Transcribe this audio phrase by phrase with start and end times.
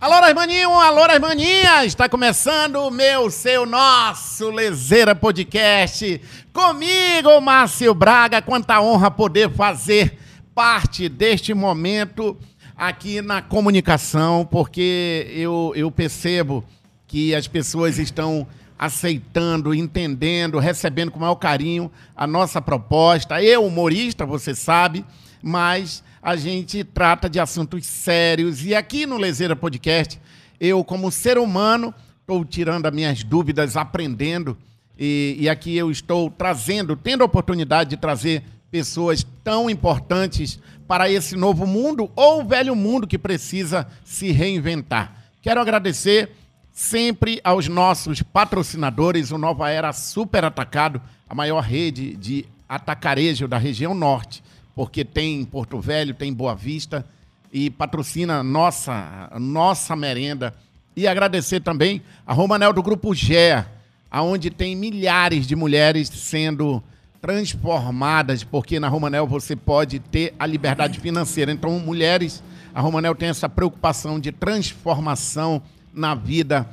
[0.00, 1.84] Alô, Rasmaninho, alô, Rasmaninha!
[1.84, 6.20] Está começando o meu, seu, nosso Lezeira Podcast.
[6.52, 8.40] Comigo, Márcio Braga.
[8.40, 10.16] Quanta honra poder fazer
[10.54, 12.36] parte deste momento
[12.76, 16.62] aqui na comunicação, porque eu, eu percebo
[17.08, 18.46] que as pessoas estão
[18.78, 23.42] aceitando, entendendo, recebendo com maior carinho a nossa proposta.
[23.42, 25.04] Eu, humorista, você sabe,
[25.42, 28.62] mas a gente trata de assuntos sérios.
[28.62, 30.20] E aqui no Lezeira Podcast,
[30.60, 34.54] eu, como ser humano, estou tirando as minhas dúvidas, aprendendo.
[34.98, 41.10] E, e aqui eu estou trazendo, tendo a oportunidade de trazer pessoas tão importantes para
[41.10, 45.30] esse novo mundo ou velho mundo que precisa se reinventar.
[45.40, 46.30] Quero agradecer
[46.70, 53.56] sempre aos nossos patrocinadores, o Nova Era Super Atacado, a maior rede de atacarejo da
[53.56, 54.42] região norte
[54.78, 57.04] porque tem Porto Velho, tem Boa Vista
[57.52, 60.54] e patrocina nossa nossa merenda.
[60.94, 63.68] E agradecer também a Romanel do Grupo GEA,
[64.08, 66.80] aonde tem milhares de mulheres sendo
[67.20, 71.50] transformadas, porque na Romanel você pode ter a liberdade financeira.
[71.50, 72.40] Então, mulheres,
[72.72, 75.60] a Romanel tem essa preocupação de transformação
[75.92, 76.70] na vida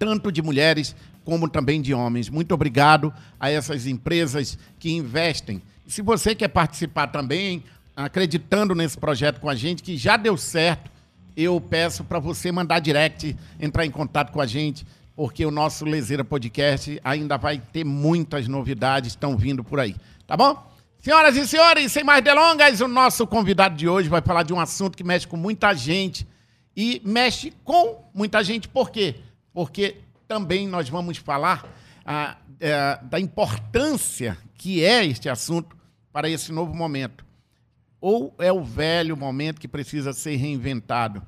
[0.00, 2.28] tanto de mulheres como também de homens.
[2.28, 7.64] Muito obrigado a essas empresas que investem se você quer participar também,
[7.96, 10.88] acreditando nesse projeto com a gente, que já deu certo,
[11.36, 15.84] eu peço para você mandar direct, entrar em contato com a gente, porque o nosso
[15.84, 19.96] Lezeira Podcast ainda vai ter muitas novidades, estão vindo por aí.
[20.26, 20.64] Tá bom?
[21.00, 24.60] Senhoras e senhores, sem mais delongas, o nosso convidado de hoje vai falar de um
[24.60, 26.26] assunto que mexe com muita gente
[26.76, 28.68] e mexe com muita gente.
[28.68, 29.16] Por quê?
[29.52, 29.96] Porque
[30.28, 31.66] também nós vamos falar
[32.06, 35.79] ah, é, da importância que é este assunto
[36.12, 37.24] para esse novo momento.
[38.00, 41.22] Ou é o velho momento que precisa ser reinventado.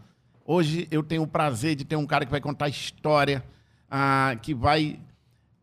[0.44, 3.44] Hoje eu tenho o prazer de ter um cara que vai contar história,
[3.91, 4.98] ah, que vai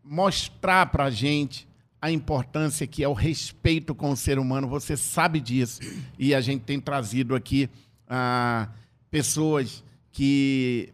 [0.04, 1.68] mostrar para a gente
[2.02, 4.68] a importância que é o respeito com o ser humano.
[4.68, 5.82] Você sabe disso.
[6.18, 7.70] E a gente tem trazido aqui
[8.08, 8.70] ah,
[9.12, 10.94] pessoas que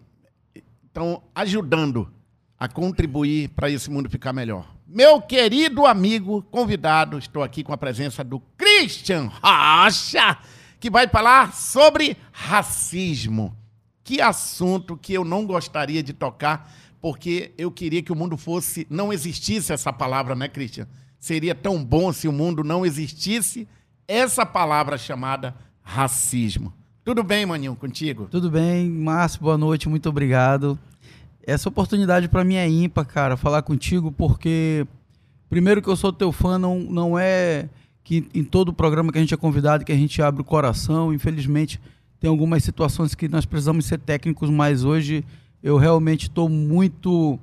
[0.86, 2.12] estão ajudando
[2.60, 7.78] a contribuir para esse mundo ficar melhor meu querido amigo convidado, estou aqui com a
[7.78, 10.38] presença do Christian Rocha,
[10.80, 13.56] que vai falar sobre racismo.
[14.04, 16.72] Que assunto que eu não gostaria de tocar,
[17.02, 20.88] porque eu queria que o mundo fosse, não existisse essa palavra, né, Christian?
[21.18, 23.68] Seria tão bom se o mundo não existisse
[24.08, 26.72] essa palavra chamada racismo.
[27.04, 28.28] Tudo bem, Maninho, contigo?
[28.30, 30.80] Tudo bem, Márcio, boa noite, muito obrigado.
[31.46, 34.88] Essa oportunidade para mim é ímpar, cara, falar contigo, porque
[35.50, 37.70] primeiro que eu sou teu fã, não, não é
[38.04, 41.14] que em todo programa que a gente é convidado que a gente abre o coração.
[41.14, 41.80] Infelizmente,
[42.20, 45.24] tem algumas situações que nós precisamos ser técnicos, mas hoje
[45.62, 47.40] eu realmente estou muito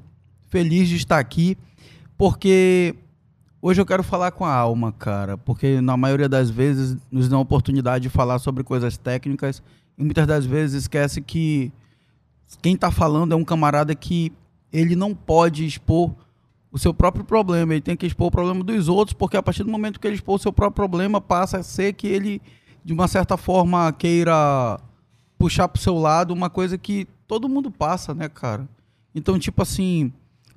[0.49, 1.57] feliz de estar aqui,
[2.17, 2.95] porque
[3.61, 7.37] hoje eu quero falar com a alma, cara, porque na maioria das vezes nos dá
[7.37, 9.63] a oportunidade de falar sobre coisas técnicas
[9.97, 11.73] e muitas das vezes esquece que
[12.61, 14.33] quem está falando é um camarada que
[14.73, 16.13] ele não pode expor
[16.71, 19.63] o seu próprio problema, ele tem que expor o problema dos outros, porque a partir
[19.63, 22.41] do momento que ele expor o seu próprio problema, passa a ser que ele,
[22.83, 24.81] de uma certa forma, queira
[25.39, 28.67] puxar para o seu lado uma coisa que todo mundo passa, né, cara?
[29.15, 30.11] Então, tipo assim,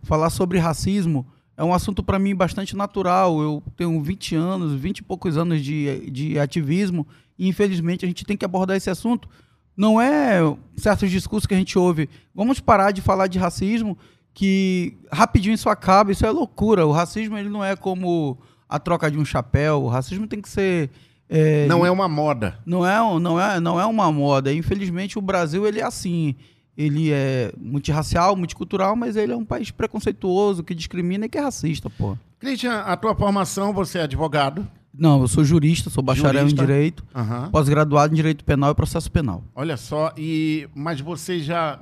[0.04, 1.26] falar sobre racismo
[1.58, 3.42] é um assunto para mim bastante natural.
[3.42, 7.06] Eu tenho 20 anos, 20 e poucos anos de, de ativismo,
[7.38, 9.28] e infelizmente a gente tem que abordar esse assunto
[9.76, 10.40] não é
[10.78, 12.10] certos discursos que a gente ouve.
[12.34, 13.98] Vamos parar de falar de racismo,
[14.34, 16.86] que rapidinho isso acaba, isso é loucura.
[16.86, 18.38] O racismo ele não é como
[18.68, 19.84] a troca de um chapéu.
[19.84, 20.90] O racismo tem que ser
[21.30, 22.60] é, não é uma moda.
[22.66, 24.54] Não é, não é, não é uma moda.
[24.54, 26.36] Infelizmente o Brasil ele é assim.
[26.78, 31.42] Ele é multirracial, multicultural, mas ele é um país preconceituoso, que discrimina e que é
[31.42, 32.18] racista, pô.
[32.38, 34.68] Christian, a tua formação, você é advogado?
[34.98, 36.62] Não, eu sou jurista, sou bacharel jurista.
[36.62, 37.52] em Direito, uhum.
[37.52, 39.44] pós-graduado em Direito Penal e Processo Penal.
[39.54, 41.80] Olha só, e mas você já...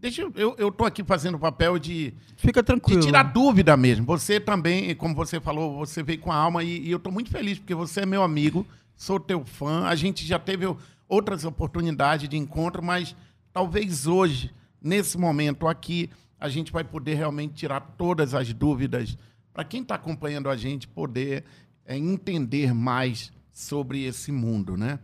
[0.00, 2.14] Deixa eu, eu tô aqui fazendo o papel de...
[2.36, 3.00] Fica tranquilo.
[3.00, 4.06] De tirar dúvida mesmo.
[4.06, 7.30] Você também, como você falou, você veio com a alma e, e eu estou muito
[7.30, 8.64] feliz, porque você é meu amigo,
[8.96, 10.66] sou teu fã, a gente já teve
[11.08, 13.16] outras oportunidades de encontro, mas
[13.52, 19.16] talvez hoje, nesse momento aqui, a gente vai poder realmente tirar todas as dúvidas
[19.52, 21.42] para quem está acompanhando a gente poder
[21.88, 24.98] é, entender mais sobre esse mundo, né?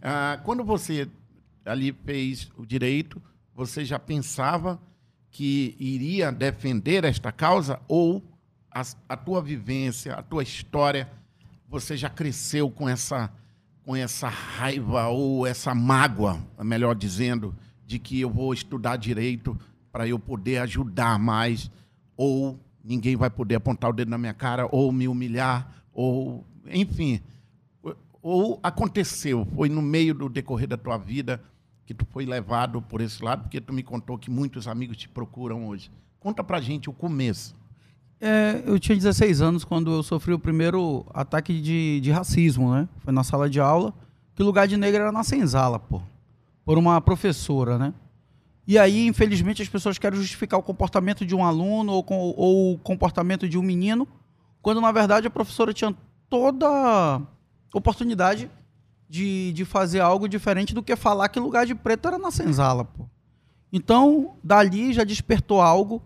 [0.00, 1.08] Ah, quando você
[1.64, 3.20] ali fez o direito,
[3.52, 4.80] você já pensava
[5.32, 8.22] que iria defender esta causa ou
[8.70, 11.10] a, a tua vivência, a tua história,
[11.68, 13.30] você já cresceu com essa
[13.84, 17.56] com essa raiva ou essa mágoa, melhor dizendo,
[17.86, 19.58] de que eu vou estudar direito
[19.90, 21.70] para eu poder ajudar mais,
[22.14, 27.20] ou ninguém vai poder apontar o dedo na minha cara, ou me humilhar, ou, enfim.
[28.22, 31.42] Ou aconteceu, foi no meio do decorrer da tua vida
[31.84, 35.08] que tu foi levado por esse lado, porque tu me contou que muitos amigos te
[35.08, 35.90] procuram hoje.
[36.20, 37.56] Conta pra gente o começo.
[38.20, 42.88] É, eu tinha 16 anos quando eu sofri o primeiro ataque de, de racismo, né?
[42.98, 43.92] Foi na sala de aula,
[44.36, 46.00] que o lugar de negro era na senzala, pô.
[46.64, 47.92] Por uma professora, né?
[48.66, 52.04] E aí, infelizmente, as pessoas querem justificar o comportamento de um aluno ou,
[52.36, 54.06] ou o comportamento de um menino,
[54.62, 55.94] quando na verdade a professora tinha
[56.28, 57.20] toda
[57.72, 58.50] oportunidade
[59.08, 62.84] de, de fazer algo diferente do que falar que lugar de preto era na senzala,
[62.84, 63.06] pô.
[63.72, 66.02] Então, dali já despertou algo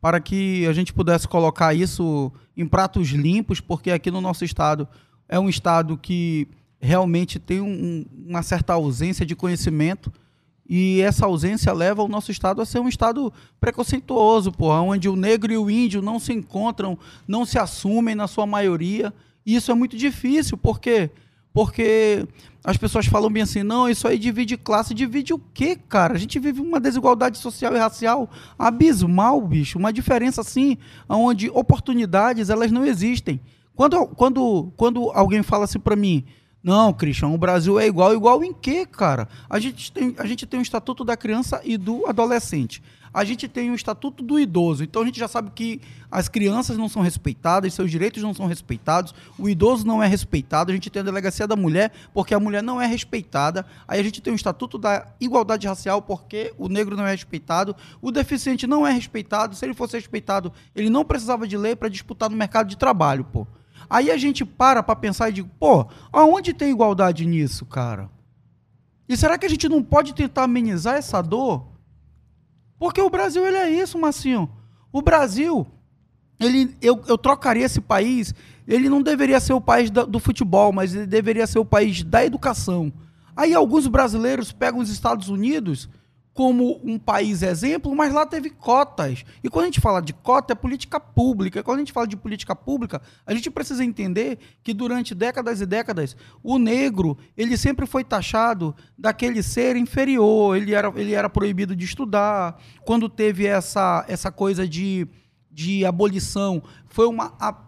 [0.00, 4.86] para que a gente pudesse colocar isso em pratos limpos, porque aqui no nosso estado
[5.28, 6.48] é um estado que
[6.80, 10.12] realmente tem um, uma certa ausência de conhecimento
[10.68, 15.16] e essa ausência leva o nosso estado a ser um estado preconceituoso, porra, onde o
[15.16, 19.12] negro e o índio não se encontram, não se assumem na sua maioria.
[19.46, 21.10] E isso é muito difícil, porque
[21.54, 22.24] porque
[22.62, 24.94] as pessoas falam bem assim, não, isso aí divide classe.
[24.94, 26.14] Divide o quê, cara?
[26.14, 29.78] A gente vive uma desigualdade social e racial abismal, bicho.
[29.78, 30.76] Uma diferença assim,
[31.08, 33.40] onde oportunidades elas não existem.
[33.74, 36.24] Quando, quando, quando alguém fala assim para mim,
[36.68, 38.12] não, Christian, o Brasil é igual.
[38.12, 39.26] Igual em quê, cara?
[39.48, 42.82] A gente, tem, a gente tem o Estatuto da Criança e do Adolescente.
[43.12, 44.84] A gente tem o Estatuto do Idoso.
[44.84, 45.80] Então a gente já sabe que
[46.10, 50.70] as crianças não são respeitadas, seus direitos não são respeitados, o idoso não é respeitado.
[50.70, 53.64] A gente tem a Delegacia da Mulher, porque a mulher não é respeitada.
[53.86, 57.74] Aí a gente tem o Estatuto da Igualdade Racial, porque o negro não é respeitado.
[58.02, 59.56] O deficiente não é respeitado.
[59.56, 63.24] Se ele fosse respeitado, ele não precisava de lei para disputar no mercado de trabalho,
[63.24, 63.46] pô.
[63.88, 68.10] Aí a gente para para pensar e diz, pô, aonde tem igualdade nisso, cara?
[69.08, 71.66] E será que a gente não pode tentar amenizar essa dor?
[72.78, 74.50] Porque o Brasil ele é isso, Massinho.
[74.92, 75.66] O Brasil,
[76.38, 78.34] ele, eu, eu trocaria esse país,
[78.66, 82.02] ele não deveria ser o país do, do futebol, mas ele deveria ser o país
[82.02, 82.92] da educação.
[83.34, 85.88] Aí alguns brasileiros pegam os Estados Unidos
[86.38, 89.24] como um país exemplo, mas lá teve cotas.
[89.42, 91.64] E quando a gente fala de cota, é política pública.
[91.64, 95.66] Quando a gente fala de política pública, a gente precisa entender que durante décadas e
[95.66, 101.74] décadas, o negro, ele sempre foi taxado daquele ser inferior, ele era, ele era proibido
[101.74, 102.62] de estudar.
[102.84, 105.08] Quando teve essa, essa coisa de,
[105.50, 107.34] de abolição, foi uma...
[107.40, 107.64] A,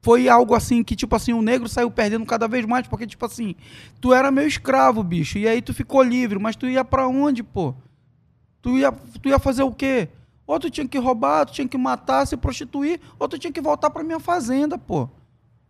[0.00, 3.24] foi algo assim que, tipo assim, o negro saiu perdendo cada vez mais, porque, tipo
[3.24, 3.54] assim,
[4.00, 7.44] tu era meu escravo, bicho, e aí tu ficou livre, mas tu ia para onde,
[7.44, 7.76] pô?
[8.62, 10.08] Tu ia, tu ia fazer o quê?
[10.46, 13.60] Ou tu tinha que roubar, tu tinha que matar, se prostituir, ou tu tinha que
[13.60, 15.08] voltar para minha fazenda, pô.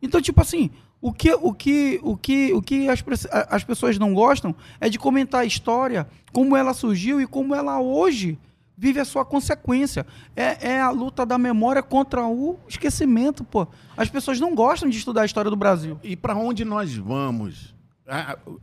[0.00, 3.02] Então, tipo assim, o que, o que, o que, o que as,
[3.48, 7.80] as pessoas não gostam é de comentar a história, como ela surgiu e como ela
[7.80, 8.38] hoje
[8.76, 10.06] vive a sua consequência.
[10.34, 13.66] É, é a luta da memória contra o esquecimento, pô.
[13.96, 15.98] As pessoas não gostam de estudar a história do Brasil.
[16.02, 17.74] E para onde nós vamos?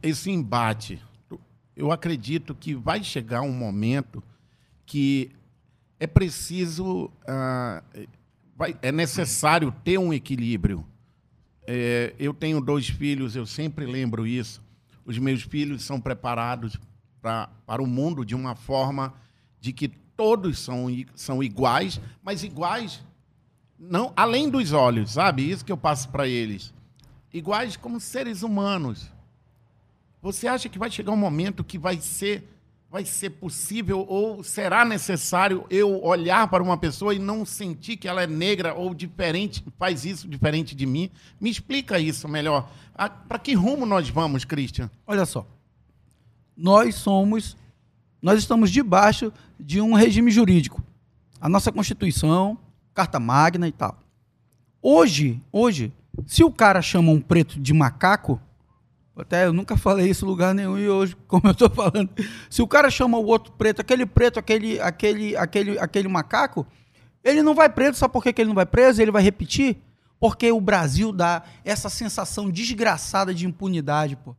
[0.04, 1.02] Esse embate
[1.80, 4.22] eu acredito que vai chegar um momento
[4.86, 5.32] que
[5.98, 8.08] é preciso, uh,
[8.54, 10.86] vai, é necessário ter um equilíbrio.
[11.66, 14.62] É, eu tenho dois filhos, eu sempre lembro isso.
[15.06, 16.78] Os meus filhos são preparados
[17.22, 19.14] pra, para o mundo de uma forma
[19.62, 23.02] de que todos são, são iguais, mas iguais
[23.80, 25.50] não além dos olhos, sabe?
[25.50, 26.74] Isso que eu passo para eles.
[27.34, 29.10] Iguais como seres humanos.
[30.22, 32.48] Você acha que vai chegar um momento que vai ser,
[32.92, 38.08] vai ser possível ou será necessário eu olhar para uma pessoa e não sentir que
[38.08, 41.10] ela é negra ou diferente, faz isso diferente de mim?
[41.40, 42.70] Me explica isso melhor.
[43.28, 44.90] Para que rumo nós vamos, Christian?
[45.08, 45.48] Olha só.
[46.56, 47.56] Nós somos,
[48.22, 50.84] nós estamos debaixo de um regime jurídico.
[51.40, 52.58] A nossa Constituição,
[52.94, 53.98] Carta Magna e tal.
[54.82, 55.94] Hoje, hoje,
[56.28, 58.42] se o cara chama um preto de macaco,
[59.22, 62.10] até eu nunca falei isso em lugar nenhum e hoje, como eu estou falando,
[62.50, 66.66] se o cara chama o outro preto, aquele preto, aquele, aquele, aquele, aquele macaco,
[67.24, 69.02] ele não vai preso, sabe por que, ele não vai preso?
[69.02, 69.78] Ele vai repetir?
[70.20, 74.36] Porque o Brasil dá essa sensação desgraçada de impunidade, pô.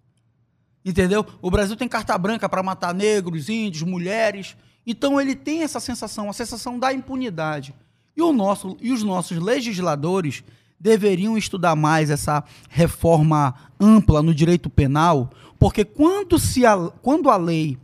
[0.84, 1.26] Entendeu?
[1.42, 4.56] O Brasil tem carta branca para matar negros, índios, mulheres.
[4.86, 7.74] Então ele tem essa sensação, a sensação da impunidade.
[8.16, 10.42] E, o nosso, e os nossos legisladores
[10.80, 17.36] deveriam estudar mais essa reforma ampla no direito penal, porque quando, se a, quando a
[17.36, 17.76] lei,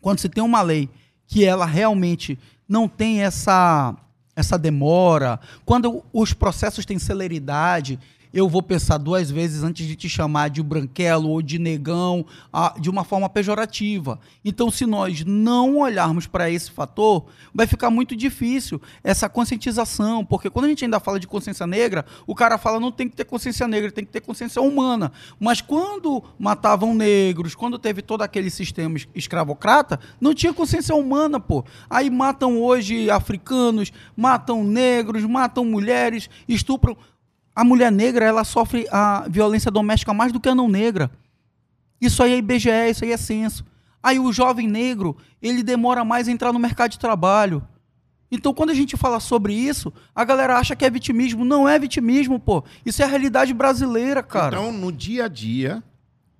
[0.00, 0.88] quando se tem uma lei
[1.26, 3.94] que ela realmente não tem essa,
[4.34, 7.98] essa demora, quando os processos têm celeridade,
[8.32, 12.24] eu vou pensar duas vezes antes de te chamar de branquelo ou de negão,
[12.80, 14.18] de uma forma pejorativa.
[14.44, 20.50] Então, se nós não olharmos para esse fator, vai ficar muito difícil essa conscientização, porque
[20.50, 23.24] quando a gente ainda fala de consciência negra, o cara fala não tem que ter
[23.24, 25.12] consciência negra, tem que ter consciência humana.
[25.40, 31.64] Mas quando matavam negros, quando teve todo aquele sistema escravocrata, não tinha consciência humana, pô.
[31.88, 36.96] Aí matam hoje africanos, matam negros, matam mulheres, estupram
[37.56, 41.10] a mulher negra ela sofre a violência doméstica mais do que a não negra.
[41.98, 43.64] Isso aí é IBGE, isso aí é censo.
[44.02, 47.66] Aí o jovem negro, ele demora mais a entrar no mercado de trabalho.
[48.30, 51.46] Então, quando a gente fala sobre isso, a galera acha que é vitimismo.
[51.46, 52.62] Não é vitimismo, pô.
[52.84, 54.54] Isso é a realidade brasileira, cara.
[54.54, 55.82] Então, no dia a dia,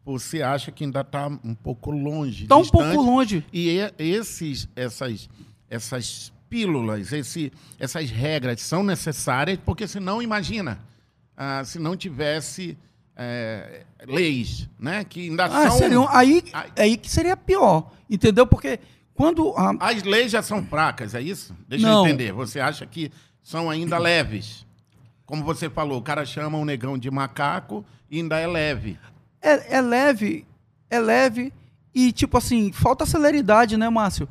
[0.05, 2.43] você acha que ainda está um pouco longe.
[2.43, 3.43] Está um pouco longe.
[3.51, 5.31] E esses, essas,
[5.71, 10.79] essas pílulas, esse, essas regras são necessárias, porque senão, imagina,
[11.37, 12.79] ah, se não tivesse
[13.17, 15.05] é, leis, né?
[15.05, 15.79] Que ainda ah, são.
[15.79, 16.43] Seriam, aí,
[16.77, 18.47] aí que seria pior, entendeu?
[18.47, 18.79] Porque
[19.15, 19.53] quando.
[19.57, 19.91] A...
[19.91, 21.55] As leis já são fracas, é isso?
[21.69, 22.01] Deixa não.
[22.01, 22.33] eu entender.
[22.33, 23.11] Você acha que
[23.43, 24.67] são ainda leves?
[25.25, 28.99] Como você falou, o cara chama um negão de macaco e ainda é leve.
[29.43, 30.47] É, é leve,
[30.89, 31.53] é leve
[31.95, 34.29] e, tipo assim, falta celeridade, né, Márcio?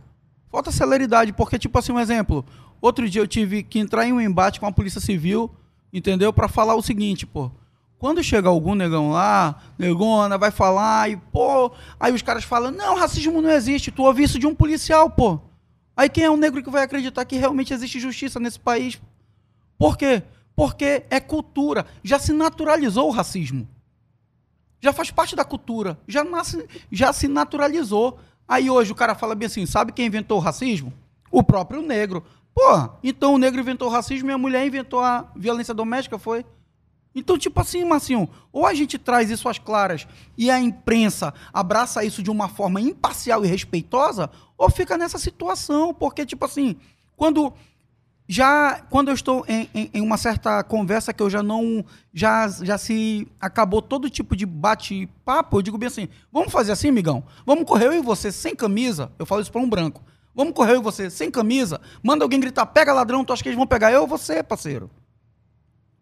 [0.52, 2.46] Falta celeridade, porque, tipo assim, um exemplo.
[2.80, 5.52] Outro dia eu tive que entrar em um embate com a Polícia Civil
[5.96, 6.34] entendeu?
[6.34, 7.50] Para falar o seguinte, pô.
[7.98, 12.96] Quando chega algum negão lá, negona, vai falar e, pô, aí os caras falam, não,
[12.96, 15.40] racismo não existe, tu ouvi isso de um policial, pô.
[15.96, 19.02] Aí quem é um negro que vai acreditar que realmente existe justiça nesse país?
[19.78, 20.22] Por quê?
[20.54, 21.86] Porque é cultura.
[22.04, 23.66] Já se naturalizou o racismo.
[24.82, 25.98] Já faz parte da cultura.
[26.06, 28.20] Já, nasce, já se naturalizou.
[28.46, 30.94] Aí hoje o cara fala bem assim: sabe quem inventou o racismo?
[31.32, 32.26] O próprio negro.
[32.56, 36.46] Pô, então o negro inventou o racismo e a mulher inventou a violência doméstica, foi?
[37.14, 40.08] Então, tipo assim, Marcinho, ou a gente traz isso às claras
[40.38, 45.94] e a imprensa abraça isso de uma forma imparcial e respeitosa, ou fica nessa situação,
[45.94, 46.78] porque, tipo assim,
[47.18, 47.54] quando
[48.28, 52.48] já quando eu estou em, em, em, uma certa conversa que eu já não já
[52.48, 57.24] já se acabou todo tipo de bate-papo, eu digo bem assim: vamos fazer assim, migão?
[57.46, 59.12] Vamos correr eu e você sem camisa?
[59.20, 60.02] Eu falo isso para um branco.
[60.36, 61.80] Vamos correr eu e você, sem camisa.
[62.04, 64.90] Manda alguém gritar, pega ladrão, tu acha que eles vão pegar eu ou você, parceiro?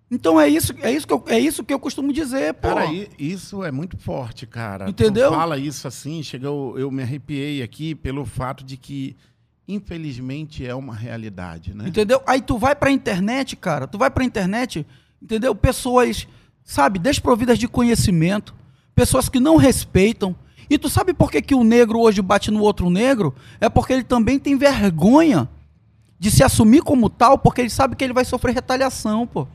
[0.10, 2.68] Então é isso, é isso que eu, é isso que eu costumo dizer, pô.
[2.68, 2.86] Cara,
[3.18, 4.90] isso é muito forte, cara.
[4.90, 5.32] Entendeu?
[5.32, 9.16] Tu fala isso assim, chegou, eu me arrepiei aqui pelo fato de que
[9.68, 11.88] infelizmente é uma realidade, né?
[11.88, 12.22] Entendeu?
[12.28, 14.86] Aí tu vai pra internet, cara, tu vai pra internet,
[15.22, 15.56] entendeu?
[15.56, 16.28] Pessoas,
[16.64, 18.54] sabe, desprovidas de conhecimento,
[18.94, 20.36] pessoas que não respeitam,
[20.70, 23.34] e tu sabe por que, que o negro hoje bate no outro negro?
[23.60, 25.50] É porque ele também tem vergonha
[26.20, 29.48] de se assumir como tal, porque ele sabe que ele vai sofrer retaliação, pô.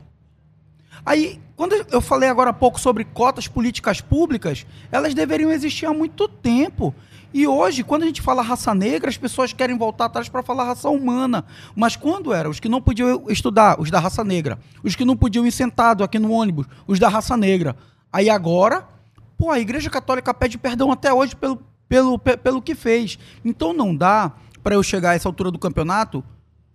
[1.05, 5.93] Aí, quando eu falei agora há pouco sobre cotas políticas públicas, elas deveriam existir há
[5.93, 6.93] muito tempo.
[7.33, 10.63] E hoje, quando a gente fala raça negra, as pessoas querem voltar atrás para falar
[10.65, 11.45] raça humana.
[11.75, 12.49] Mas quando era?
[12.49, 14.59] Os que não podiam estudar, os da raça negra.
[14.83, 17.75] Os que não podiam ir sentado aqui no ônibus, os da raça negra.
[18.11, 18.87] Aí agora,
[19.39, 23.17] Pô, a Igreja Católica pede perdão até hoje pelo, pelo, pelo que fez.
[23.43, 26.21] Então não dá para eu chegar a essa altura do campeonato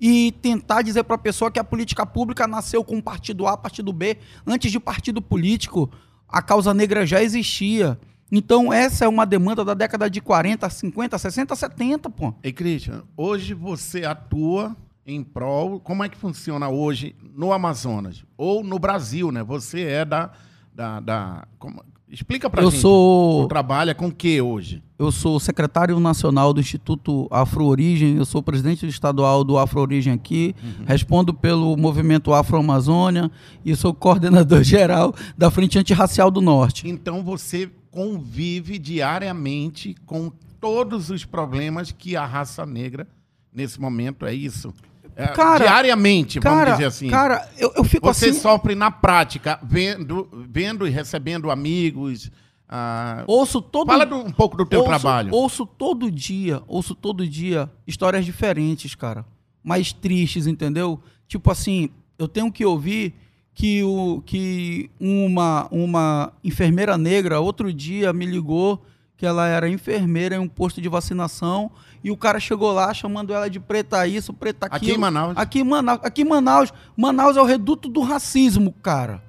[0.00, 3.92] e tentar dizer para a pessoa que a política pública nasceu com partido A, partido
[3.92, 4.16] B,
[4.46, 5.92] antes de partido político.
[6.26, 8.00] A causa negra já existia.
[8.32, 12.34] Então, essa é uma demanda da década de 40, 50, 60, 70, pô.
[12.42, 14.74] E, Christian, hoje você atua
[15.06, 15.80] em prol.
[15.80, 18.24] Como é que funciona hoje no Amazonas?
[18.38, 19.44] Ou no Brasil, né?
[19.44, 20.32] Você é da.
[20.74, 22.80] da, da como, Explica pra eu gente.
[22.80, 23.42] Sou...
[23.42, 24.82] Tu trabalha com o que hoje?
[24.96, 30.12] Eu sou secretário nacional do Instituto Afro Origem, eu sou presidente estadual do Afro Origem
[30.12, 30.84] aqui, uhum.
[30.86, 33.28] respondo pelo movimento Afro Amazônia
[33.64, 36.88] e sou coordenador geral da Frente Antirracial do Norte.
[36.88, 40.30] Então você convive diariamente com
[40.60, 43.06] todos os problemas que a raça negra
[43.52, 44.72] nesse momento é isso?
[45.16, 47.08] É, cara, diariamente, vamos cara, dizer assim.
[47.08, 48.40] Cara, eu, eu fico Você assim...
[48.40, 52.30] sofre na prática, vendo, vendo e recebendo amigos.
[52.68, 55.32] Ah, ouço todo Fala do, um pouco do teu ouço, trabalho.
[55.32, 59.24] Ouço todo dia, ouço todo dia histórias diferentes, cara.
[59.62, 61.00] Mais tristes, entendeu?
[61.28, 63.14] Tipo assim, eu tenho que ouvir
[63.54, 68.84] que, o, que uma, uma enfermeira negra outro dia me ligou
[69.16, 71.70] que ela era enfermeira em um posto de vacinação
[72.04, 74.90] e o cara chegou lá chamando ela de preta isso, preta aquilo.
[74.90, 75.34] Aqui em Manaus.
[75.38, 76.00] Aqui em Manaus.
[76.02, 76.72] Aqui em Manaus.
[76.94, 79.22] Manaus é o reduto do racismo, cara.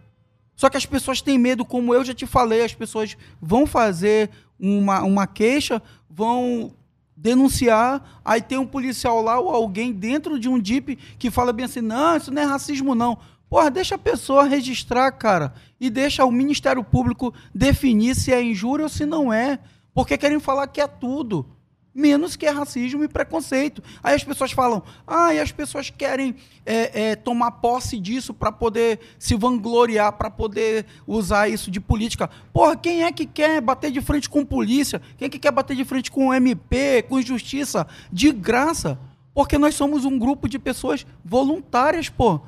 [0.57, 4.29] Só que as pessoas têm medo, como eu já te falei, as pessoas vão fazer
[4.59, 6.73] uma, uma queixa, vão
[7.15, 11.65] denunciar, aí tem um policial lá ou alguém dentro de um DIP que fala bem
[11.65, 13.17] assim, não, isso não é racismo não.
[13.49, 18.83] Porra, deixa a pessoa registrar, cara, e deixa o Ministério Público definir se é injúria
[18.83, 19.59] ou se não é.
[19.93, 21.54] Porque querem falar que é tudo
[21.95, 23.81] menos que é racismo e preconceito.
[24.03, 26.35] Aí as pessoas falam, ah, e as pessoas querem
[26.65, 32.29] é, é, tomar posse disso para poder se vangloriar, para poder usar isso de política.
[32.51, 35.01] Porra, quem é que quer bater de frente com polícia?
[35.17, 37.87] Quem é que quer bater de frente com MP, com justiça?
[38.11, 38.99] De graça.
[39.33, 42.41] Porque nós somos um grupo de pessoas voluntárias, pô.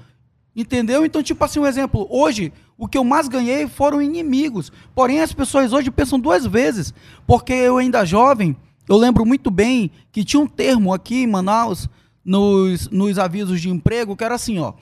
[0.53, 1.05] Entendeu?
[1.05, 2.05] Então, tipo assim, um exemplo.
[2.09, 4.71] Hoje, o que eu mais ganhei foram inimigos.
[4.93, 6.93] Porém, as pessoas hoje pensam duas vezes.
[7.25, 11.89] Porque eu ainda jovem eu lembro muito bem que tinha um termo aqui em Manaus,
[12.23, 14.73] nos, nos avisos de emprego, que era assim, ó.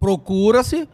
[0.00, 0.88] Procura-se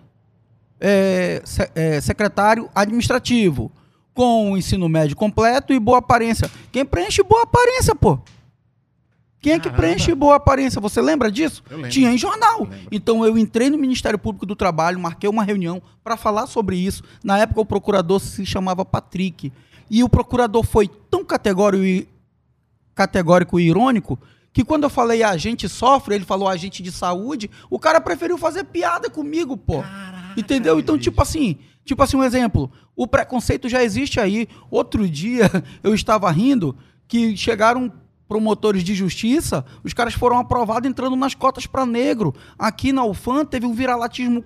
[0.80, 3.72] é, se, é, secretário administrativo
[4.12, 6.50] com ensino médio completo e boa aparência.
[6.72, 8.18] Quem preenche boa aparência, pô?
[9.40, 9.82] Quem é que Caramba.
[9.82, 10.80] preenche boa aparência?
[10.80, 11.62] Você lembra disso?
[11.88, 12.62] Tinha em jornal.
[12.62, 16.76] Eu então eu entrei no Ministério Público do Trabalho, marquei uma reunião para falar sobre
[16.76, 17.04] isso.
[17.22, 19.52] Na época o procurador se chamava Patrick.
[19.88, 22.08] E o procurador foi tão categórico e
[22.98, 24.18] categórico e irônico
[24.52, 28.36] que quando eu falei a gente sofre, ele falou agente de saúde, o cara preferiu
[28.36, 29.82] fazer piada comigo, pô.
[29.82, 30.80] Caraca, Entendeu?
[30.80, 32.68] Então, tipo assim, tipo assim, um exemplo.
[32.96, 34.48] O preconceito já existe aí.
[34.68, 35.48] Outro dia
[35.80, 36.76] eu estava rindo
[37.06, 37.92] que chegaram
[38.26, 42.34] promotores de justiça, os caras foram aprovados entrando nas cotas para negro.
[42.58, 44.44] Aqui na UFAM teve um viralatismo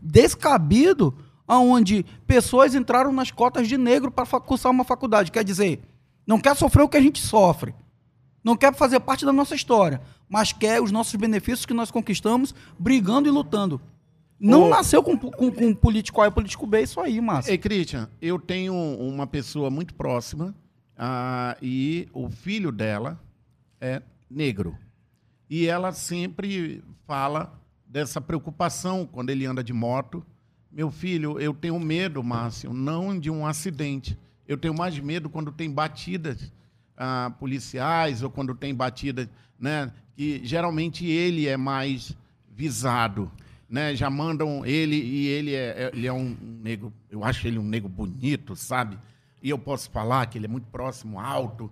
[0.00, 1.12] descabido,
[1.46, 5.32] aonde pessoas entraram nas cotas de negro para cursar uma faculdade.
[5.32, 5.82] Quer dizer,
[6.26, 7.74] não quer sofrer o que a gente sofre.
[8.42, 10.00] Não quer fazer parte da nossa história.
[10.28, 13.80] Mas quer os nossos benefícios que nós conquistamos brigando e lutando.
[14.38, 17.50] Não Ô, nasceu com, com, com político A e político B, isso aí, Márcio.
[17.50, 20.54] Ei, Christian, eu tenho uma pessoa muito próxima
[20.98, 23.18] uh, e o filho dela
[23.80, 24.76] é negro.
[25.48, 30.24] E ela sempre fala dessa preocupação quando ele anda de moto.
[30.70, 35.50] Meu filho, eu tenho medo, Márcio, não de um acidente, eu tenho mais medo quando
[35.50, 36.52] tem batidas
[36.96, 39.28] ah, policiais ou quando tem batidas,
[39.58, 39.92] né?
[40.14, 42.16] Que geralmente ele é mais
[42.48, 43.30] visado,
[43.68, 43.94] né?
[43.94, 47.64] Já mandam ele e ele é, é ele é um negro, eu acho ele um
[47.64, 48.98] negro bonito, sabe?
[49.42, 51.70] E eu posso falar que ele é muito próximo, alto.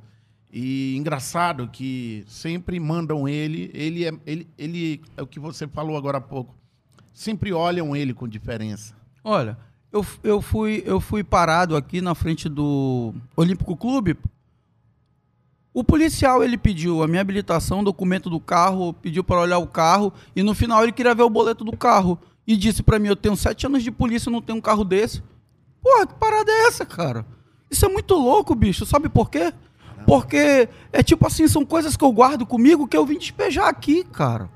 [0.52, 5.96] E engraçado que sempre mandam ele, ele é, ele, ele é o que você falou
[5.96, 6.54] agora há pouco.
[7.12, 8.94] Sempre olham ele com diferença.
[9.24, 9.58] Olha,
[9.94, 14.16] eu, eu, fui, eu fui parado aqui na frente do Olímpico Clube.
[15.72, 20.12] O policial ele pediu a minha habilitação, documento do carro, pediu para olhar o carro
[20.34, 23.16] e no final ele queria ver o boleto do carro e disse para mim: Eu
[23.16, 25.22] tenho sete anos de polícia, não tenho um carro desse.
[25.80, 27.24] Porra, que parada é essa, cara?
[27.70, 28.84] Isso é muito louco, bicho.
[28.84, 29.52] Sabe por quê?
[30.06, 34.02] Porque é tipo assim, são coisas que eu guardo comigo que eu vim despejar aqui,
[34.02, 34.50] cara.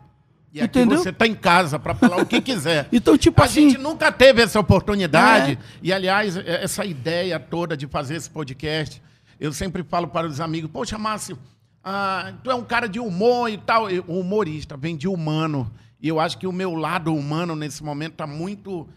[0.52, 0.98] E aqui Entendeu?
[0.98, 2.88] você está em casa para falar o que quiser.
[2.92, 3.66] então, tipo a assim.
[3.66, 5.52] A gente nunca teve essa oportunidade.
[5.52, 5.58] É.
[5.82, 9.02] E, aliás, é, essa ideia toda de fazer esse podcast,
[9.38, 11.38] eu sempre falo para os amigos: Poxa, Márcio,
[11.84, 13.88] ah, tu é um cara de humor e tal.
[14.06, 15.70] O humorista vem de humano.
[16.00, 18.88] E eu acho que o meu lado humano nesse momento está muito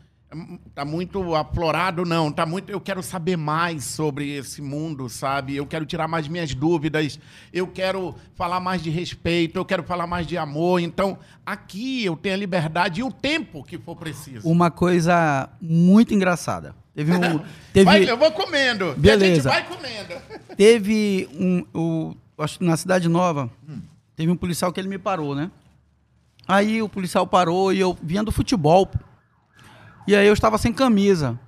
[0.74, 2.32] Tá muito aflorado, não.
[2.32, 2.72] Tá muito.
[2.72, 5.58] Eu quero saber mais sobre esse mundo, sabe?
[5.58, 7.20] Eu quero tirar mais minhas dúvidas.
[7.52, 9.58] Eu quero falar mais de respeito.
[9.58, 10.80] Eu quero falar mais de amor.
[10.80, 14.48] Então, aqui eu tenho a liberdade e o tempo que for preciso.
[14.48, 16.74] Uma coisa muito engraçada.
[16.96, 17.40] Teve um.
[17.74, 17.86] Teve...
[17.86, 18.94] Vai, eu vou comendo.
[18.96, 19.52] Beleza.
[19.52, 20.22] A gente vai comendo.
[20.56, 21.66] Teve um.
[21.74, 23.82] O, acho na Cidade Nova, hum.
[24.16, 25.52] teve um policial que ele me parou, né?
[26.48, 28.90] Aí o policial parou e eu vinha do futebol.
[30.08, 31.40] E aí eu estava sem camisa.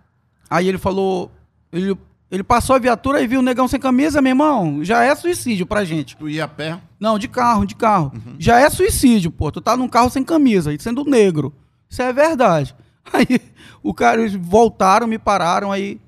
[0.49, 1.31] Aí ele falou,
[1.71, 1.97] ele,
[2.29, 5.65] ele passou a viatura e viu o negão sem camisa, meu irmão, já é suicídio
[5.65, 6.15] pra gente.
[6.17, 6.79] Tu ia a pé?
[6.99, 8.11] Não, de carro, de carro.
[8.13, 8.35] Uhum.
[8.37, 9.51] Já é suicídio, pô.
[9.51, 11.53] Tu tá num carro sem camisa, e sendo negro.
[11.89, 12.75] Isso é verdade.
[13.11, 13.39] Aí
[13.81, 15.99] o cara, eles voltaram, me pararam, aí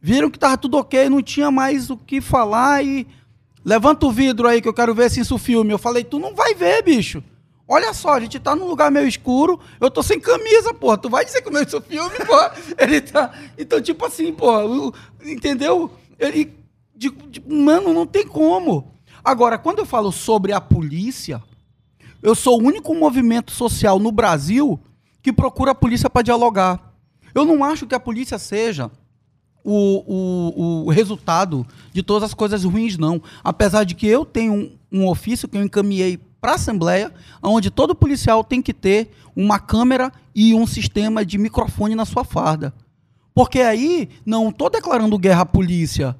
[0.00, 3.06] viram que tava tudo ok, não tinha mais o que falar e
[3.64, 5.72] levanta o vidro aí que eu quero ver se isso filme.
[5.72, 7.22] Eu falei, tu não vai ver, bicho.
[7.70, 10.96] Olha só, a gente tá num lugar meio escuro, eu tô sem camisa, pô.
[10.96, 12.34] Tu vai dizer que não é seu filme, pô?
[12.82, 13.30] Ele tá.
[13.58, 15.90] Então, tipo assim, pô, entendeu?
[16.18, 16.56] Ele.
[16.96, 18.90] De, de, mano, não tem como.
[19.22, 21.42] Agora, quando eu falo sobre a polícia,
[22.22, 24.80] eu sou o único movimento social no Brasil
[25.22, 26.94] que procura a polícia para dialogar.
[27.34, 28.90] Eu não acho que a polícia seja
[29.62, 33.22] o, o, o resultado de todas as coisas ruins, não.
[33.44, 37.70] Apesar de que eu tenho um, um ofício que eu encaminhei para a Assembleia, onde
[37.70, 42.72] todo policial tem que ter uma câmera e um sistema de microfone na sua farda.
[43.34, 46.16] Porque aí, não estou declarando guerra à polícia.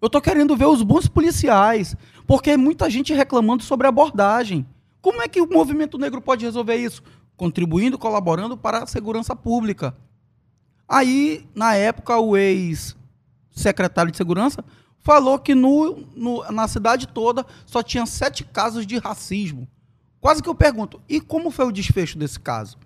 [0.00, 1.96] Eu estou querendo ver os bons policiais.
[2.26, 4.64] Porque muita gente reclamando sobre abordagem.
[5.00, 7.02] Como é que o movimento negro pode resolver isso?
[7.40, 9.96] contribuindo, colaborando para a segurança pública.
[10.86, 14.62] Aí, na época, o ex-secretário de segurança
[15.02, 19.66] falou que no, no, na cidade toda só tinha sete casos de racismo.
[20.20, 22.76] Quase que eu pergunto, e como foi o desfecho desse caso?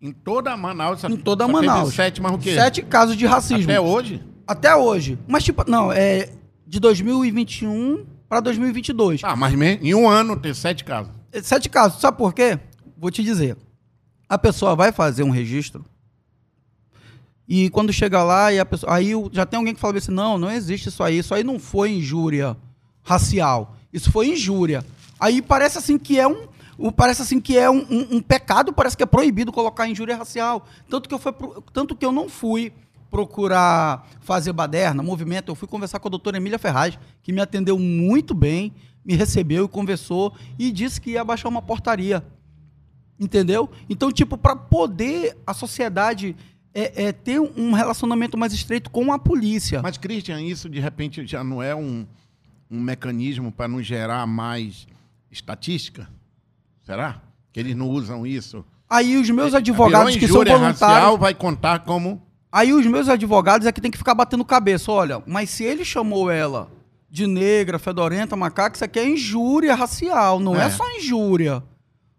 [0.00, 1.04] Em toda Manaus.
[1.04, 1.94] Em toda Manaus.
[1.94, 2.54] Sete, mas o quê?
[2.54, 3.64] Sete casos de racismo.
[3.64, 4.22] Até hoje?
[4.46, 5.18] Até hoje.
[5.26, 6.30] Mas, tipo, não, é
[6.66, 9.22] de 2021 para 2022.
[9.24, 11.12] Ah, mas em um ano ter sete casos.
[11.42, 12.00] Sete casos.
[12.00, 12.58] Sabe por quê?
[12.98, 13.56] Vou te dizer.
[14.28, 15.84] A pessoa vai fazer um registro
[17.48, 20.38] e quando chega lá e a pessoa, aí já tem alguém que fala assim, não,
[20.38, 22.56] não existe isso aí, isso aí não foi injúria
[23.02, 24.84] racial, isso foi injúria.
[25.20, 26.48] Aí parece assim que é um,
[26.96, 30.66] parece assim que é um, um, um, pecado, parece que é proibido colocar injúria racial.
[30.88, 31.32] Tanto que eu, fui,
[31.72, 32.72] tanto que eu não fui
[33.10, 37.78] procurar fazer baderna, movimento, eu fui conversar com a doutora Emília Ferraz, que me atendeu
[37.78, 38.72] muito bem,
[39.04, 42.24] me recebeu e conversou e disse que ia baixar uma portaria.
[43.20, 43.70] Entendeu?
[43.88, 46.34] Então, tipo, para poder a sociedade
[46.74, 49.80] é, é, ter um relacionamento mais estreito com a polícia.
[49.80, 52.04] Mas, Christian, isso de repente já não é um,
[52.68, 54.88] um mecanismo para não gerar mais
[55.30, 56.08] estatística?
[56.84, 57.22] Será?
[57.52, 58.64] Que eles não usam isso?
[58.90, 60.80] Aí os meus é, advogados que são voluntários...
[60.80, 62.20] racial vai contar como...
[62.50, 64.90] Aí os meus advogados é que tem que ficar batendo cabeça.
[64.92, 66.70] Olha, mas se ele chamou ela
[67.10, 71.62] de negra, fedorenta, macaca, isso aqui é injúria racial, não é, é só injúria.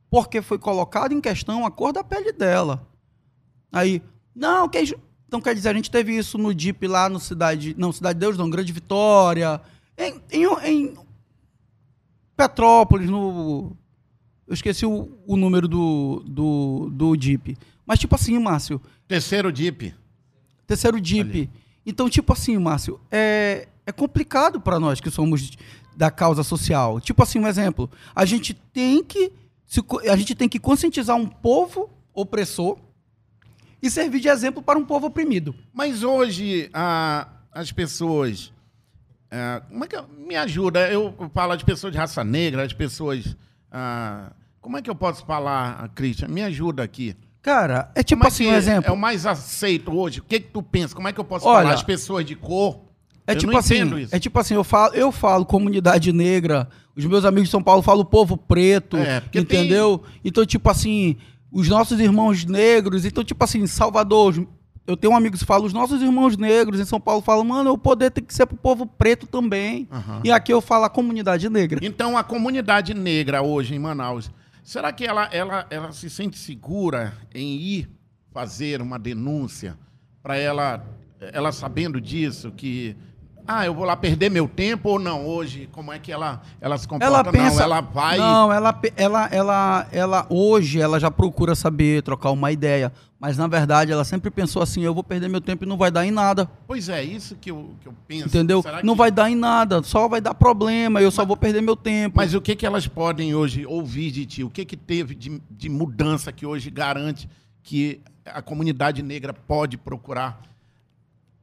[0.09, 2.87] Porque foi colocado em questão a cor da pele dela.
[3.71, 4.01] Aí,
[4.36, 4.95] não, que
[5.28, 7.76] então quer dizer, a gente teve isso no DIP lá no Cidade.
[7.78, 9.60] Não, Cidade de Deus, não, Grande Vitória.
[9.98, 10.93] Em, em, em
[12.38, 13.76] Petrópolis, no.
[14.48, 17.58] Eu esqueci o, o número do, do, do DIP.
[17.86, 18.80] Mas, tipo assim, Márcio.
[19.08, 19.93] Terceiro DIP.
[20.67, 21.21] Terceiro DIP.
[21.21, 21.50] Ali.
[21.86, 25.52] Então, tipo assim, Márcio, é, é complicado para nós que somos
[25.95, 27.00] da causa social.
[27.02, 27.89] Tipo assim, um exemplo.
[28.15, 29.32] A gente tem que.
[29.65, 32.78] Se, a gente tem que conscientizar um povo opressor
[33.81, 35.55] e servir de exemplo para um povo oprimido.
[35.73, 38.51] Mas hoje, a, as pessoas.
[39.29, 40.89] É, como é que eu, me ajuda?
[40.91, 43.35] Eu falo de pessoas de raça negra, de pessoas.
[43.71, 46.27] Ah, como é que eu posso falar, Christian?
[46.27, 47.15] Me ajuda aqui.
[47.41, 48.89] Cara, é tipo é assim, um exemplo.
[48.89, 50.19] É o mais aceito hoje.
[50.19, 50.95] O que, que tu pensa?
[50.95, 51.73] Como é que eu posso Olha, falar?
[51.75, 52.81] As pessoas de cor.
[53.27, 54.15] É eu tipo assim, isso.
[54.15, 57.81] é tipo assim, eu falo, eu falo comunidade negra, os meus amigos de São Paulo
[57.81, 59.99] falam povo preto, é, entendeu?
[59.99, 60.21] Tem...
[60.25, 61.17] Então, tipo assim,
[61.55, 63.05] os nossos irmãos negros.
[63.05, 64.45] Então, tipo assim, Salvador,
[64.85, 67.71] eu tenho um amigo que fala, os nossos irmãos negros em São Paulo falam, mano,
[67.71, 69.87] o poder tem que ser pro povo preto também.
[69.89, 70.19] Uhum.
[70.25, 71.79] E aqui eu falo a comunidade negra.
[71.81, 74.29] Então, a comunidade negra hoje em Manaus,
[74.65, 77.89] será que ela, ela, ela se sente segura em ir
[78.33, 79.77] fazer uma denúncia
[80.21, 80.85] para ela,
[81.31, 82.97] ela sabendo disso, que
[83.47, 85.25] ah, eu vou lá perder meu tempo ou não?
[85.25, 87.05] Hoje, como é que ela, ela se comporta?
[87.05, 88.17] Ela pensa, não, ela vai.
[88.17, 92.91] Não, ela, ela, ela, ela, hoje ela já procura saber, trocar uma ideia.
[93.19, 95.89] Mas na verdade ela sempre pensou assim: eu vou perder meu tempo e não vai
[95.89, 96.49] dar em nada.
[96.67, 98.27] Pois é, isso que eu, que eu penso.
[98.27, 98.63] Entendeu?
[98.84, 98.97] Não que...
[98.97, 102.17] vai dar em nada, só vai dar problema, eu mas, só vou perder meu tempo.
[102.17, 104.43] Mas o que, que elas podem hoje ouvir de ti?
[104.43, 107.29] O que, que teve de, de mudança que hoje garante
[107.63, 110.41] que a comunidade negra pode procurar?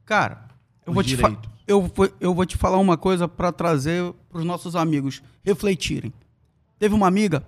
[0.05, 0.45] Cara,
[0.85, 1.17] eu vou, te
[1.67, 6.13] eu, vou, eu vou te falar uma coisa para trazer para os nossos amigos refletirem.
[6.77, 7.45] Teve uma amiga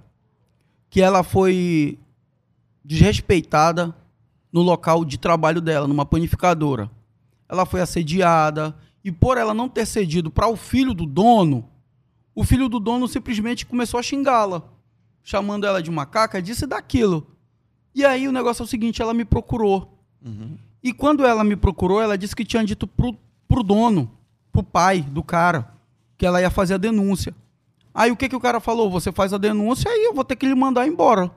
[0.89, 1.99] que ela foi
[2.83, 3.93] desrespeitada
[4.51, 6.89] no local de trabalho dela, numa panificadora.
[7.49, 11.69] Ela foi assediada e por ela não ter cedido para o filho do dono,
[12.33, 14.61] o filho do dono simplesmente começou a xingá-la,
[15.23, 17.25] chamando ela de macaca, disse daquilo.
[17.93, 19.97] E aí o negócio é o seguinte, ela me procurou.
[20.23, 20.57] Uhum.
[20.83, 23.17] E quando ela me procurou, ela disse que tinha dito pro
[23.55, 24.11] pro dono,
[24.51, 25.73] pro pai do cara,
[26.17, 27.33] que ela ia fazer a denúncia.
[27.93, 28.91] Aí o que, que o cara falou?
[28.91, 31.31] Você faz a denúncia e eu vou ter que lhe mandar embora.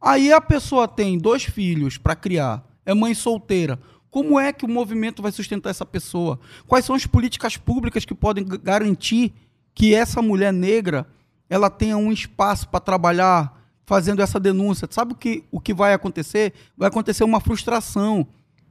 [0.00, 3.80] Aí a pessoa tem dois filhos para criar, é mãe solteira.
[4.12, 6.38] Como é que o movimento vai sustentar essa pessoa?
[6.68, 9.32] Quais são as políticas públicas que podem garantir
[9.74, 11.04] que essa mulher negra
[11.50, 14.86] ela tenha um espaço para trabalhar fazendo essa denúncia?
[14.88, 16.52] Sabe o que, o que vai acontecer?
[16.76, 18.24] Vai acontecer uma frustração.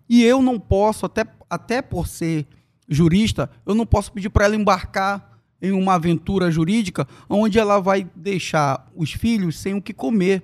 [0.10, 2.46] E eu não posso, até, até por ser
[2.88, 8.06] jurista, eu não posso pedir para ela embarcar em uma aventura jurídica onde ela vai
[8.16, 10.44] deixar os filhos sem o que comer.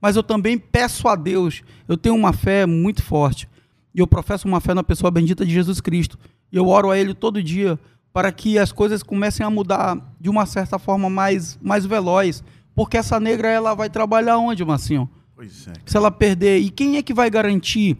[0.00, 3.48] Mas eu também peço a Deus, eu tenho uma fé muito forte,
[3.94, 6.18] e eu professo uma fé na pessoa bendita de Jesus Cristo.
[6.50, 7.78] E eu oro a Ele todo dia
[8.12, 12.42] para que as coisas comecem a mudar de uma certa forma mais, mais veloz.
[12.74, 15.08] Porque essa negra ela vai trabalhar onde, Marcinho?
[15.34, 15.72] Pois é.
[15.86, 16.58] Se ela perder.
[16.58, 17.96] E quem é que vai garantir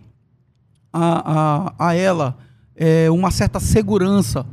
[0.95, 2.39] a, a, a ela
[2.77, 4.47] é, uma certa segurança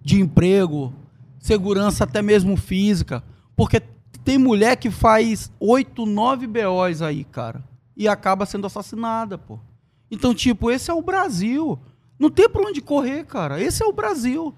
[0.00, 0.92] de emprego,
[1.40, 3.22] segurança até mesmo física,
[3.56, 3.82] porque
[4.24, 7.64] tem mulher que faz oito, nove BOs aí, cara.
[7.96, 9.58] e acaba sendo assassinada, pô.
[10.10, 11.78] Então, tipo, esse é o Brasil.
[12.18, 13.60] Não tem pra onde correr, cara.
[13.60, 14.54] Esse é o Brasil.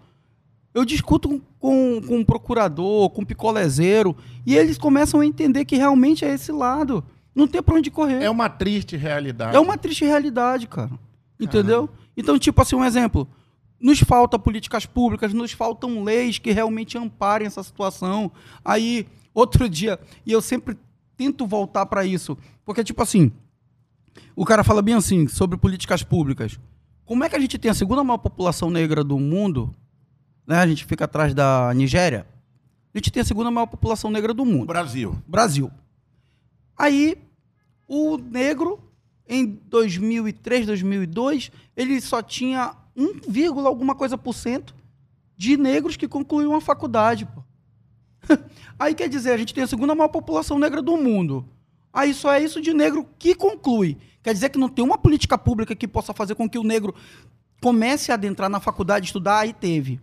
[0.75, 5.77] Eu discuto com, com, um procurador, com um picolezeiro, e eles começam a entender que
[5.77, 7.03] realmente é esse lado.
[7.35, 8.23] Não tem pra onde correr.
[8.23, 9.57] É uma triste realidade.
[9.57, 10.93] É uma triste realidade, cara.
[11.41, 11.89] Entendeu?
[12.17, 13.27] Então, tipo assim, um exemplo.
[13.81, 18.31] Nos falta políticas públicas, nos faltam leis que realmente amparem essa situação.
[18.65, 20.77] Aí, outro dia, e eu sempre
[21.17, 23.33] tento voltar para isso, porque, tipo assim,
[24.37, 26.59] o cara fala bem assim sobre políticas públicas.
[27.05, 29.75] Como é que a gente tem a segunda maior população negra do mundo?
[30.47, 30.59] Né?
[30.59, 32.27] A gente fica atrás da Nigéria.
[32.95, 34.67] A gente tem a segunda maior população negra do mundo.
[34.67, 35.17] Brasil.
[35.27, 35.71] Brasil.
[36.77, 37.17] Aí,
[37.87, 38.81] o negro,
[39.31, 44.75] em 2003, 2002, ele só tinha 1, alguma coisa por cento
[45.37, 47.25] de negros que concluíam a faculdade.
[47.25, 47.45] Pô.
[48.77, 51.49] Aí quer dizer, a gente tem a segunda maior população negra do mundo.
[51.93, 53.97] Aí só é isso de negro que conclui.
[54.21, 56.93] Quer dizer que não tem uma política pública que possa fazer com que o negro
[57.63, 59.39] comece a adentrar na faculdade estudar.
[59.39, 60.01] Aí teve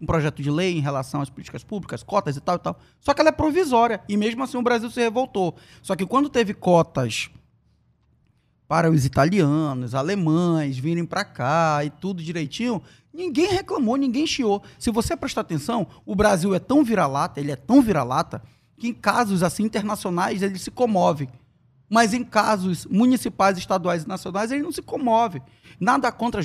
[0.00, 2.78] um projeto de lei em relação às políticas públicas, cotas e tal e tal.
[2.98, 4.02] Só que ela é provisória.
[4.08, 5.54] E mesmo assim o Brasil se revoltou.
[5.80, 7.30] Só que quando teve cotas
[8.66, 14.62] para os italianos, alemães virem para cá e tudo direitinho, ninguém reclamou, ninguém chiou.
[14.78, 18.42] Se você prestar atenção, o Brasil é tão vira-lata, ele é tão vira-lata,
[18.76, 21.28] que em casos assim internacionais ele se comove.
[21.88, 25.42] Mas em casos municipais, estaduais e nacionais ele não se comove.
[25.78, 26.40] Nada contra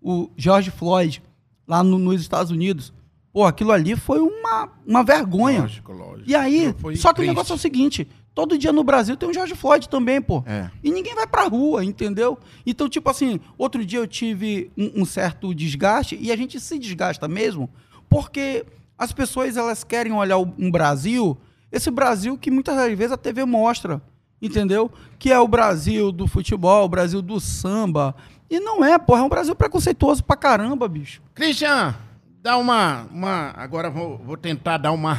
[0.00, 1.22] o George Floyd
[1.66, 2.92] lá no, nos Estados Unidos.
[3.32, 5.62] Pô, aquilo ali foi uma, uma vergonha.
[5.62, 6.30] Lógico, lógico.
[6.30, 7.18] E aí, só que triste.
[7.18, 10.42] o negócio é o seguinte: todo dia no Brasil tem um George Floyd também, pô.
[10.46, 10.70] É.
[10.82, 12.38] E ninguém vai pra rua, entendeu?
[12.66, 16.78] Então, tipo assim, outro dia eu tive um, um, certo desgaste, e a gente se
[16.78, 17.70] desgasta mesmo,
[18.08, 18.66] porque
[18.98, 21.38] as pessoas elas querem olhar um Brasil,
[21.70, 24.02] esse Brasil que muitas das vezes a TV mostra,
[24.42, 24.90] entendeu?
[25.18, 28.14] Que é o Brasil do futebol, o Brasil do samba.
[28.50, 31.22] E não é, porra, é um Brasil preconceituoso pra caramba, bicho.
[31.34, 31.94] Christian,
[32.42, 33.06] dá uma.
[33.10, 35.16] uma agora vou, vou tentar dar uma,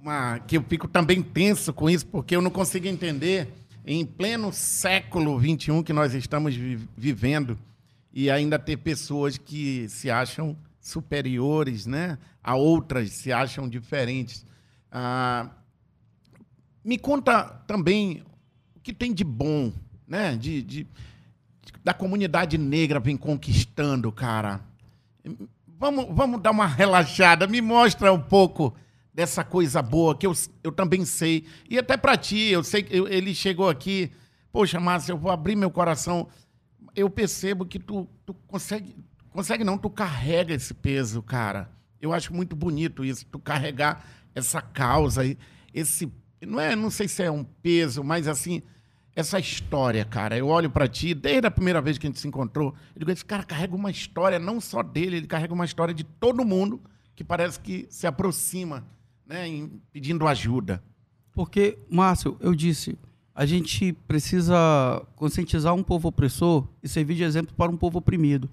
[0.00, 0.38] uma.
[0.40, 3.48] Que eu fico também tenso com isso, porque eu não consigo entender,
[3.84, 7.58] em pleno século XXI que nós estamos vi vivendo,
[8.12, 14.44] e ainda ter pessoas que se acham superiores né, a outras, se acham diferentes.
[14.90, 15.50] Ah,
[16.84, 18.22] me conta também
[18.74, 19.72] o que tem de bom,
[20.06, 20.36] né?
[20.36, 20.86] De, de,
[21.84, 24.62] da comunidade negra vem conquistando, cara
[25.78, 27.46] vamos, vamos dar uma relaxada.
[27.46, 28.74] Me mostra um pouco
[29.18, 31.44] dessa coisa boa que eu, eu também sei.
[31.68, 34.12] E até para ti, eu sei que ele chegou aqui.
[34.52, 36.28] Poxa, Márcio, eu vou abrir meu coração.
[36.94, 38.94] Eu percebo que tu, tu consegue.
[39.30, 41.68] Consegue não, tu carrega esse peso, cara.
[42.00, 44.04] Eu acho muito bonito isso, tu carregar
[44.36, 45.22] essa causa,
[45.74, 46.08] esse.
[46.40, 48.62] Não é, não sei se é um peso, mas assim
[49.16, 50.38] essa história, cara.
[50.38, 53.10] Eu olho para ti, desde a primeira vez que a gente se encontrou, eu digo,
[53.10, 56.80] esse cara carrega uma história não só dele, ele carrega uma história de todo mundo
[57.16, 58.86] que parece que se aproxima,
[59.28, 60.82] né, pedindo ajuda.
[61.32, 62.98] Porque, Márcio, eu disse,
[63.34, 68.48] a gente precisa conscientizar um povo opressor e servir de exemplo para um povo oprimido.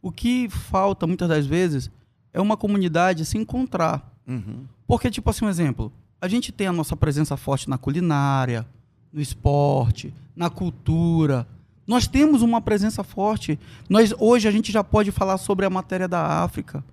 [0.00, 1.90] O que falta, muitas das vezes,
[2.32, 4.12] é uma comunidade se encontrar.
[4.26, 4.64] Uhum.
[4.86, 8.66] Porque, tipo assim, um exemplo, a gente tem a nossa presença forte na culinária,
[9.12, 11.46] no esporte, na cultura.
[11.86, 13.58] Nós temos uma presença forte.
[13.88, 16.84] Nós hoje a gente já pode falar sobre a matéria da África.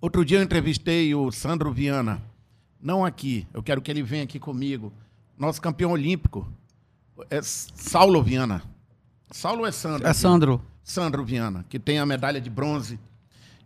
[0.00, 2.22] Outro dia eu entrevistei o Sandro Viana,
[2.86, 3.46] não aqui.
[3.52, 4.92] Eu quero que ele venha aqui comigo.
[5.36, 6.48] Nosso campeão olímpico
[7.28, 8.62] é Saulo Viana.
[9.32, 10.06] Saulo é Sandro.
[10.06, 10.62] É Sandro.
[10.84, 13.00] Sandro Viana, que tem a medalha de bronze.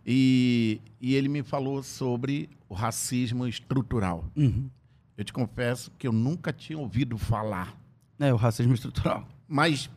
[0.03, 4.25] E, e ele me falou sobre o racismo estrutural.
[4.35, 4.67] Uhum.
[5.15, 7.79] Eu te confesso que eu nunca tinha ouvido falar
[8.19, 9.27] é, o racismo estrutural.
[9.47, 9.87] Mas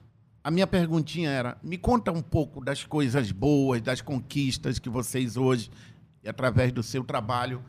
[0.43, 5.39] a minha perguntinha era: me conta um pouco das coisas boas, das conquistas que vocês
[5.39, 5.71] hoje,
[6.27, 7.63] através do seu trabalho,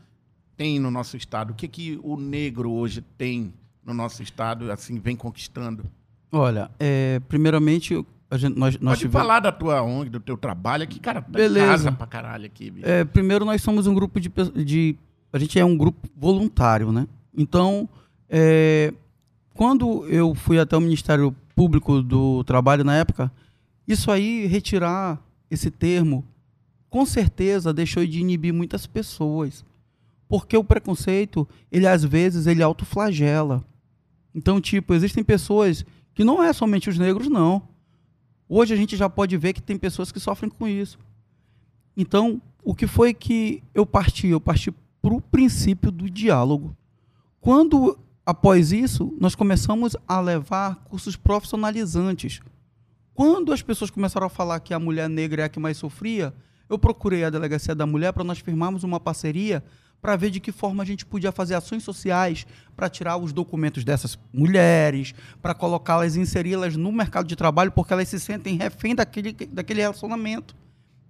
[0.57, 1.51] têm no nosso estado.
[1.51, 3.53] O que, que o negro hoje tem
[3.85, 5.85] no nosso estado, assim, vem conquistando?
[6.31, 9.21] Olha, é, primeiramente, a gente, nós, nós Pode tivemos...
[9.21, 11.65] falar da tua ONG, do teu trabalho aqui, cara, tá Beleza.
[11.67, 12.71] casa pra caralho aqui.
[12.71, 12.87] Bicho.
[12.87, 14.31] É, primeiro, nós somos um grupo de,
[14.63, 14.95] de...
[15.31, 17.07] A gente é um grupo voluntário, né?
[17.37, 17.87] Então,
[18.29, 18.93] é,
[19.53, 23.31] quando eu fui até o Ministério Público do Trabalho na época,
[23.87, 26.25] isso aí, retirar esse termo,
[26.89, 29.63] com certeza deixou de inibir muitas pessoas.
[30.27, 33.63] Porque o preconceito, ele às vezes, ele autoflagela.
[34.33, 37.67] Então, tipo, existem pessoas que não é somente os negros, não.
[38.47, 40.97] Hoje a gente já pode ver que tem pessoas que sofrem com isso.
[41.95, 44.27] Então, o que foi que eu parti?
[44.27, 46.75] Eu parti para o princípio do diálogo.
[47.39, 52.39] Quando após isso, nós começamos a levar cursos profissionalizantes.
[53.13, 56.33] Quando as pessoas começaram a falar que a mulher negra é a que mais sofria,
[56.67, 59.63] eu procurei a delegacia da mulher para nós firmarmos uma parceria
[60.05, 63.83] para ver de que forma a gente podia fazer ações sociais para tirar os documentos
[63.83, 68.93] dessas mulheres, para colocá-las e inseri-las no mercado de trabalho, porque elas se sentem refém
[68.93, 70.55] daquele, daquele relacionamento.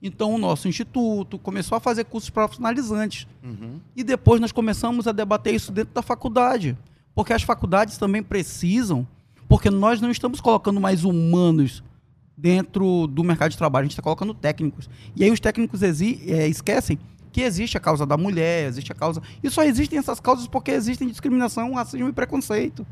[0.01, 3.27] Então, o nosso instituto começou a fazer cursos profissionalizantes.
[3.43, 3.81] Uhum.
[3.93, 6.77] E depois nós começamos a debater isso dentro da faculdade.
[7.13, 9.05] Porque as faculdades também precisam,
[9.49, 11.83] porque nós não estamos colocando mais humanos
[12.37, 14.89] dentro do mercado de trabalho, a gente está colocando técnicos.
[15.17, 16.97] E aí os técnicos é, esquecem
[17.35, 19.21] que existe a causa da mulher, existe a causa.
[19.43, 22.87] E só existem essas causas porque existem discriminação, racismo e preconceito.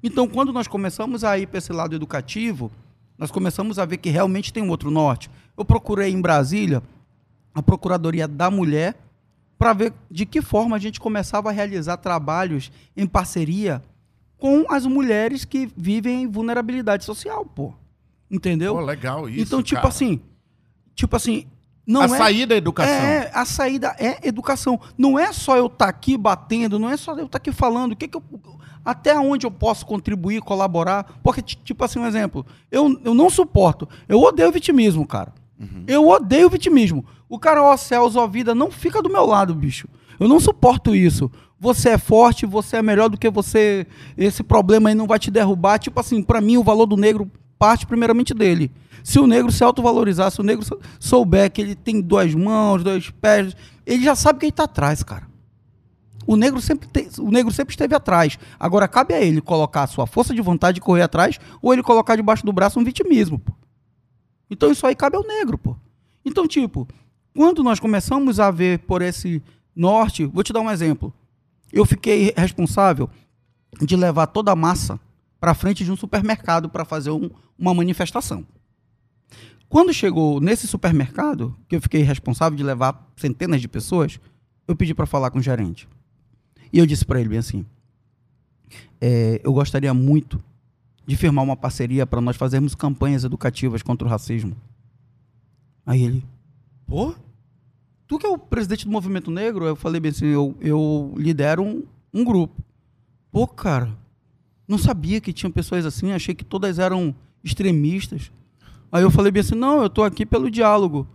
[0.00, 2.70] Então, quando nós começamos a ir para esse lado educativo,
[3.18, 5.28] nós começamos a ver que realmente tem um outro norte.
[5.56, 6.80] Eu procurei em Brasília
[7.52, 8.94] a Procuradoria da Mulher
[9.58, 13.82] para ver de que forma a gente começava a realizar trabalhos em parceria
[14.36, 17.74] com as mulheres que vivem em vulnerabilidade social, pô.
[18.30, 18.76] Entendeu?
[18.76, 19.40] Pô, legal isso.
[19.40, 19.88] Então, tipo cara.
[19.88, 20.20] assim,
[20.94, 21.48] tipo assim,
[21.88, 22.94] não a é, saída é educação.
[22.94, 24.78] É, a saída é educação.
[24.98, 27.50] Não é só eu estar tá aqui batendo, não é só eu estar tá aqui
[27.50, 27.92] falando.
[27.92, 28.22] O que, que eu,
[28.84, 31.18] até onde eu posso contribuir, colaborar?
[31.22, 32.44] Porque, tipo assim, um exemplo.
[32.70, 33.88] Eu, eu não suporto.
[34.06, 35.32] Eu odeio vitimismo, cara.
[35.58, 35.84] Uhum.
[35.86, 37.06] Eu odeio vitimismo.
[37.26, 39.88] O cara, ó céus, ó vida, não fica do meu lado, bicho.
[40.20, 41.30] Eu não suporto isso.
[41.58, 43.86] Você é forte, você é melhor do que você.
[44.14, 45.78] Esse problema aí não vai te derrubar.
[45.78, 48.70] Tipo assim, para mim, o valor do negro parte primeiramente dele.
[49.02, 50.64] Se o negro se autovalorizar, se o negro
[51.00, 55.02] souber que ele tem duas mãos, dois pés, ele já sabe que ele está atrás,
[55.02, 55.26] cara.
[56.26, 58.38] O negro, sempre te, o negro sempre esteve atrás.
[58.60, 61.82] Agora cabe a ele colocar a sua força de vontade de correr atrás ou ele
[61.82, 63.38] colocar debaixo do braço um vitimismo.
[63.38, 63.52] Pô.
[64.50, 65.74] Então isso aí cabe ao negro, pô.
[66.24, 66.86] Então, tipo,
[67.34, 69.42] quando nós começamos a ver por esse
[69.74, 71.14] norte, vou te dar um exemplo.
[71.72, 73.08] Eu fiquei responsável
[73.80, 75.00] de levar toda a massa
[75.40, 78.44] para frente de um supermercado para fazer um, uma manifestação.
[79.68, 84.18] Quando chegou nesse supermercado, que eu fiquei responsável de levar centenas de pessoas,
[84.66, 85.88] eu pedi para falar com o gerente.
[86.72, 87.66] E eu disse para ele bem assim:
[89.00, 90.42] é, eu gostaria muito
[91.06, 94.56] de firmar uma parceria para nós fazermos campanhas educativas contra o racismo.
[95.84, 96.24] Aí ele,
[96.86, 97.14] pô,
[98.06, 99.66] tu que é o presidente do movimento negro?
[99.66, 102.62] Eu falei bem assim: eu, eu lidero um, um grupo.
[103.30, 103.94] Pô, cara,
[104.68, 108.30] não sabia que tinha pessoas assim, achei que todas eram extremistas.
[108.92, 111.08] Aí eu falei bem assim, não, eu tô aqui pelo diálogo.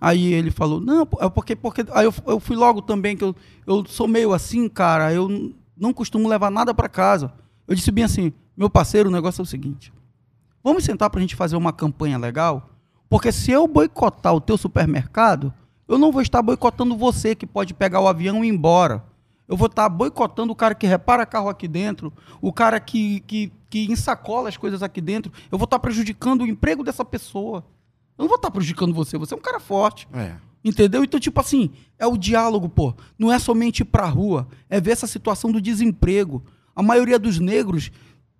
[0.00, 1.84] Aí ele falou, não, é porque, porque.
[1.92, 3.36] Aí eu, eu fui logo também, que eu,
[3.66, 7.32] eu sou meio assim, cara, eu não costumo levar nada para casa.
[7.68, 9.92] Eu disse bem assim, meu parceiro, o negócio é o seguinte.
[10.62, 12.70] Vamos sentar pra gente fazer uma campanha legal?
[13.08, 15.52] Porque se eu boicotar o teu supermercado,
[15.86, 19.04] eu não vou estar boicotando você que pode pegar o avião e ir embora.
[19.46, 23.52] Eu vou estar boicotando o cara que repara carro aqui dentro, o cara que, que,
[23.68, 25.30] que ensacola as coisas aqui dentro.
[25.52, 27.64] Eu vou estar prejudicando o emprego dessa pessoa.
[28.16, 30.08] Eu não vou estar prejudicando você, você é um cara forte.
[30.12, 30.36] É.
[30.64, 31.04] Entendeu?
[31.04, 32.94] Então, tipo assim, é o diálogo, pô.
[33.18, 36.42] Não é somente ir pra rua, é ver essa situação do desemprego.
[36.74, 37.90] A maioria dos negros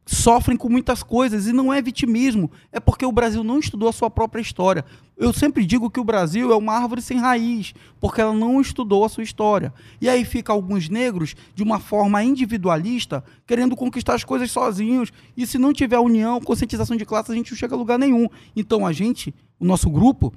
[0.07, 3.93] sofrem com muitas coisas e não é vitimismo, é porque o Brasil não estudou a
[3.93, 4.85] sua própria história.
[5.17, 9.05] Eu sempre digo que o Brasil é uma árvore sem raiz, porque ela não estudou
[9.05, 9.73] a sua história.
[10.01, 15.47] E aí fica alguns negros de uma forma individualista, querendo conquistar as coisas sozinhos, e
[15.47, 18.29] se não tiver união, conscientização de classe, a gente não chega a lugar nenhum.
[18.55, 20.35] Então a gente, o nosso grupo,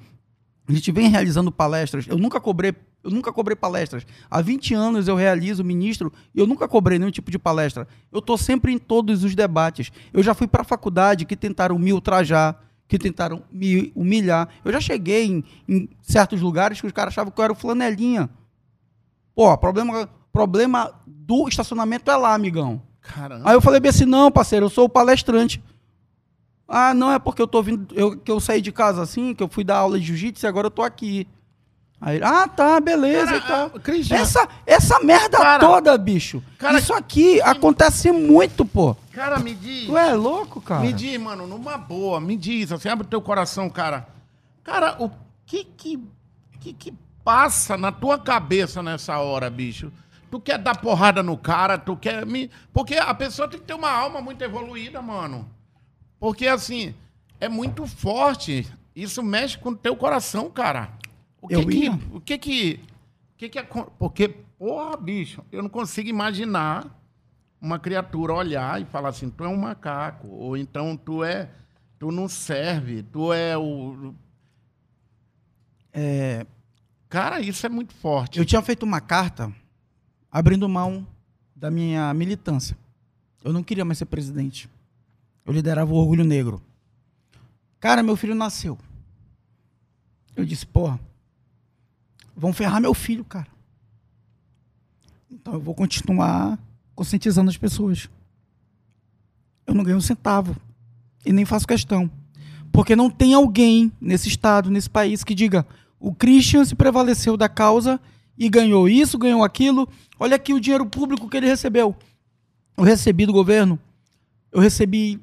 [0.68, 2.06] a gente vem realizando palestras.
[2.06, 4.06] Eu nunca cobrei eu nunca cobrei palestras.
[4.30, 7.86] Há 20 anos eu realizo ministro e eu nunca cobrei nenhum tipo de palestra.
[8.10, 9.90] Eu estou sempre em todos os debates.
[10.12, 14.48] Eu já fui para a faculdade que tentaram me ultrajar, que tentaram me humilhar.
[14.64, 17.56] Eu já cheguei em, em, certos lugares que os caras achavam que eu era o
[17.56, 18.28] flanelinha.
[19.34, 22.82] Pô, problema, problema do estacionamento é lá, amigão.
[23.00, 23.48] Caramba.
[23.48, 25.62] Aí eu falei bem assim, não, parceiro, eu sou o palestrante.
[26.66, 29.42] Ah, não, é porque eu tô vindo, eu, que eu saí de casa assim, que
[29.42, 31.26] eu fui dar aula de jiu-jitsu e agora eu tô aqui.
[32.00, 34.16] Aí, ah, tá, beleza cara, e tal.
[34.16, 36.42] Essa, essa merda cara, toda, bicho.
[36.56, 38.96] Cara, isso aqui acontece muito, pô.
[39.12, 39.86] Cara, me diz.
[39.86, 40.80] Tu é louco, cara?
[40.80, 44.06] Me diz, mano, numa boa, me diz, assim, abre o teu coração, cara.
[44.62, 45.10] Cara, o
[45.44, 46.00] que que,
[46.60, 46.94] que que
[47.24, 49.92] passa na tua cabeça nessa hora, bicho?
[50.30, 52.48] Tu quer dar porrada no cara, tu quer me.
[52.72, 55.48] Porque a pessoa tem que ter uma alma muito evoluída, mano.
[56.20, 56.94] Porque, assim,
[57.40, 58.66] é muito forte.
[58.94, 60.97] Isso mexe com o teu coração, cara.
[61.40, 61.92] O que eu que, ia.
[62.12, 62.80] O que que...
[63.34, 63.62] O que que...
[63.98, 64.28] Porque,
[64.58, 66.86] porra, bicho, eu não consigo imaginar
[67.60, 71.50] uma criatura olhar e falar assim, tu é um macaco, ou então tu é...
[71.98, 74.14] Tu não serve, tu é o...
[75.92, 76.46] É...
[77.08, 78.38] Cara, isso é muito forte.
[78.38, 79.52] Eu tinha feito uma carta
[80.30, 81.06] abrindo mão
[81.56, 82.78] da minha militância.
[83.42, 84.68] Eu não queria mais ser presidente.
[85.44, 86.62] Eu liderava o Orgulho Negro.
[87.80, 88.78] Cara, meu filho nasceu.
[90.36, 91.00] Eu disse, porra,
[92.38, 93.48] vão ferrar meu filho, cara.
[95.30, 96.58] Então eu vou continuar
[96.94, 98.08] conscientizando as pessoas.
[99.66, 100.56] Eu não ganho um centavo.
[101.26, 102.08] E nem faço questão.
[102.70, 105.66] Porque não tem alguém nesse estado, nesse país, que diga
[105.98, 108.00] o Christian se prevaleceu da causa
[108.38, 109.88] e ganhou isso, ganhou aquilo.
[110.18, 111.94] Olha aqui o dinheiro público que ele recebeu.
[112.76, 113.78] Eu recebi do governo,
[114.52, 115.20] eu recebi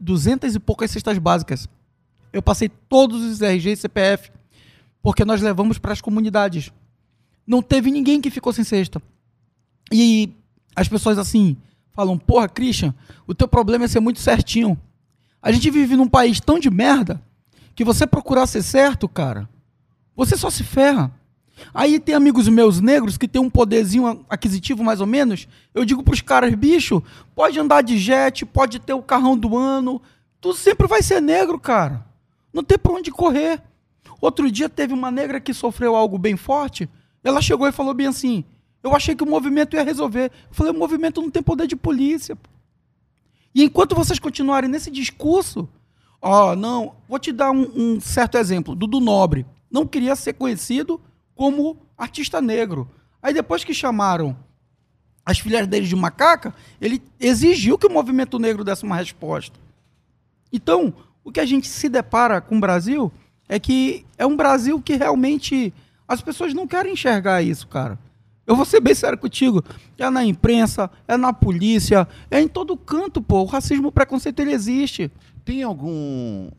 [0.00, 1.68] duzentas e poucas cestas básicas.
[2.32, 4.30] Eu passei todos os RG e CPF,
[5.02, 6.72] porque nós levamos para as comunidades.
[7.46, 9.00] Não teve ninguém que ficou sem cesta.
[9.92, 10.30] E
[10.74, 11.56] as pessoas assim
[11.92, 12.94] falam: Porra, Christian,
[13.26, 14.78] o teu problema é ser muito certinho.
[15.42, 17.22] A gente vive num país tão de merda
[17.74, 19.48] que você procurar ser certo, cara,
[20.14, 21.12] você só se ferra.
[21.72, 25.48] Aí tem amigos meus negros que tem um poderzinho aquisitivo mais ou menos.
[25.74, 27.02] Eu digo pros caras, bicho,
[27.34, 30.00] pode andar de jet, pode ter o carrão do ano.
[30.40, 32.04] Tu sempre vai ser negro, cara.
[32.52, 33.60] Não tem pra onde correr.
[34.20, 36.88] Outro dia teve uma negra que sofreu algo bem forte.
[37.22, 38.44] Ela chegou e falou bem assim:
[38.82, 40.32] Eu achei que o movimento ia resolver.
[40.48, 42.36] Eu falei: O movimento não tem poder de polícia.
[43.54, 45.68] E enquanto vocês continuarem nesse discurso,
[46.20, 48.74] ó, não, vou te dar um, um certo exemplo.
[48.74, 51.00] Dudu Nobre não queria ser conhecido
[51.34, 52.88] como artista negro.
[53.22, 54.36] Aí depois que chamaram
[55.24, 59.58] as filhas dele de macaca, ele exigiu que o movimento negro desse uma resposta.
[60.50, 63.12] Então, o que a gente se depara com o Brasil
[63.48, 65.72] é que é um Brasil que realmente
[66.06, 67.98] as pessoas não querem enxergar isso, cara.
[68.46, 69.62] Eu vou ser bem sério contigo.
[69.98, 73.42] É na imprensa, é na polícia, é em todo canto, pô.
[73.42, 75.10] O racismo, o preconceito, ele existe.
[75.44, 76.50] Tem algum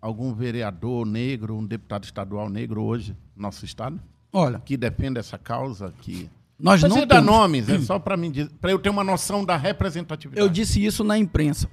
[0.00, 3.98] algum vereador negro, um deputado estadual negro hoje no nosso estado?
[4.32, 7.24] Olha, que defende essa causa que nós não temos...
[7.24, 10.44] nomes, é só para mim para eu ter uma noção da representatividade.
[10.44, 11.70] Eu disse isso na imprensa.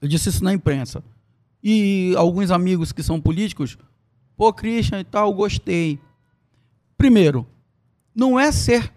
[0.00, 1.02] Eu disse isso na imprensa.
[1.62, 3.78] E alguns amigos que são políticos,
[4.36, 5.98] pô, Christian e tal, gostei.
[6.96, 7.46] Primeiro,
[8.14, 8.92] não é ser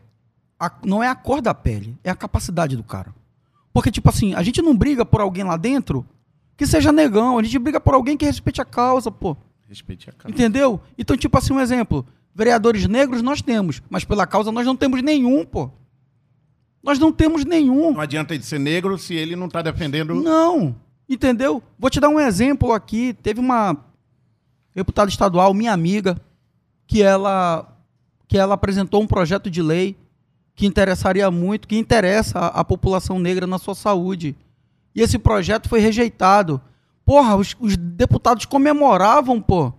[0.59, 3.13] a, não é a cor da pele, é a capacidade do cara.
[3.73, 6.05] Porque tipo assim, a gente não briga por alguém lá dentro
[6.55, 7.37] que seja negão.
[7.37, 9.35] A gente briga por alguém que respeite a causa, pô.
[9.67, 10.33] Respeite a causa.
[10.33, 10.79] Entendeu?
[10.97, 12.05] Então, tipo assim, um exemplo.
[12.33, 15.69] Vereadores negros nós temos, mas pela causa nós não temos nenhum, pô.
[16.83, 17.93] Nós não temos nenhum.
[17.93, 20.13] Não adianta ele ser negro se ele não está defendendo.
[20.13, 20.75] Não.
[21.07, 21.61] Entendeu?
[21.77, 23.13] Vou te dar um exemplo aqui.
[23.13, 23.77] Teve uma
[24.73, 26.19] deputada estadual, minha amiga,
[26.87, 27.71] que ela
[28.27, 29.95] que ela apresentou um projeto de lei
[30.55, 34.35] que interessaria muito, que interessa a, a população negra na sua saúde
[34.95, 36.61] e esse projeto foi rejeitado.
[37.05, 39.73] Porra, os, os deputados comemoravam, pô.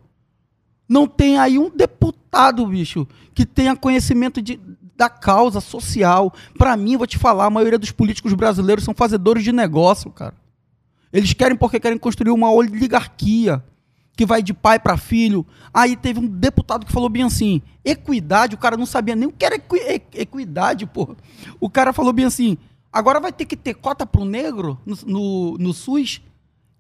[0.87, 4.61] Não tem aí um deputado, bicho, que tenha conhecimento de,
[4.95, 6.33] da causa social.
[6.57, 10.35] Para mim, vou te falar, a maioria dos políticos brasileiros são fazedores de negócio, cara.
[11.17, 13.65] Eles querem porque querem construir uma oligarquia
[14.15, 15.47] que vai de pai para filho.
[15.73, 19.33] Aí teve um deputado que falou bem assim: equidade, o cara não sabia nem o
[19.33, 19.79] que era equi
[20.13, 21.17] equidade, pô.
[21.59, 22.59] O cara falou bem assim:
[22.93, 26.21] Agora vai ter que ter cota para o negro no, no, no SUS?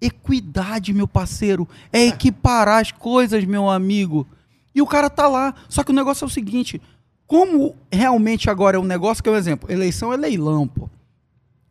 [0.03, 1.66] Equidade, meu parceiro.
[1.91, 4.26] É equiparar as coisas, meu amigo.
[4.74, 5.55] E o cara tá lá.
[5.66, 6.78] Só que o negócio é o seguinte:
[7.26, 10.91] como realmente agora é um negócio que é um exemplo, eleição é leilão, pô.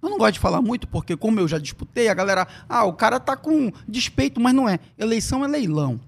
[0.06, 2.94] Eu não gosto de falar muito, porque como eu já disputei, a galera, ah, o
[2.94, 4.80] cara tá com despeito, mas não é.
[5.00, 6.00] Eleição é leilão.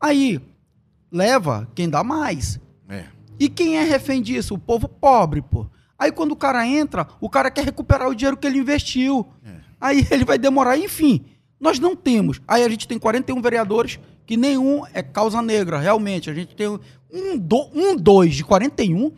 [0.00, 0.40] Aí,
[1.12, 2.58] leva quem dá mais.
[2.88, 3.04] É.
[3.38, 4.54] E quem é refém disso?
[4.54, 5.64] O povo pobre, pô.
[5.96, 9.28] Aí quando o cara entra, o cara quer recuperar o dinheiro que ele investiu.
[9.44, 9.54] É.
[9.80, 11.24] Aí ele vai demorar, enfim.
[11.60, 12.40] Nós não temos.
[12.48, 16.28] Aí a gente tem 41 vereadores, que nenhum é causa negra, realmente.
[16.28, 19.12] A gente tem um, do, um dois de 41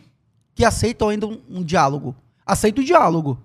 [0.55, 2.15] que aceitam ainda um, um diálogo.
[2.45, 3.43] Aceita o diálogo.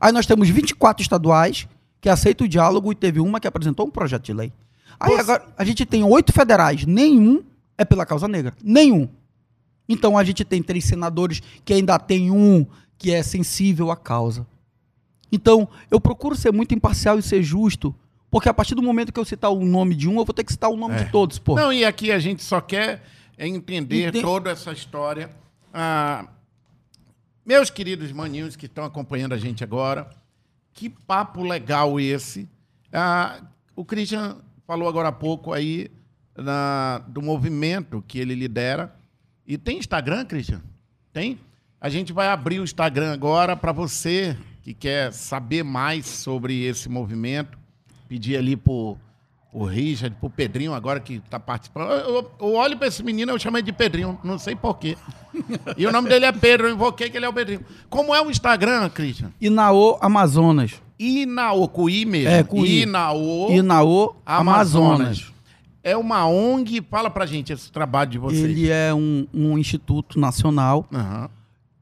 [0.00, 1.66] Aí nós temos 24 estaduais
[2.00, 4.52] que aceitam o diálogo e teve uma que apresentou um projeto de lei.
[5.00, 7.42] Aí agora a gente tem oito federais, nenhum
[7.76, 8.54] é pela causa negra.
[8.62, 9.08] Nenhum.
[9.88, 12.66] Então a gente tem três senadores que ainda tem um
[12.96, 14.46] que é sensível à causa.
[15.30, 17.94] Então eu procuro ser muito imparcial e ser justo,
[18.30, 20.44] porque a partir do momento que eu citar o nome de um, eu vou ter
[20.44, 21.04] que citar o nome é.
[21.04, 21.54] de todos, pô.
[21.54, 23.02] Não, e aqui a gente só quer
[23.38, 25.30] entender toda essa história.
[25.72, 26.28] Ah,
[27.44, 30.08] meus queridos maninhos que estão acompanhando a gente agora,
[30.72, 32.48] que papo legal esse.
[32.92, 33.40] Ah,
[33.76, 35.90] o Christian falou agora há pouco aí
[36.36, 38.94] na, do movimento que ele lidera.
[39.46, 40.62] E tem Instagram, Christian?
[41.12, 41.38] Tem?
[41.80, 46.88] A gente vai abrir o Instagram agora para você que quer saber mais sobre esse
[46.88, 47.58] movimento.
[48.08, 48.98] Pedir ali por
[49.54, 51.88] o Richard, pro Pedrinho agora que tá participando.
[51.88, 54.98] Eu, eu, olho pra esse menino, eu chamo ele de Pedrinho, não sei porquê.
[55.76, 57.60] E o nome dele é Pedro, eu invoquei que ele é o Pedrinho.
[57.88, 59.30] Como é o Instagram, Christian?
[59.40, 60.82] Inaô Amazonas.
[60.98, 62.30] Inaô, com I mesmo.
[62.30, 62.82] É, com I.
[62.82, 65.00] Inaô Inaô Amazonas.
[65.00, 65.34] Amazonas.
[65.84, 68.42] É uma ONG, fala pra gente esse trabalho de vocês.
[68.42, 71.28] Ele é um, um instituto nacional Aham.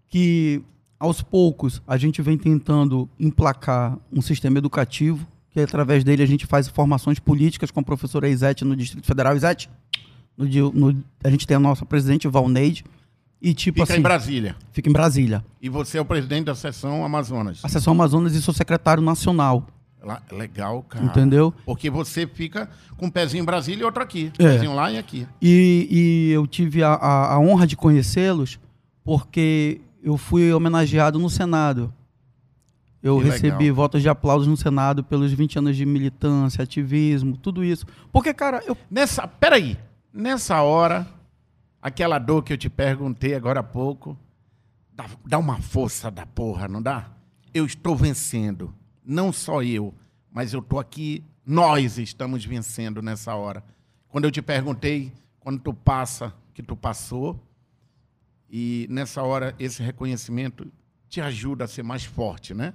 [0.09, 0.61] que,
[0.99, 6.47] aos poucos, a gente vem tentando emplacar um sistema educativo, que através dele a gente
[6.47, 9.37] faz formações políticas com a professora Isete no Distrito Federal.
[9.37, 9.69] Isete,
[10.37, 12.85] no, no- a gente tem a nossa presidente, Valneide,
[13.41, 14.01] e tipo Fica assim...
[14.01, 14.57] em Brasília.
[14.73, 15.45] Fica em Brasília.
[15.61, 17.61] E você é o presidente da seção Amazonas.
[17.63, 19.67] A Seção Amazonas e sou secretário nacional,
[20.33, 21.05] Legal, cara.
[21.05, 21.53] entendeu?
[21.65, 24.33] Porque você fica com um pezinho em Brasília e outro aqui.
[24.39, 24.55] É.
[24.55, 25.27] Pezinho lá e aqui.
[25.41, 28.59] E, e eu tive a, a- a honra de conhecê-los
[29.05, 31.93] porque eu fui homenageado no Senado.
[33.03, 33.75] Eu Que recebi legal.
[33.75, 37.85] votos de aplausos no Senado pelos 20 anos de militância, ativismo, tudo isso.
[38.13, 38.77] Porque, cara, eu.
[38.91, 39.77] Nessa, peraí,
[40.13, 41.07] nessa hora,
[41.81, 44.17] aquela dor que eu te perguntei agora há pouco,
[44.95, 47.11] dá, dá uma força da porra, não dá?
[47.53, 48.73] Eu estou vencendo.
[49.05, 49.93] Não só eu,
[50.31, 53.65] mas eu tô aqui, nós estamos vencendo nessa hora.
[54.09, 57.37] Quando eu te perguntei, quando tu passa, que tu passou,
[58.49, 60.71] e nessa hora esse reconhecimento
[61.09, 62.75] te ajuda a ser mais forte, né?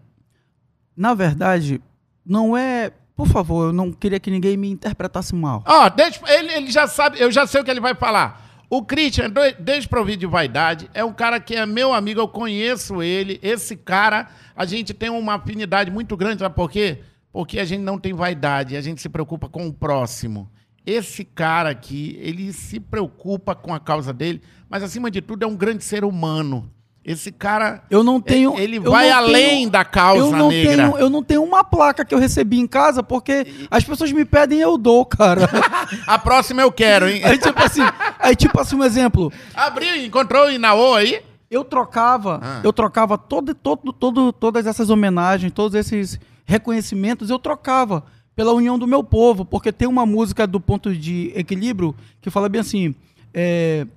[0.97, 1.79] Na verdade,
[2.25, 2.91] não é.
[3.15, 5.63] Por favor, eu não queria que ninguém me interpretasse mal.
[5.65, 8.45] Ó, deixa, ele, ele já sabe, eu já sei o que ele vai falar.
[8.69, 13.01] O Christian, do- desprovido de vaidade, é um cara que é meu amigo, eu conheço
[13.01, 13.39] ele.
[13.41, 16.99] Esse cara, a gente tem uma afinidade muito grande, sabe por quê?
[17.31, 20.49] Porque a gente não tem vaidade, a gente se preocupa com o próximo.
[20.85, 25.47] Esse cara aqui, ele se preocupa com a causa dele, mas acima de tudo é
[25.47, 26.71] um grande ser humano.
[27.07, 28.59] Esse cara, Eu não tenho.
[28.59, 30.75] ele vai além tenho- da causa eu não negra.
[30.75, 34.25] Tenho, eu não tenho uma placa que eu recebi em casa porque as pessoas me
[34.25, 35.47] pedem e eu dou, cara.
[36.05, 37.21] A próxima eu quero, hein?
[37.23, 37.81] aí, tipo assim,
[38.19, 39.31] aí, tipo assim, um exemplo.
[39.55, 41.21] Abriu, encontrou o Inaô aí?
[41.49, 42.59] Eu trocava, Ah.
[42.61, 48.03] eu trocava todo, todo, todo, todas essas homenagens, todos esses reconhecimentos, eu trocava
[48.35, 52.49] pela união do meu povo, porque tem uma música do ponto de equilíbrio que fala
[52.49, 52.93] bem assim:
[53.33, 53.87] é,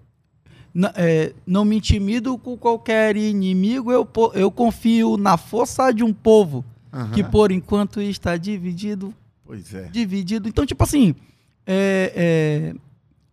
[0.95, 6.65] é, não me intimido com qualquer inimigo, eu, eu confio na força de um povo
[6.93, 7.11] Aham.
[7.13, 9.15] que por enquanto está dividido
[9.45, 9.89] Pois é.
[9.89, 10.49] dividido.
[10.49, 11.15] Então, tipo assim,
[11.67, 12.75] é, é,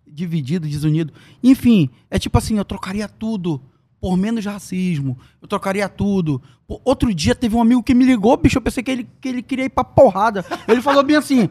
[0.07, 1.13] dividido, desunido.
[1.43, 3.61] Enfim, é tipo assim, eu trocaria tudo
[3.99, 5.17] por menos racismo.
[5.41, 6.41] Eu trocaria tudo.
[6.83, 9.41] Outro dia teve um amigo que me ligou, bicho, eu pensei que ele, que ele
[9.41, 10.45] queria ir pra porrada.
[10.67, 11.49] Ele falou bem assim,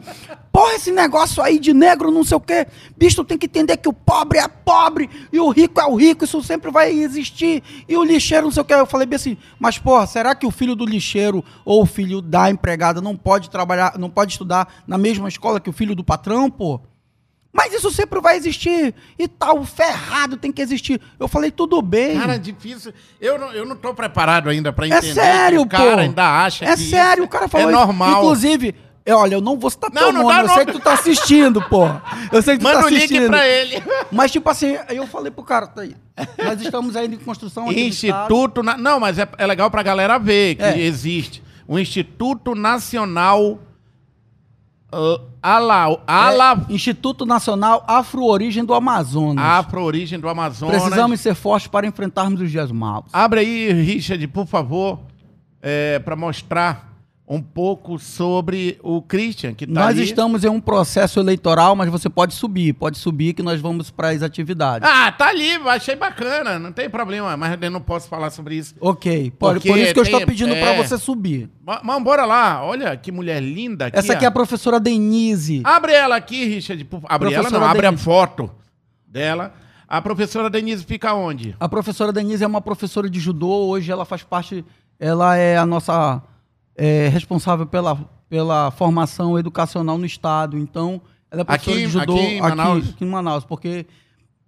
[0.51, 2.67] porra, esse negócio aí de negro, não sei o quê.
[2.95, 5.95] Bicho, tu tem que entender que o pobre é pobre e o rico é o
[5.95, 7.63] rico, isso sempre vai existir.
[7.89, 8.75] E o lixeiro, não sei o quê.
[8.75, 12.21] Eu falei bem assim, mas porra, será que o filho do lixeiro ou o filho
[12.21, 16.03] da empregada não pode trabalhar, não pode estudar na mesma escola que o filho do
[16.03, 16.79] patrão, pô?
[17.57, 18.93] Mas isso sempre vai existir.
[19.17, 21.01] E tal, ferrado tem que existir.
[21.19, 22.19] Eu falei, tudo bem.
[22.19, 22.93] Cara, é difícil.
[23.19, 25.13] Eu não, eu não tô preparado ainda pra é entender.
[25.15, 25.99] sério, que o cara pô.
[26.01, 27.79] ainda acha É que sério, isso o cara falou É isso.
[27.79, 28.21] normal.
[28.23, 30.53] Inclusive, é, olha, eu não vou citar Não, teu não nome, eu nome.
[30.53, 31.87] sei que tu tá assistindo, pô.
[32.31, 33.27] Eu sei que tu Manda tá o link assistindo.
[33.27, 33.83] pra ele.
[34.11, 35.95] Mas, tipo assim, eu falei pro cara, tá aí.
[36.37, 37.71] Nós estamos ainda em construção.
[37.71, 38.61] Instituto.
[38.61, 38.77] Na...
[38.77, 40.79] Não, mas é, é legal pra galera ver que É.
[40.79, 41.41] existe.
[41.67, 43.59] O Instituto Nacional.
[44.93, 49.43] Uh, ala, ala, É, Instituto Nacional Afro-Origem do Amazonas.
[49.43, 50.81] Afro-Origem do Amazonas.
[50.81, 53.05] Precisamos ser fortes para enfrentarmos os dias maus.
[53.11, 54.99] Abre aí, Richard, por favor,
[55.61, 56.96] é, para mostrar
[57.29, 60.03] um pouco sobre o Christian, que tá Nós ali.
[60.03, 64.11] estamos em um processo eleitoral, mas você pode subir, pode subir que nós vamos para
[64.11, 64.87] as atividades.
[64.89, 68.73] Ah, tá ali, achei bacana, não tem problema, mas eu não posso falar sobre isso.
[68.79, 70.61] Ok, por, Porque por isso que eu estou tem- pedindo é.
[70.61, 71.49] para você subir.
[71.65, 73.99] Ma- Mas bora lá, olha que mulher linda aqui.
[73.99, 74.29] Essa aqui é ó.
[74.29, 75.61] a professora Denise.
[75.65, 76.81] Abre ela aqui, Richard.
[76.85, 78.05] por- Abre ela não, Professora abre a Denise.
[78.05, 78.51] foto
[79.05, 79.53] dela.
[79.85, 81.55] A professora Denise fica onde?
[81.59, 84.63] A professora Denise é uma professora de judô, hoje ela faz parte,
[84.97, 86.21] ela é a nossa
[86.77, 87.97] é, responsável pela,
[88.29, 90.57] pela formação educacional no estado.
[90.57, 91.01] Então,
[91.31, 92.89] ela é professora Aqui- de judô aqui em Manaus?
[92.89, 93.85] aqui em Manaus, porque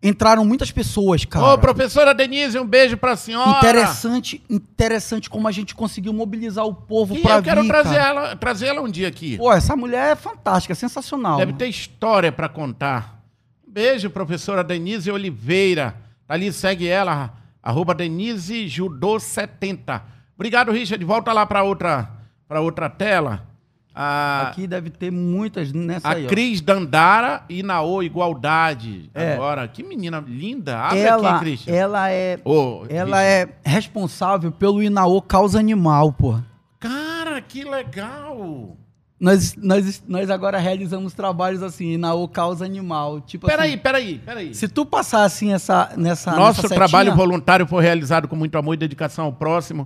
[0.01, 1.45] entraram muitas pessoas, cara.
[1.53, 3.57] Ô, professora Denise, um beijo pra senhora.
[3.57, 7.95] Interessante, interessante como a gente conseguiu mobilizar o povo E pra eu quero vir, trazer
[7.97, 8.07] cara.
[8.09, 9.37] ela, trazer ela um dia aqui.
[9.37, 11.37] Pô, essa mulher é fantástica, sensacional.
[11.37, 13.19] Deve ter história pra contar.
[13.67, 15.95] Beijo, professora Denise Oliveira.
[16.27, 20.01] Tá Ali segue ela, arroba Denise Judô 70.
[20.35, 21.03] Obrigado, Richard.
[21.03, 22.09] Volta lá pra outra,
[22.49, 23.47] pra outra tela.
[23.93, 26.29] A, Aqui deve ter muitas nessa a aí, ó.
[26.29, 29.09] Cris Dandara e Naô Igualdade.
[29.13, 29.33] É.
[29.33, 30.79] Agora, que menina linda.
[30.79, 31.73] Abre Ela, aqui, Christian.
[31.73, 36.39] ela é, Ô, ela é responsável pelo Inaô Causa Animal, pô.
[36.79, 38.77] Cara, que legal.
[39.19, 43.19] Nós, nós, nós agora realizamos trabalhos assim, na O Causa Animal.
[43.19, 44.55] Tipo Peraí, assim, peraí, peraí.
[44.55, 46.31] se tu passar assim essa, nessa.
[46.31, 49.85] Nosso nessa trabalho voluntário foi realizado com muito amor e dedicação ao próximo.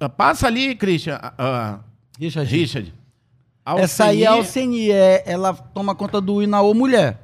[0.00, 1.18] Ah, Passa ali, Christian.
[1.22, 1.78] ah,
[2.18, 2.94] Richard, Richard.
[3.78, 4.76] Essa aí é a Alceni.
[4.86, 7.18] Alceni, é, ela toma conta do Inaô Mulher.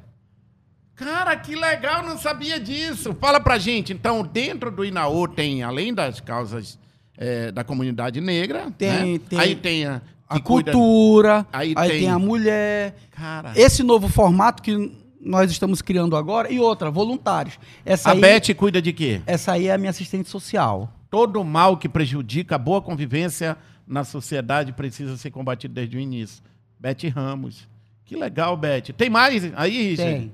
[0.95, 3.15] Cara, que legal, não sabia disso.
[3.19, 6.77] Fala pra gente, então, dentro do Inaú tem, além das causas
[7.17, 9.19] eh, da comunidade negra, Tem- né?
[9.29, 12.09] tem aí tem a, A cultura, Aí aí, tem- tem...
[12.09, 12.95] a mulher.
[13.11, 17.57] Cara, Esse novo formato que nós estamos criando agora, e outra, voluntários.
[17.85, 19.21] Essa, a aí, Beth cuida de quê?
[19.25, 20.91] essa aí é a minha assistente social.
[21.13, 23.55] Todo mal que prejudica a boa convivência
[23.87, 26.41] na sociedade precisa ser combatido desde o início.
[26.79, 27.69] Beth Ramos.
[28.03, 28.91] Que legal, Beth.
[28.97, 30.11] Tem mais aí, Richard?
[30.21, 30.33] Tem.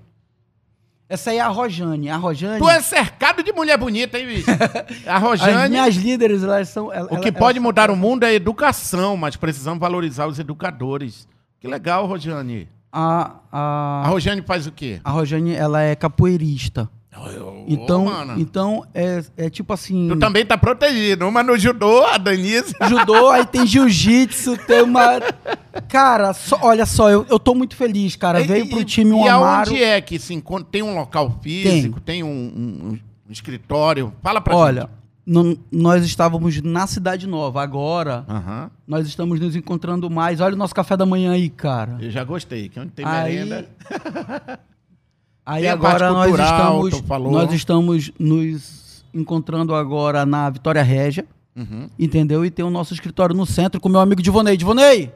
[1.09, 2.09] Essa aí é a Rojane.
[2.09, 2.59] A Rojane.
[2.59, 4.49] Tu é cercado de mulher bonita, hein, bicho?
[5.05, 5.67] A As Rojane.
[5.69, 6.87] minhas líderes, elas são.
[7.09, 11.27] O que pode elas- mudar o mundo é a educação, mas precisamos valorizar os educadores.
[11.59, 12.69] Que legal, Rojane.
[12.89, 15.01] A, A a, Rojane faz o quê?
[15.03, 16.89] a Rojane, ela é capoeirista.
[17.67, 18.39] Então, mano.
[18.39, 20.07] então é, é tipo assim.
[20.09, 21.27] Tu também tá protegido.
[21.27, 22.73] Uma no judô, a Danise.
[22.87, 25.19] Judô, aí tem jiu-jitsu, tem uma.
[25.87, 28.41] Cara, só- olha só, eu, eu tô muito feliz, cara.
[28.43, 29.69] Veio pro time um e Amaro.
[29.71, 30.67] aonde é que se encontra?
[30.71, 31.99] Tem um local físico?
[31.99, 34.13] Tem, um, um- um escritório?
[34.21, 34.91] Fala pra Olha, gente.
[35.25, 37.61] no- nós estávamos na Cidade Nova.
[37.61, 38.23] Agora,
[38.87, 40.39] nós estamos nos encontrando mais.
[40.41, 41.97] Olha o nosso café da manhã aí, cara.
[41.99, 42.69] Eu já gostei.
[42.69, 43.67] Que onde tem Aí, merenda.
[45.53, 51.25] aí Tem agora nós cultural, estamos, nós estamos nos encontrando agora na Vitória Régia,
[51.55, 51.89] Uhum.
[51.97, 52.45] entendeu?
[52.45, 54.55] E tem o nosso escritório no centro com meu amigo Divonei.
[54.55, 55.11] Divonei,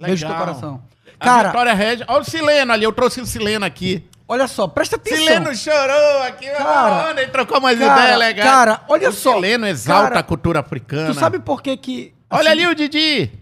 [0.00, 0.38] beijo no teu Legal.
[0.38, 0.82] coração.
[1.20, 2.06] A Cara, Vitória Regia.
[2.08, 2.84] Olha o Sileno ali.
[2.84, 4.04] Eu trouxe o Sileno aqui.
[4.26, 5.18] olha só, presta atenção.
[5.18, 6.46] Sileno chorou aqui.
[6.46, 8.48] Cara, Mano, ele trocou umas cara, ideias legais.
[8.50, 9.34] cara, olha o só.
[9.34, 11.12] Sileno exalta Cara, a cultura africana.
[11.12, 12.14] Tu sabe por que que...
[12.30, 13.32] Olha assim, ali o Didi.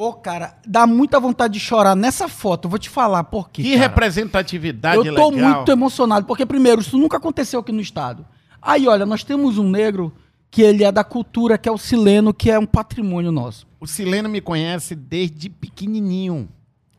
[0.00, 2.64] Pô, cara, dá muita vontade de chorar nessa foto.
[2.64, 3.82] Eu vou te falar por quê, Que cara.
[3.82, 5.50] representatividade Eu tô legal.
[5.56, 8.24] muito emocionado, porque primeiro, isso nunca aconteceu aqui no estado.
[8.62, 10.10] Aí, olha, nós temos um negro
[10.50, 13.66] que ele é da cultura, que é o sileno, que é um patrimônio nosso.
[13.78, 16.48] O Sileno me conhece desde pequenininho.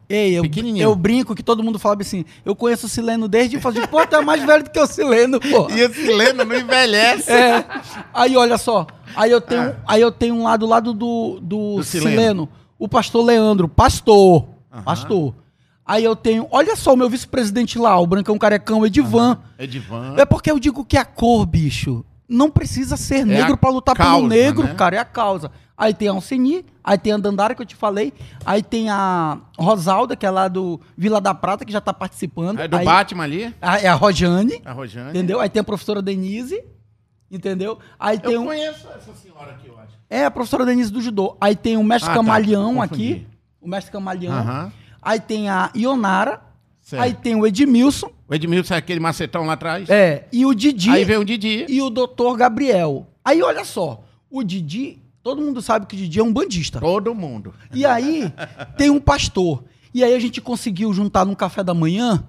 [0.08, 0.44] Ei, eu,
[0.78, 4.06] eu brinco que todo mundo fala assim, eu conheço o sileno desde e falo, pô,
[4.06, 5.72] tu é mais velho do que o sileno, pô.
[5.72, 7.32] E o Sileno não envelhece.
[7.32, 7.66] É.
[8.14, 8.86] Aí, olha só.
[9.16, 9.76] Aí eu tenho, Ah.
[9.88, 12.10] aí eu tenho um lá do lado do, do, Do sileno.
[12.12, 12.50] Sileno.
[12.84, 14.48] O pastor Leandro, pastor.
[14.72, 14.84] Aham.
[14.84, 15.36] Pastor.
[15.86, 19.38] Aí eu tenho, olha só, o meu vice-presidente lá, o Brancão Carecão, Edivan.
[19.60, 20.16] Edivan.
[20.18, 23.96] É porque eu digo que a cor, bicho, não precisa ser negro a pra lutar
[23.96, 24.74] causa, pelo negro, né?
[24.76, 25.52] cara, é a causa.
[25.78, 28.14] Aí tem a Alceni, aí tem a Dandara que eu te falei,
[28.46, 32.60] aí tem a Rosalda, que é lá do Vila da Prata, que já tá participando.
[32.60, 33.54] É do aí, Batman ali.
[33.62, 35.10] a- É a Rojane, A Rojane.
[35.10, 35.40] entendeu?
[35.42, 36.64] Aí tem a professora Denise,
[37.30, 37.80] entendeu?
[38.00, 38.46] Aí tem Eu um...
[38.46, 39.81] conheço essa senhora aqui, eu.
[40.12, 41.38] É a professora Denise do judô.
[41.40, 42.20] Aí tem o mestre Ah, tá.
[42.20, 42.84] Camaleão Confundi.
[43.14, 43.28] aqui,
[43.62, 44.72] o mestre Camaleão.
[45.02, 46.42] Aí tem a Ionara,
[46.82, 47.02] Certo.
[47.02, 49.90] aí tem o Edmilson, O Edmilson é aquele macetão lá atrás.
[49.90, 50.90] é, e o Didi.
[50.90, 51.66] Aí vem o Didi.
[51.70, 53.08] e o doutor Gabriel.
[53.24, 56.80] Aí olha só, o Didi, todo mundo sabe que o Didi é um bandista.
[56.80, 57.54] Todo mundo.
[57.74, 58.32] E aí
[58.78, 59.64] tem um pastor.
[59.94, 62.24] E aí a gente conseguiu juntar num café da manhã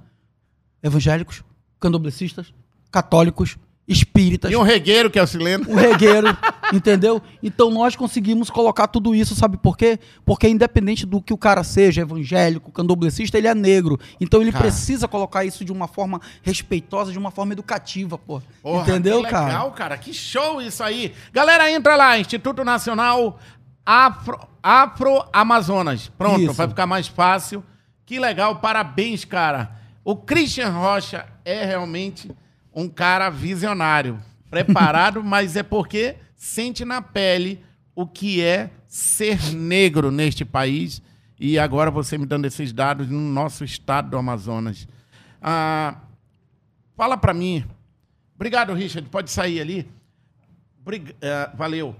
[0.82, 1.42] evangélicos,
[1.80, 2.52] candomblecistas,
[2.90, 3.56] católicos,
[3.86, 5.68] espíritas, E um regueiro, que é o Sileno.
[5.68, 6.28] um regueiro,
[6.72, 7.20] entendeu?
[7.42, 9.98] Então nós conseguimos colocar tudo isso, sabe por quê?
[10.24, 13.98] Porque independente do que o cara seja, evangélico, candomblessista, ele é negro.
[14.20, 14.64] Então ele Cara.
[14.64, 18.40] precisa colocar isso de uma forma respeitosa, de uma forma educativa, pô.
[18.62, 19.46] Porra, entendeu, que cara?
[19.46, 19.98] legal, cara.
[19.98, 21.12] Que show isso aí.
[21.32, 23.38] Galera, entra lá, Instituto Nacional
[23.84, 26.08] Afro, Afro Amazonas.
[26.16, 26.52] Pronto, Isso.
[26.52, 27.64] vai ficar mais fácil.
[28.06, 29.72] Que legal, parabéns, cara.
[30.04, 32.30] O Christian Rocha é realmente
[32.74, 34.20] um cara visionário,
[34.50, 37.62] preparado, mas é porque sente na pele
[37.94, 41.02] o que é ser negro neste país.
[41.38, 44.86] E agora você me dando esses dados no nosso estado do Amazonas.
[45.40, 45.96] Ah,
[46.96, 47.64] fala pra mim.
[48.36, 49.08] Obrigado, Richard.
[49.08, 49.88] Pode sair ali.
[50.84, 51.96] Brig- eh, valeu.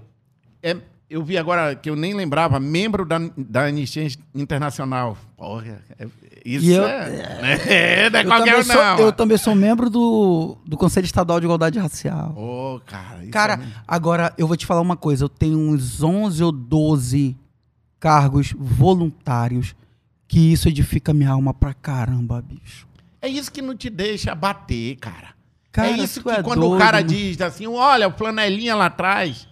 [0.61, 0.77] É,
[1.09, 5.17] eu vi agora que eu nem lembrava, membro da, da Anistia Internacional.
[5.37, 6.07] Porra, é-
[6.45, 8.99] isso E eu- é, é, não é Eu qualquer também, um, sou, não.
[8.99, 12.33] eu também sou membro do, do Conselho Estadual de Igualdade Racial.
[12.37, 13.21] Ô, cara.
[13.23, 15.23] isso Cara, é- agora eu vou te falar uma coisa.
[15.25, 17.35] Eu tenho uns 11 ou 12
[17.99, 19.75] cargos voluntários
[20.27, 22.87] que isso edifica minha alma pra caramba, bicho.
[23.21, 25.29] é isso que não te deixa bater, cara.
[25.71, 27.07] Cara, é isso que é quando o doido, cara mano.
[27.09, 29.47] diz assim, olha, o flanelinha lá atrás.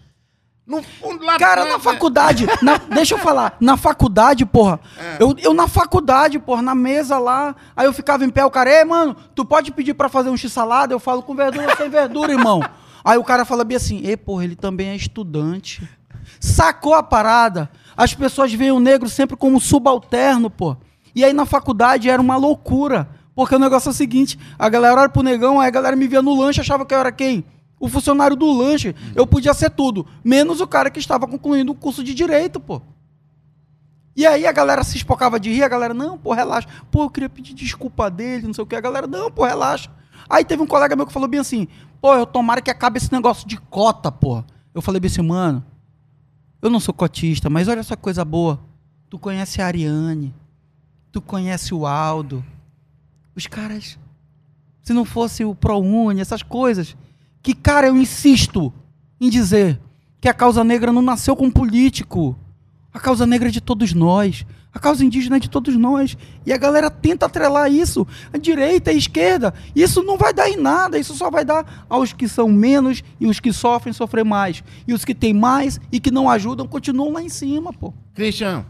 [0.66, 5.18] No fundo, lá Cara, na faculdade, na- deixa eu falar, na faculdade, porra, É.
[5.20, 8.70] eu, eu na faculdade, porra, na mesa lá, aí eu ficava em pé, o cara,
[8.70, 10.94] ei, mano, tu pode pedir pra fazer um x-salada?
[10.94, 12.62] Eu falo com verdura sem verdura, irmão.
[13.04, 15.90] Aí o cara fala bem assim, ei, porra, ele também é estudante.
[16.40, 17.68] Sacou a parada?
[17.98, 20.78] As pessoas veem o negro sempre como subalterno, pô.
[21.16, 23.10] E aí na faculdade era uma loucura.
[23.34, 26.08] Porque o negócio é o seguinte: a galera olha pro negão, aí a galera me
[26.08, 27.44] via no lanche achava que eu era quem?
[27.82, 28.96] O funcionário do lanche.
[29.16, 32.80] Eu podia ser tudo, menos o cara que estava concluindo o curso de direito, pô.
[34.16, 36.68] E aí a galera se espocava de rir, a galera, não, pô, relaxa.
[36.92, 38.76] Pô, eu queria pedir desculpa dele, não sei o que.
[38.76, 39.90] A galera, não, pô, relaxa.
[40.30, 41.68] Aí teve um colega meu que falou bem assim,
[42.00, 44.44] pô, eu tomara que acabe esse negócio de cota, pô.
[44.76, 45.66] Eu falei bem assim, mano,
[46.62, 48.60] eu não sou cotista, mas olha só que coisa boa.
[49.10, 50.36] Tu conhece a Ariane,
[51.12, 52.46] tu conhece o Aldo.
[53.36, 53.98] Os caras,
[54.84, 56.96] se não fosse o ProUni, essas coisas,
[57.42, 58.74] que, cara, eu insisto
[59.20, 59.80] em dizer
[60.20, 62.38] que a causa negra não nasceu com político.
[62.94, 64.46] A causa negra é de todos nós.
[64.74, 66.16] A causa indígena é de todos nós.
[66.46, 68.08] E a galera tenta atrelar isso.
[68.32, 69.54] A direita e a esquerda.
[69.76, 70.98] Isso não vai dar em nada.
[71.00, 74.64] Isso só vai dar aos que são menos e os que sofrem sofrer mais.
[74.88, 77.94] E os que têm mais e que não ajudam continuam lá em cima, pô.
[78.14, 78.66] Christian,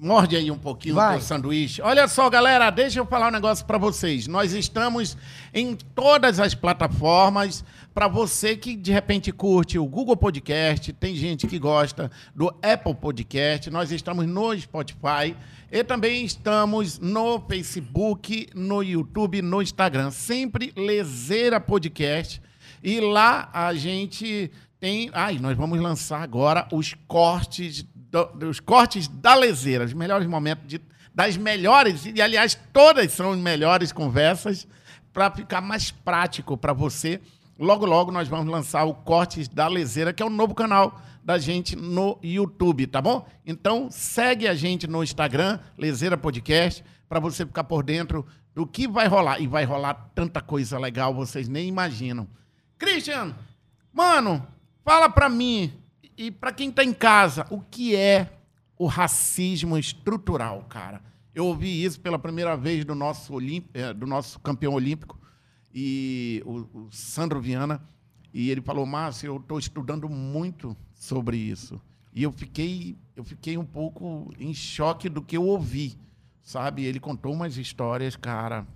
[0.00, 1.18] morde aí um pouquinho Vai.
[1.18, 1.82] do sanduíche.
[1.82, 4.26] Olha só, galera, deixa eu falar um negócio para vocês.
[4.26, 5.16] Nós estamos
[5.52, 11.46] em todas as plataformas para você que de repente curte o Google Podcast, tem gente
[11.46, 15.36] que gosta do Apple Podcast, nós estamos no Spotify
[15.70, 22.40] e também estamos no Facebook, no YouTube, no Instagram, sempre Lezeira Podcast.
[22.82, 29.08] E lá a gente tem, ai, nós vamos lançar agora os cortes do, os cortes
[29.08, 30.80] da Lezeira, os melhores momentos de,
[31.14, 34.66] das melhores, e aliás, todas são melhores conversas
[35.12, 37.20] para ficar mais prático para você
[37.58, 41.38] Logo, logo nós vamos lançar o Cortes da Lezeira, que é o novo canal da
[41.38, 43.26] gente no YouTube, tá bom?
[43.44, 48.86] Então segue a gente no Instagram, Lezeira Podcast, para você ficar por dentro do que
[48.86, 49.40] vai rolar.
[49.40, 52.28] E vai rolar tanta coisa legal, vocês nem imaginam.
[52.78, 53.34] Christian,
[53.92, 54.46] mano,
[54.84, 55.72] fala para mim
[56.18, 58.40] e para quem tá em casa, o que é
[58.76, 61.00] o racismo estrutural, cara?
[61.32, 63.34] Eu ouvi isso pela primeira vez do nosso,
[63.72, 65.16] eh, do nosso campeão olímpico,
[65.72, 67.80] e o, o Sandro Viana,
[68.34, 71.80] e ele falou, Márcio, eu estou estudando muito sobre isso.
[72.12, 75.96] E eu fiquei, eu fiquei um pouco em choque do que eu ouvi,
[76.42, 76.84] sabe?
[76.84, 78.66] Ele contou umas histórias, cara,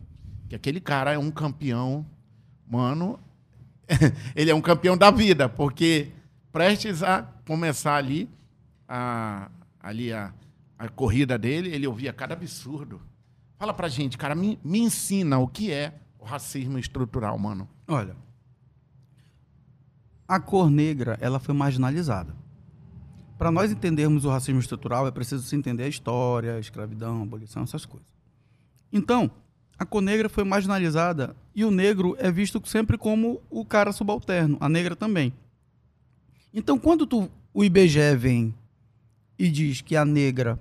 [0.49, 2.07] que aquele cara é um campeão,
[2.69, 3.19] mano,
[4.37, 6.13] ele é um campeão da vida, porque
[6.53, 8.29] prestes a começar ali
[8.87, 9.51] a,
[9.81, 10.33] ali a,
[10.79, 13.01] a corrida dele, ele ouvia cada absurdo.
[13.59, 17.69] Fala pra gente, cara, me, me ensina o que é o racismo estrutural, mano?
[17.89, 18.15] Olha,
[20.29, 22.35] a cor negra ela foi marginalizada.
[23.39, 27.23] Para nós entendermos o racismo estrutural, é preciso se entender a história, a escravidão, a
[27.23, 28.09] abolição, essas coisas.
[28.93, 29.31] Então,
[29.79, 34.57] a cor negra foi marginalizada e o negro é visto sempre como o cara subalterno,
[34.61, 35.33] a negra também.
[36.53, 38.55] Então, quando tu, o IBGE vem
[39.39, 40.61] e diz que a negra,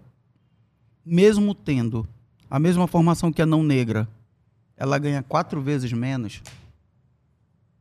[1.05, 2.07] mesmo tendo
[2.49, 4.07] a mesma formação que a não negra,
[4.77, 6.41] ela ganha quatro vezes menos,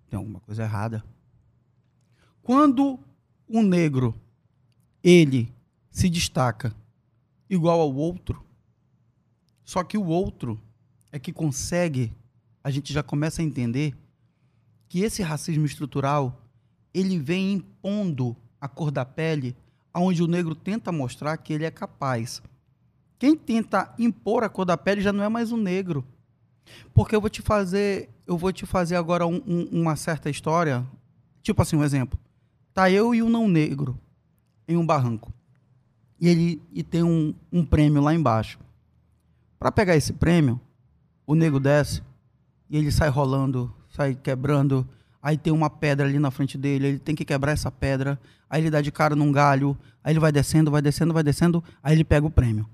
[0.08, 1.04] tem alguma coisa errada.
[2.42, 2.98] Quando
[3.48, 4.14] um negro
[5.02, 5.52] ele
[5.90, 6.74] se destaca
[7.48, 8.44] igual ao outro,
[9.64, 10.60] só que o outro
[11.12, 12.12] é que consegue,
[12.62, 13.96] a gente já começa a entender
[14.88, 16.39] que esse racismo estrutural
[16.92, 19.56] ele vem impondo a cor da pele,
[19.92, 22.42] aonde o negro tenta mostrar que ele é capaz.
[23.18, 26.04] Quem tenta impor a cor da pele já não é mais o negro,
[26.94, 30.86] porque eu vou te fazer, eu vou te fazer agora um, um, uma certa história,
[31.42, 32.18] tipo assim, um exemplo.
[32.72, 33.98] Tá eu e um não negro
[34.66, 35.32] em um barranco.
[36.20, 38.58] E ele e tem um, um prêmio lá embaixo.
[39.58, 40.60] Para pegar esse prêmio,
[41.26, 42.02] o nego desce
[42.68, 44.88] e ele sai rolando, sai quebrando.
[45.22, 48.18] Aí tem uma pedra ali na frente dele, ele tem que quebrar essa pedra.
[48.48, 51.62] Aí ele dá de cara num galho, aí ele vai descendo, vai descendo, vai descendo,
[51.82, 52.66] aí ele pega o prêmio.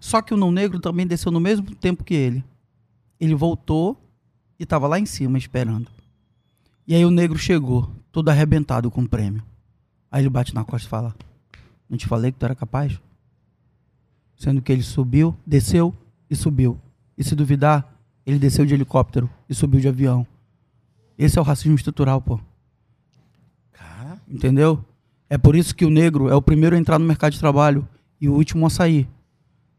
[0.00, 2.44] Só que o não negro também desceu no mesmo tempo que ele.
[3.18, 4.00] Ele voltou
[4.58, 5.88] e estava lá em cima esperando.
[6.86, 9.42] E aí o negro chegou, todo arrebentado com o prêmio.
[10.10, 11.14] Aí ele bate na costa e fala:
[11.90, 13.00] Não te falei que tu era capaz?
[14.36, 15.94] Sendo que ele subiu, desceu
[16.30, 16.78] e subiu.
[17.18, 17.92] E se duvidar,
[18.24, 20.26] ele desceu de helicóptero e subiu de avião.
[21.18, 22.38] Esse é o racismo estrutural, pô.
[23.72, 24.20] Cara.
[24.28, 24.84] Entendeu?
[25.28, 27.86] É por isso que o negro é o primeiro a entrar no mercado de trabalho
[28.20, 29.08] e o último a sair.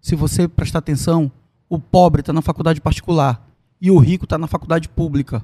[0.01, 1.31] Se você prestar atenção,
[1.69, 3.47] o pobre está na faculdade particular
[3.79, 5.43] e o rico está na faculdade pública.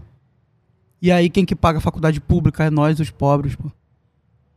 [1.02, 3.72] E aí quem que paga a faculdade pública é nós, os pobres, pô.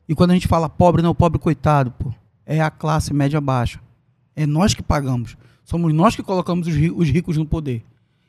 [0.09, 2.13] E quando a gente fala pobre, não é o pobre coitado, pô.
[2.45, 3.81] É a classe média baixa.
[4.35, 5.37] É nós que pagamos.
[5.65, 7.85] Somos nós que colocamos os ricos no poder.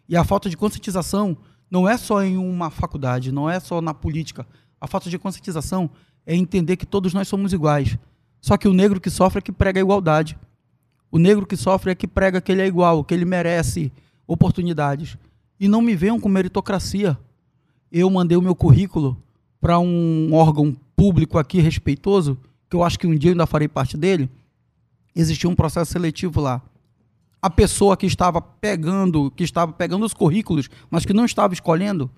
[0.10, 1.38] E a falta de conscientização
[1.70, 4.46] não é só em uma faculdade, não é só na política.
[4.80, 5.90] A falta de conscientização
[6.26, 7.98] é entender que todos nós somos iguais.
[8.42, 10.38] Só que o negro que sofre é que prega a igualdade.
[11.12, 13.92] O negro que sofre é que prega que ele é igual, que ele merece
[14.26, 15.18] oportunidades.
[15.60, 17.18] E não me venham com meritocracia.
[17.92, 19.22] Eu mandei o meu currículo
[19.60, 22.38] para um órgão público aqui respeitoso,
[22.70, 24.30] que eu acho que um dia eu ainda farei parte dele.
[25.16, 26.62] Existia um processo seletivo lá.
[27.48, 32.12] A pessoa que estava pegando, que estava pegando os currículos, mas que não estava escolhendo,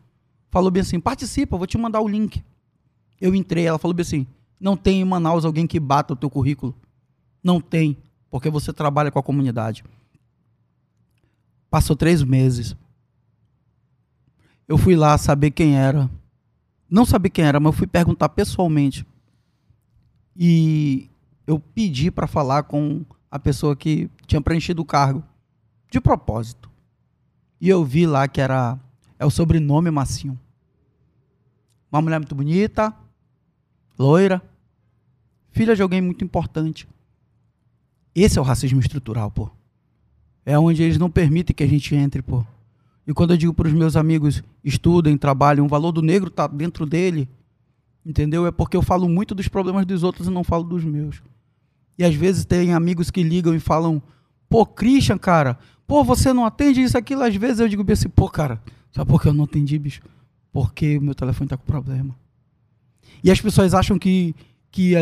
[0.49, 2.43] falou bem assim: participa, vou te mandar o link.
[3.21, 4.25] Eu entrei, ela falou bem assim:
[4.59, 6.75] não tem em Manaus alguém que bata o teu currículo.
[7.43, 7.95] Não tem,
[8.31, 9.83] porque você trabalha com a comunidade.
[11.69, 12.75] Passou três meses.
[14.67, 16.09] Eu fui lá saber quem era.
[16.89, 19.05] Não saber quem era, mas eu fui perguntar pessoalmente.
[20.35, 21.07] E
[21.45, 25.23] eu pedi para falar com a pessoa que tinha preenchido o cargo.
[25.89, 26.69] De propósito.
[27.59, 28.79] E eu vi lá que era.
[29.17, 30.39] É o sobrenome Massinho.
[31.91, 32.95] Uma mulher muito bonita,
[33.97, 34.41] loira,
[35.51, 36.87] filha de alguém muito importante.
[38.13, 39.49] Esse é o racismo estrutural, pô.
[40.45, 42.45] É onde eles não permitem que a gente entre, pô.
[43.05, 46.45] E quando eu digo para os meus amigos, estudem, trabalhem, o valor do negro está
[46.45, 47.27] dentro dele,
[48.05, 48.45] entendeu?
[48.45, 51.21] É porque eu falo muito dos problemas dos outros e não falo dos meus.
[51.99, 54.01] E às vezes tem amigos que ligam e falam,
[54.47, 57.23] pô, Christian, cara, pô, você não atende isso, aquilo.
[57.23, 60.01] Às vezes eu digo assim, pô, cara, sabe por que eu não atendi, bicho?
[60.49, 62.15] Porque o meu telefone está com problema.
[63.21, 64.33] E as pessoas acham que,
[64.71, 64.93] que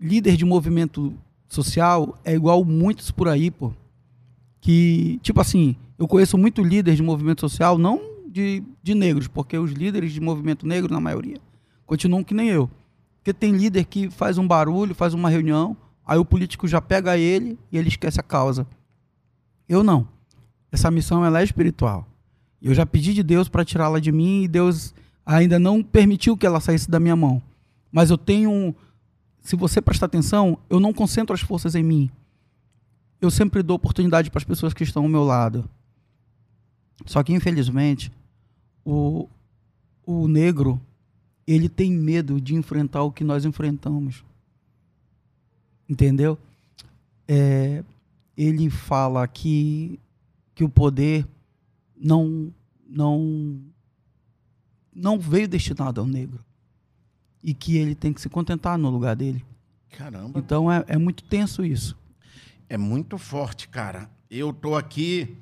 [0.00, 1.12] líder de movimento
[1.48, 3.72] social é igual muitos por aí, pô.
[4.60, 9.58] Que, tipo assim, eu conheço muito líder de movimento social, não de, de negros, porque
[9.58, 11.38] os líderes de movimento negro, na maioria,
[11.84, 12.70] continuam que nem eu.
[13.16, 15.76] Porque tem líder que faz um barulho, faz uma reunião,
[16.06, 18.66] aí o político já pega ele e ele esquece a causa.
[19.68, 20.06] Eu não.
[20.70, 22.06] Essa missão ela é espiritual.
[22.60, 24.94] Eu já pedi de Deus para tirá-la de mim e Deus
[25.24, 27.42] ainda não permitiu que ela saísse da minha mão.
[27.90, 28.74] Mas eu tenho,
[29.40, 32.10] se você prestar atenção, eu não concentro as forças em mim.
[33.20, 35.68] Eu sempre dou oportunidade para as pessoas que estão ao meu lado.
[37.06, 38.10] Só que, infelizmente,
[38.84, 39.28] o,
[40.04, 40.80] o negro,
[41.46, 44.24] ele tem medo de enfrentar o que nós enfrentamos.
[45.88, 46.38] Entendeu?
[47.26, 47.84] É,
[48.36, 49.98] ele fala que,
[50.54, 51.26] que o poder
[51.96, 52.52] não,
[52.86, 53.60] não
[54.94, 56.44] não veio destinado ao negro.
[57.42, 59.44] E que ele tem que se contentar no lugar dele.
[59.90, 60.38] Caramba.
[60.38, 61.96] Então é, é muito tenso isso.
[62.68, 64.08] É muito forte, cara.
[64.30, 65.36] Eu tô aqui.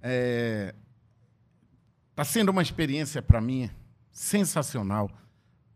[0.00, 0.74] É...
[2.14, 3.70] Tá sendo uma experiência para mim
[4.12, 5.10] sensacional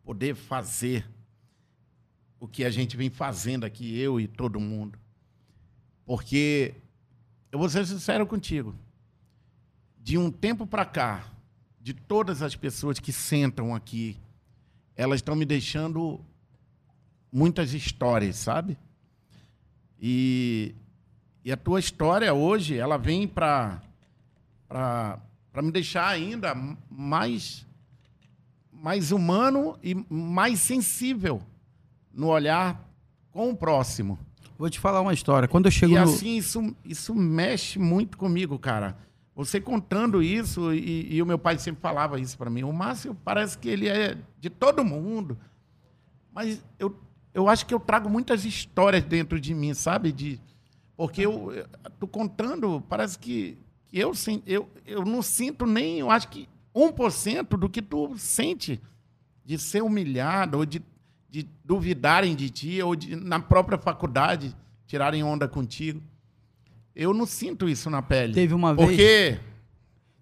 [0.05, 1.09] poder fazer
[2.43, 4.99] o que a gente vem fazendo aqui, eu e todo mundo.
[6.05, 6.75] Porque
[7.53, 8.75] eu vou ser sincero contigo.
[9.97, 11.25] De um tempo para cá,
[11.81, 14.17] de todas as pessoas que sentam aqui,
[14.97, 16.21] elas estão me deixando
[17.31, 18.77] muitas histórias, sabe?
[20.01, 20.75] E,
[21.45, 23.81] e a tua história hoje, ela vem para
[25.63, 26.57] me deixar ainda
[26.91, 27.65] mais,
[28.73, 31.41] mais humano e mais sensível
[32.15, 32.89] no olhar
[33.31, 34.19] com o próximo.
[34.59, 35.49] Vou te falar uma história.
[35.49, 36.03] Quando eu chego e no...
[36.03, 38.97] assim, isso, isso mexe muito comigo, cara.
[39.35, 43.15] Você contando isso, e, e o meu pai sempre falava isso para mim, o Márcio
[43.25, 45.39] parece que ele é de todo mundo.
[46.33, 46.95] Mas eu,
[47.33, 50.13] eu acho que eu trago muitas histórias dentro de mim, sabe?
[50.13, 50.39] De,
[50.97, 51.67] porque eu
[51.99, 53.57] tô contando, parece que,
[53.89, 54.13] que eu,
[54.47, 58.81] eu, eu não sinto nem, eu acho que 1% do que tu sente
[59.45, 60.83] de ser humilhado, ou de,
[61.33, 64.55] de duvidarem de ti, ou de, na própria faculdade
[64.87, 66.03] tirarem onda contigo.
[66.95, 68.35] Eu não sinto isso na pele.
[68.35, 68.87] Teve uma vez.
[68.87, 69.39] Porque.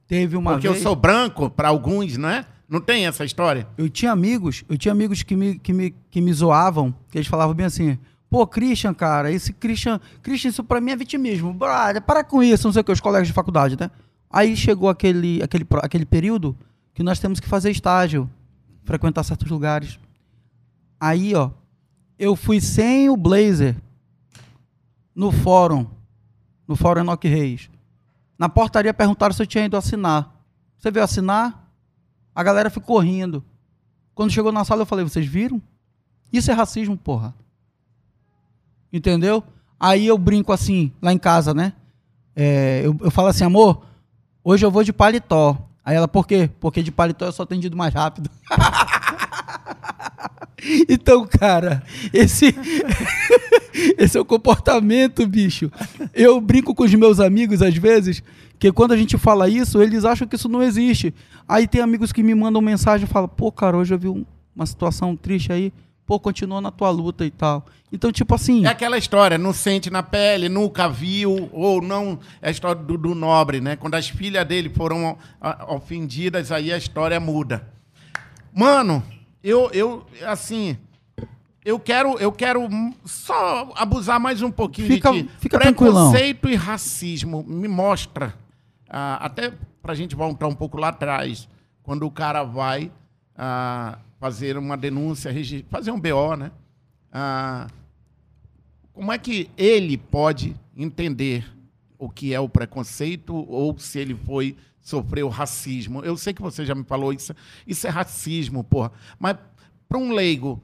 [0.07, 0.79] Teve uma porque vez.
[0.79, 2.47] eu sou branco, para alguns, né?
[2.69, 3.67] Não tem essa história?
[3.77, 7.27] Eu tinha amigos, eu tinha amigos que me, que me, que me zoavam, que eles
[7.27, 7.99] falavam bem assim:
[8.31, 10.01] pô, Christian, cara, esse Christian.
[10.23, 11.53] Christian, isso pra mim é vitimismo.
[11.53, 13.91] Brother, para com isso, não sei o que, os colegas de faculdade, né?
[14.31, 16.57] Aí chegou aquele, aquele, aquele período
[16.95, 18.31] que nós temos que fazer estágio,
[18.85, 19.99] frequentar certos lugares.
[21.01, 21.51] Aí, ó,
[22.18, 23.74] eu fui sem o blazer
[25.14, 25.86] no fórum
[26.70, 27.68] no Fórum Enoque Reis.
[28.38, 30.32] Na portaria perguntaram se eu tinha ido assinar.
[30.78, 31.68] Você veio assinar?
[32.32, 33.44] A galera ficou rindo.
[34.14, 35.61] Quando chegou na sala, eu falei: vocês viram?
[36.32, 37.34] Isso é racismo, porra.
[38.92, 39.42] Entendeu?
[39.80, 41.72] Aí eu brinco assim, lá em casa, né?
[42.36, 43.84] É, eu, eu falo assim, amor,
[44.44, 45.59] hoje eu vou de paletó.
[45.84, 46.48] Aí ela, por quê?
[46.61, 48.30] Porque de paletó eu sou atendido mais rápido.
[50.89, 51.83] Então, cara,
[52.13, 52.55] esse
[53.99, 55.71] esse é o comportamento, bicho.
[56.15, 58.23] Eu brinco com os meus amigos às vezes
[58.59, 61.15] que quando a gente fala isso, eles acham que isso não existe.
[61.49, 64.25] Aí tem amigos que me mandam mensagem e falam: "Pô, cara, hoje eu vi um,
[64.55, 65.73] uma situação triste aí,
[66.07, 67.65] pô, continua na tua luta e tal.
[67.93, 68.67] Então, tipo assim.
[68.67, 72.19] É aquela história, não sente na pele, nunca viu, ou não.
[72.43, 73.77] É a história do, do nobre, né?
[73.77, 75.17] Quando as filhas dele foram
[75.69, 77.67] ofendidas, aí a história muda.
[78.55, 79.03] Mano,
[79.43, 80.76] eu, eu assim.
[81.62, 82.66] Eu quero, eu quero
[83.05, 85.30] só abusar mais um pouquinho fica, de ti.
[85.38, 86.53] Fica Preconceito tranquilão.
[86.53, 87.45] e racismo.
[87.47, 88.34] Me mostra.
[88.88, 91.49] Ah, até pra gente voltar um pouco lá atrás.
[91.82, 92.91] Quando o cara vai
[93.36, 95.32] ah, fazer uma denúncia,
[95.68, 96.51] fazer um BO, né?
[97.12, 97.66] Ah,
[98.93, 101.47] como é que ele pode entender
[101.99, 106.05] o que é o preconceito ou se ele foi sofreu racismo?
[106.05, 107.35] Eu sei que você já me falou isso,
[107.66, 108.93] isso é racismo, porra.
[109.18, 109.37] Mas
[109.89, 110.62] para um leigo,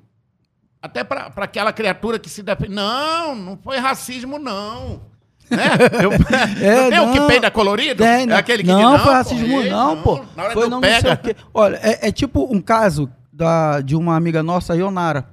[0.80, 5.00] até para aquela criatura que se defende, não, não foi racismo não.
[5.50, 5.64] Né?
[6.02, 8.04] Eu, é, tem não, o que peida colorido?
[8.04, 10.24] É, é aquele que não, diz, não foi racismo pô, não, pô.
[10.36, 11.20] Na hora foi não, pega.
[11.22, 11.34] não.
[11.54, 15.28] Olha, é, é tipo um caso da, de uma amiga nossa, Ionara.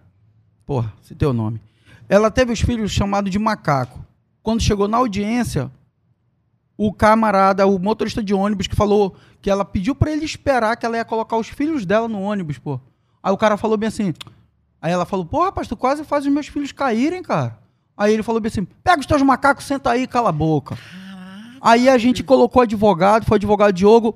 [0.65, 1.61] Porra, se teu nome.
[2.07, 4.05] Ela teve os filhos chamados de macaco.
[4.41, 5.71] Quando chegou na audiência,
[6.78, 10.86] o camarada, o motorista de ônibus que falou que ela pediu para ele esperar que
[10.86, 12.80] ela ia colocar os filhos dela no ônibus, pô.
[13.21, 14.13] Aí o cara falou bem assim.
[14.82, 17.59] Aí ela falou: "Pô, rapaz, tu quase faz os meus filhos caírem, cara".
[17.95, 20.78] Aí ele falou bem assim: "Pega os teus macacos, senta aí, cala a boca".
[21.61, 24.15] Aí a gente colocou advogado, foi advogado Diogo,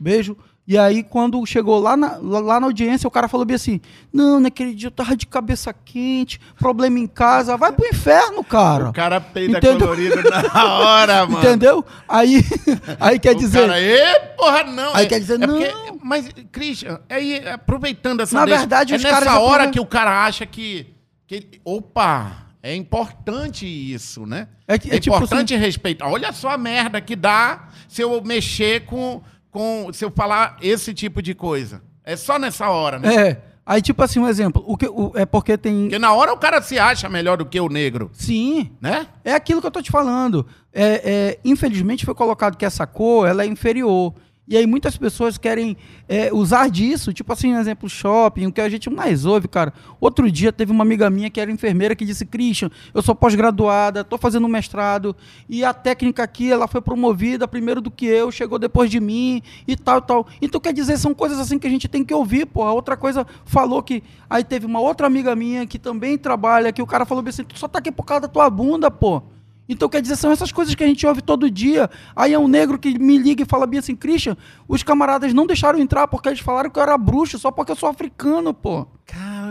[0.00, 0.36] beijo.
[0.68, 3.80] E aí, quando chegou lá na, lá na audiência, o cara falou bem assim:
[4.12, 8.88] Não, naquele dia eu tava de cabeça quente, problema em casa, vai pro inferno, cara.
[8.88, 9.78] O cara peida Entendeu?
[9.78, 11.38] colorido na hora, mano.
[11.38, 11.84] Entendeu?
[12.08, 12.44] Aí,
[12.98, 13.60] aí quer o dizer.
[13.60, 14.96] Cara, Ê, porra, não.
[14.96, 15.56] Aí é, quer dizer, é não.
[15.56, 18.36] Porque, mas, Christian, aí, aproveitando essa.
[18.36, 20.94] Na deixa, verdade, é os nessa caras hora que o cara acha que.
[21.28, 22.44] que opa!
[22.60, 24.48] É importante isso, né?
[24.66, 25.62] É, é, é tipo importante assim...
[25.62, 26.08] respeitar.
[26.08, 29.22] Olha só a merda que dá se eu mexer com
[29.56, 31.80] com se eu falar esse tipo de coisa.
[32.04, 33.14] É só nessa hora, né?
[33.14, 33.42] É.
[33.64, 34.62] Aí, tipo assim, um exemplo.
[34.66, 35.84] O que, o, é porque tem.
[35.84, 38.10] Porque na hora o cara se acha melhor do que o negro.
[38.12, 38.70] Sim.
[38.78, 39.06] Né?
[39.24, 40.46] É aquilo que eu tô te falando.
[40.74, 44.12] É, é, infelizmente foi colocado que essa cor ela é inferior.
[44.48, 45.76] E aí muitas pessoas querem
[46.08, 49.72] é, usar disso, tipo assim, exemplo, shopping, o que a gente mais ouve, cara.
[50.00, 54.02] Outro dia teve uma amiga minha que era enfermeira que disse, Christian, eu sou pós-graduada,
[54.02, 55.16] estou fazendo mestrado,
[55.48, 59.42] e a técnica aqui, ela foi promovida primeiro do que eu, chegou depois de mim,
[59.66, 60.26] e tal, tal.
[60.40, 62.62] Então, quer dizer, são coisas assim que a gente tem que ouvir, pô.
[62.62, 64.02] A outra coisa falou que...
[64.30, 67.58] Aí teve uma outra amiga minha que também trabalha, que o cara falou assim, tu
[67.58, 69.22] só tá aqui por causa da tua bunda, pô.
[69.68, 71.90] Então, quer dizer, são essas coisas que a gente ouve todo dia.
[72.14, 74.36] Aí é um negro que me liga e fala bem assim, Christian,
[74.68, 77.76] os camaradas não deixaram entrar porque eles falaram que eu era bruxo só porque eu
[77.76, 78.86] sou africano, pô.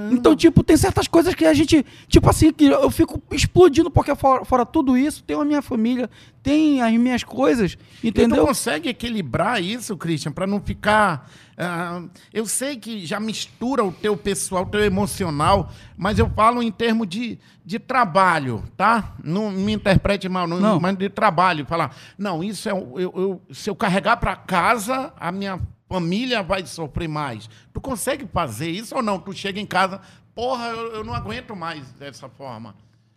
[0.06, 0.20] Caramba.
[0.20, 4.16] Então, tipo, tem certas coisas que a gente, tipo assim, que eu fico explodindo porque
[4.16, 6.10] fora, fora tudo isso, tem a minha família,
[6.42, 8.38] tem as minhas coisas, entendeu?
[8.38, 13.82] E tu consegue equilibrar isso, Christian, para não ficar Uh, eu sei que já mistura
[13.82, 19.16] o teu pessoal, o teu emocional, mas eu falo em termos de, de trabalho, tá?
[19.24, 20.80] Não me interprete mal, não, não.
[20.82, 21.66] mas de trabalho.
[21.66, 22.74] Falar, não, isso é.
[22.74, 27.50] Eu, eu se eu carregar para casa, a minha família vai sofrer mais.
[27.74, 29.20] Tu consegue fazer isso ou não?
[29.20, 30.02] Tu chega em casa,
[30.34, 32.76] porra, eu, eu não aguento mais dessa forma.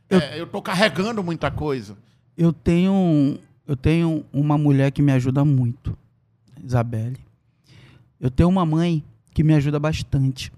[0.09, 1.97] Eu, é, eu tô carregando muita coisa.
[2.37, 5.97] Eu tenho, eu tenho uma mulher que me ajuda muito,
[6.63, 7.19] Isabelle.
[8.21, 10.53] Eu tenho uma mãe que me ajuda bastante.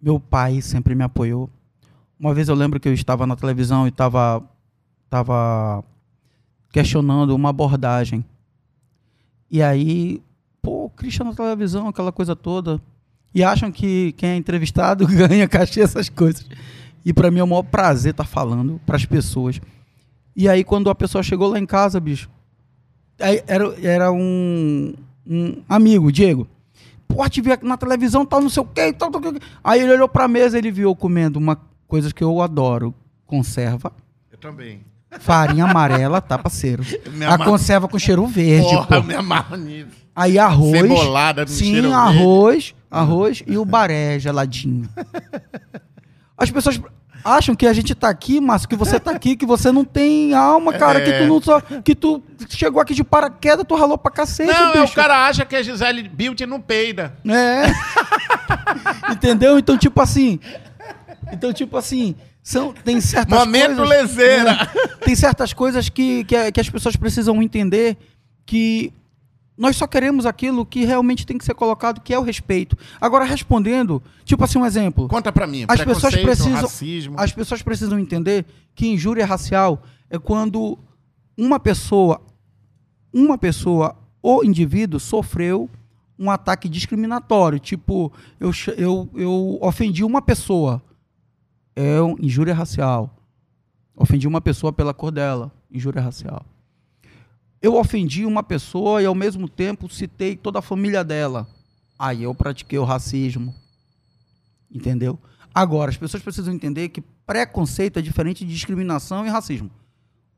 [0.00, 1.50] Meu pai sempre me apoiou.
[2.18, 4.42] Uma vez eu lembro que eu estava na televisão e estava
[5.08, 5.84] tava
[6.70, 8.24] questionando uma abordagem.
[9.50, 10.22] E aí,
[10.98, 12.80] pô, Cristian na televisão, aquela coisa toda.
[13.34, 16.46] E acham que quem é entrevistado ganha cachê, essas coisas.
[17.04, 19.60] E para mim é o maior prazer estar tá falando para as pessoas.
[20.34, 22.28] E aí, quando a pessoa chegou lá em casa, bicho,
[23.18, 24.94] era, era um,
[25.26, 26.48] um amigo, Diego
[27.08, 29.32] porra, te vi na televisão, tal, não sei o quê, tal, tal, tal.
[29.64, 32.94] Aí ele olhou pra mesa, ele viu comendo uma coisa que eu adoro,
[33.26, 33.92] conserva.
[34.30, 34.82] Eu também.
[35.18, 36.84] Farinha amarela, tá, parceiro?
[37.26, 38.94] A conserva com cheiro verde, porra, pô.
[38.96, 40.07] Eu me amarro nisso.
[40.18, 40.72] Aí arroz.
[40.72, 44.88] Cebolada no Sim, arroz, arroz e o baré geladinho.
[46.36, 46.80] As pessoas
[47.24, 50.34] acham que a gente tá aqui, mas que você tá aqui, que você não tem
[50.34, 51.04] alma, cara, é.
[51.04, 51.60] que tu não só.
[51.60, 54.52] Que tu chegou aqui de paraquedas, tu ralou pra cacete.
[54.52, 54.92] Não, bicho.
[54.92, 57.14] o cara acha que a Gisele Beauty não peida.
[57.24, 57.66] É.
[59.14, 59.56] Entendeu?
[59.56, 60.40] Então, tipo assim.
[61.30, 62.16] Então, tipo assim.
[62.42, 63.88] São, tem certas Momento coisas.
[63.88, 64.52] lezeira.
[64.54, 64.68] Né,
[65.04, 67.96] tem certas coisas que, que, que as pessoas precisam entender
[68.44, 68.92] que
[69.58, 72.78] nós só queremos aquilo que realmente tem que ser colocado, que é o respeito.
[73.00, 75.08] Agora, respondendo, tipo assim, um exemplo.
[75.08, 75.64] Conta para mim.
[75.66, 77.14] As pessoas precisam, racismo.
[77.18, 80.78] as pessoas precisam entender que injúria racial é quando
[81.36, 82.20] uma pessoa,
[83.12, 85.68] uma pessoa, o indivíduo sofreu
[86.16, 87.58] um ataque discriminatório.
[87.58, 90.80] Tipo, eu, eu, eu ofendi uma pessoa.
[91.74, 93.14] É um- injúria racial.
[93.96, 95.52] Ofendi uma pessoa pela cor dela.
[95.70, 96.44] Injúria racial.
[97.60, 101.48] Eu ofendi uma pessoa e ao mesmo tempo citei toda a família dela.
[101.98, 103.54] Aí eu pratiquei o racismo.
[104.70, 105.18] Entendeu?
[105.52, 109.70] Agora, as pessoas precisam entender que preconceito é diferente de discriminação e racismo.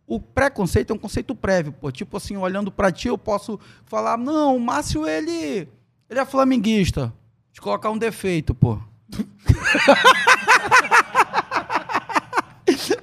[0.07, 1.93] O preconceito é um conceito prévio, pô.
[1.93, 5.69] Tipo assim, olhando pra ti, eu posso falar, não, o Márcio, ele,
[6.09, 7.13] ele é flamenguista.
[7.53, 8.79] De colocar um defeito, pô.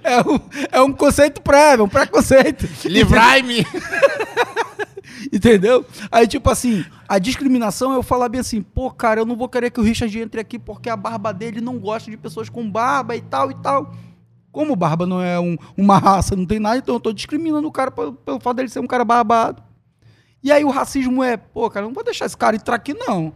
[0.08, 0.40] é, um,
[0.72, 2.68] é um conceito prévio, um preconceito.
[2.88, 3.66] Livrai-me!
[5.32, 5.86] Entendeu?
[6.12, 9.72] Aí, tipo assim, a discriminação eu falar bem assim, pô, cara, eu não vou querer
[9.72, 13.16] que o Richard entre aqui porque a barba dele não gosta de pessoas com barba
[13.16, 13.94] e tal e tal.
[14.52, 17.72] Como barba não é um- uma raça, não tem nada, então eu tô discriminando o
[17.72, 19.62] cara pelo, pelo fato dele ser um cara barbado.
[20.44, 23.34] E aí o racismo é, pô, cara, não vou deixar esse cara entrar aqui, não.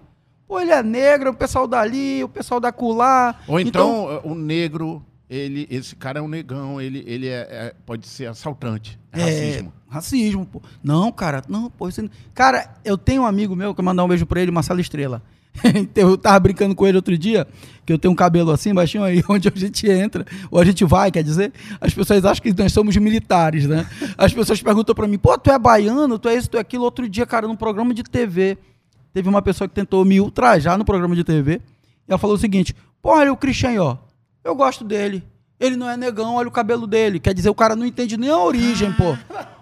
[0.48, 3.36] Pô, ele é negro, o pessoal dali, o pessoal da culá.
[3.48, 8.06] Ou então, o negro, ele, esse cara é um negão, ele, ele é, é- pode
[8.06, 9.00] ser assaltante.
[9.14, 9.74] É racismo.
[9.90, 10.62] É, racismo, pô.
[10.84, 11.88] Não, cara, não, pô.
[11.88, 12.02] Isso...
[12.34, 15.24] Cara, eu tenho um amigo meu que eu mandar um beijo pra ele, Marcelo Estrela.
[15.76, 17.46] Então, eu tava brincando com ele outro dia,
[17.86, 20.84] que eu tenho um cabelo assim, baixinho aí, onde a gente entra, ou a gente
[20.86, 23.86] vai, quer dizer, as pessoas acham que nós somos militares, né?
[24.18, 26.84] As pessoas perguntam pra mim, pô, tu é baiano, tu é isso, tu é aquilo.
[26.84, 28.58] Outro dia, cara, num programa de TV,
[29.14, 31.62] teve uma pessoa que tentou me ultrajar no programa de TV,
[32.08, 33.98] e ela falou o seguinte, pô, olha o Christian aí, ó,
[34.44, 35.24] eu gosto dele.
[35.60, 37.20] Ele não é negão, olha o cabelo dele.
[37.20, 39.16] Quer dizer, o cara não entende nem a origem, pô.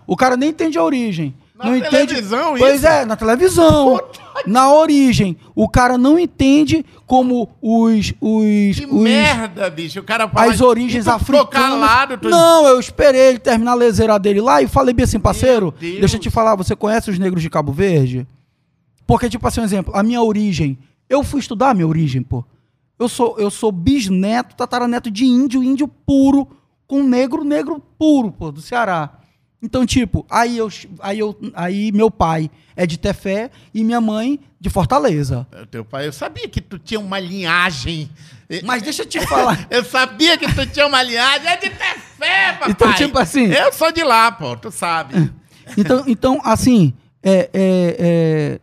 [0.07, 1.35] O cara nem entende a origem.
[1.55, 2.07] Na não entende.
[2.07, 2.87] televisão, Pois isso?
[2.87, 3.99] é, na televisão.
[4.47, 5.35] Na origem.
[5.53, 8.13] O cara não entende como os.
[8.21, 9.99] os, Que os merda, bicho.
[9.99, 10.49] O cara fala.
[10.53, 11.49] as origens ficou africanas.
[11.51, 12.17] calado.
[12.17, 12.29] Tu...
[12.29, 16.15] Não, eu esperei ele terminar a lezeira dele lá e falei bem assim, parceiro, deixa
[16.15, 18.25] eu te falar, você conhece os negros de Cabo Verde?
[19.05, 20.77] Porque, tipo assim, um exemplo, a minha origem,
[21.09, 22.45] eu fui estudar a minha origem, pô.
[22.99, 26.47] Eu sou, eu sou bisneto, tataraneto de índio, índio puro,
[26.85, 29.11] com negro, negro puro, pô, do Ceará.
[29.61, 30.69] Então, tipo, aí eu,
[30.99, 35.45] aí eu, aí meu pai é de Tefé e minha mãe de Fortaleza.
[35.61, 38.09] O Teu pai, eu sabia que tu tinha uma linhagem.
[38.63, 39.67] Mas deixa eu te falar.
[39.69, 41.47] Eu sabia que tu tinha uma linhagem.
[41.47, 42.71] É de ter fé, papai.
[42.71, 44.55] Então, tipo assim- Eu sou de lá, pô.
[44.57, 45.31] Tu sabe.
[45.77, 46.91] Então, então assim,
[47.21, 48.59] é, é, é,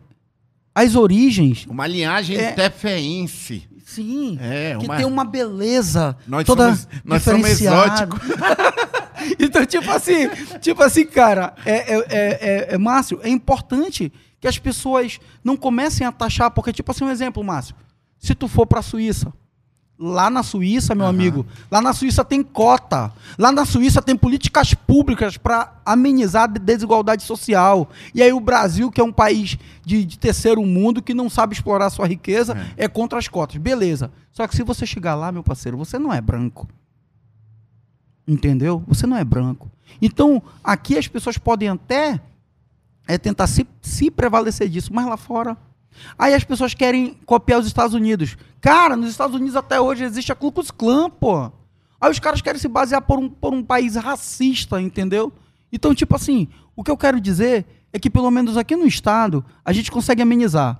[0.75, 2.51] as origens, Uma linhagem É.
[2.51, 3.66] tefeense.
[3.87, 7.41] Sim, É, que uma- tem uma beleza Nós toda somos- nós somos
[9.39, 10.27] então, tipo assim,
[10.59, 15.55] tipo assim, cara, é, é, é, é- é, Márcio, é importante que as pessoas não
[15.55, 17.75] comecem a taxar, porque, tipo assim, um exemplo, Márcio,
[18.19, 19.31] se tu for pra Suíça,
[19.99, 21.15] Lá na Suíça, meu Aham.
[21.15, 23.11] amigo, lá na Suíça tem cota.
[23.37, 27.89] Lá na Suíça tem políticas públicas para amenizar a desigualdade social.
[28.13, 31.55] E aí o Brasil, que é um país de, de terceiro mundo, que não sabe
[31.55, 32.87] explorar sua riqueza, é.
[32.87, 33.57] contra as cotas.
[33.57, 34.11] Beleza.
[34.31, 36.67] Só que se você chegar lá, meu parceiro, você não é branco.
[38.27, 38.83] Entendeu?
[38.87, 39.71] Você não é branco.
[39.99, 42.21] Então, aqui as pessoas podem até
[43.07, 45.57] é, tentar se, se prevalecer disso, mas lá fora
[46.17, 48.37] Aí as pessoas querem copiar os Estados Unidos.
[48.61, 51.51] Cara, nos Estados Unidos até hoje existe a Ku Klux Klan, pô.
[51.99, 55.31] Aí os caras querem se basear por um, por um país racista, entendeu?
[55.71, 59.43] Então, tipo assim, o que eu quero dizer é que pelo menos aqui no estado
[59.65, 60.79] a gente consegue amenizar.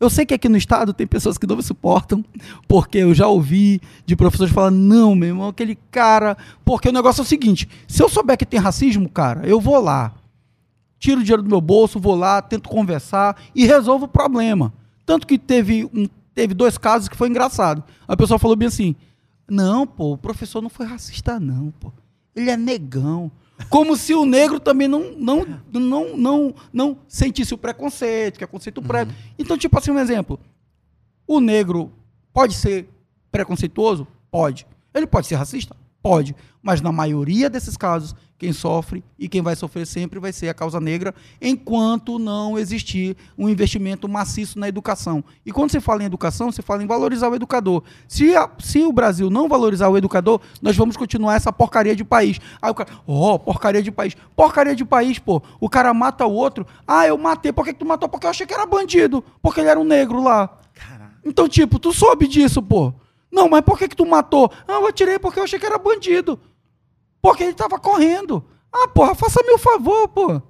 [0.00, 2.24] Eu sei que aqui no estado tem pessoas que não me suportam,
[2.66, 6.36] porque eu já ouvi de professores falando, não, meu irmão, aquele cara.
[6.64, 9.80] Porque o negócio é o seguinte: se eu souber que tem racismo, cara, eu vou
[9.80, 10.12] lá
[11.04, 14.72] tiro o dinheiro do meu bolso, vou lá, tento conversar e resolvo o problema.
[15.04, 17.84] Tanto que teve, um, teve dois casos que foi engraçado.
[18.08, 18.96] A pessoa falou bem assim:
[19.46, 21.92] não, pô, o professor não foi racista, não, pô.
[22.34, 23.30] Ele é negão.
[23.68, 28.46] Como se o negro também não, não, não, não, não sentisse o preconceito, que é
[28.46, 29.14] conceito prévio.
[29.38, 30.40] Então, tipo assim, um exemplo.
[31.26, 31.92] O negro
[32.32, 32.88] pode ser
[33.30, 34.08] preconceituoso?
[34.30, 34.66] Pode.
[34.92, 35.76] Ele pode ser racista?
[36.04, 36.36] Pode.
[36.62, 40.54] Mas na maioria desses casos, quem sofre e quem vai sofrer sempre vai ser a
[40.54, 45.24] causa negra, enquanto não existir um investimento maciço na educação.
[45.46, 47.82] E quando você fala em educação, você fala em valorizar o educador.
[48.06, 52.04] Se, a- se o Brasil não valorizar o educador, nós vamos continuar essa porcaria de
[52.04, 52.38] país.
[52.60, 54.14] Aí o cara, ó, porcaria de país.
[54.36, 55.42] Porcaria de país, pô.
[55.58, 56.66] O cara mata o outro.
[56.86, 57.50] Ah, eu matei.
[57.50, 58.10] Por que, que tu matou?
[58.10, 59.24] Porque eu achei que era bandido.
[59.40, 60.58] Porque ele era um negro lá.
[61.24, 62.92] Então, tipo, tu soube disso, pô.
[63.34, 64.48] Não, mas por que, que tu matou?
[64.66, 66.38] Ah, eu atirei porque eu achei que era bandido.
[67.20, 68.44] Porque ele tava correndo.
[68.72, 70.40] Ah, porra, faça-me o favor, pô.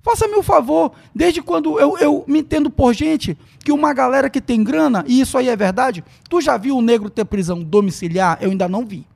[0.00, 0.92] Faça-me o favor.
[1.14, 5.20] Desde quando eu, eu me entendo por gente que uma galera que tem grana, e
[5.20, 8.38] isso aí é verdade, tu já viu o negro ter prisão domiciliar?
[8.40, 9.06] Eu ainda não vi.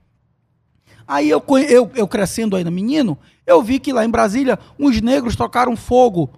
[1.09, 3.16] Aí eu, eu, eu crescendo ainda menino,
[3.47, 6.29] eu vi que lá em Brasília, uns negros tocaram fogo.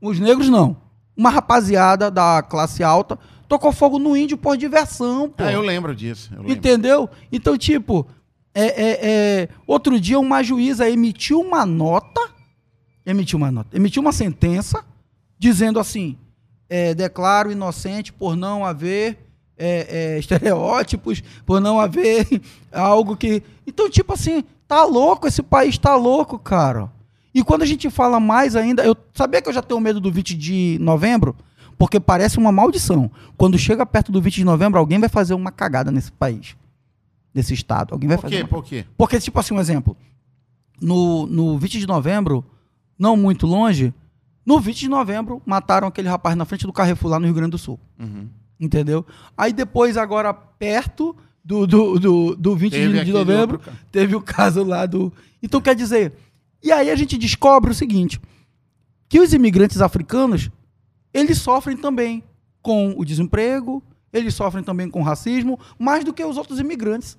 [0.00, 0.78] Os negros não.
[1.14, 3.18] uma rapaziada da classe alta
[3.50, 5.42] tocou fogo no índio por diversão, pô.
[5.42, 6.30] Ah, eu lembro disso.
[6.32, 6.52] Eu lembro.
[6.52, 7.10] Entendeu?
[7.32, 8.06] Então, tipo,
[8.54, 12.20] é, é, é, outro dia uma juíza emitiu uma nota,
[13.04, 14.84] emitiu uma nota, emitiu uma sentença
[15.36, 16.16] dizendo assim,
[16.68, 19.18] é, declaro inocente por não haver
[19.58, 22.28] é, é, estereótipos, por não haver
[22.70, 23.42] algo que...
[23.66, 26.88] Então, tipo assim, tá louco, esse país tá louco, cara.
[27.34, 30.10] E quando a gente fala mais ainda, eu sabia que eu já tenho medo do
[30.12, 31.34] 20 de novembro,
[31.80, 33.10] porque parece uma maldição.
[33.38, 36.54] Quando chega perto do 20 de novembro, alguém vai fazer uma cagada nesse país.
[37.32, 37.94] Nesse estado.
[37.94, 38.36] Alguém vai Por fazer.
[38.36, 38.42] quê?
[38.42, 38.84] uma- Por quê?
[38.98, 39.96] Porque, tipo assim, um exemplo.
[40.78, 42.44] No, no 20 de novembro,
[42.98, 43.94] não muito longe,
[44.44, 47.52] no 20 de novembro, mataram aquele rapaz na frente do Carrefour lá no Rio Grande
[47.52, 47.80] do Sul.
[47.98, 48.28] Uhum.
[48.60, 49.06] Entendeu?
[49.34, 54.20] Aí depois, agora, perto do, do, do, do 20 Teve de, novembro, outro teve o
[54.20, 55.10] caso lá do.
[55.42, 56.12] Então, quer dizer.
[56.62, 58.20] E aí a gente descobre o seguinte:
[59.08, 60.50] que os imigrantes africanos,
[61.12, 62.22] eles sofrem também
[62.62, 63.82] com o desemprego,
[64.12, 67.16] eles sofrem também com o racismo, mais do que os outros imigrantes.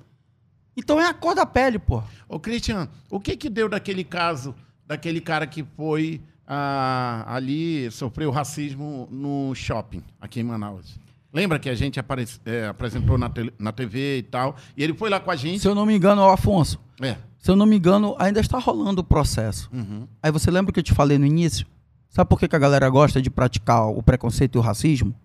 [0.75, 2.01] Então é a cor da pele, pô.
[2.29, 4.55] Ô, Christian, o que que deu daquele caso,
[4.87, 10.99] daquele cara que foi ah, ali, sofreu racismo no shopping, aqui em Manaus?
[11.33, 11.97] Lembra que a gente
[12.45, 14.55] é, apresentou na, tele- na TV e tal?
[14.75, 15.59] E ele foi lá com a gente.
[15.61, 17.15] Se eu não me engano, ó, Afonso, É.
[17.39, 19.69] se eu não me engano, ainda está rolando o processo.
[19.73, 20.05] Uhum.
[20.21, 21.65] Aí você lembra que eu te falei no início?
[22.11, 25.15] Sabe por que, que a galera gosta de praticar o preconceito e o racismo?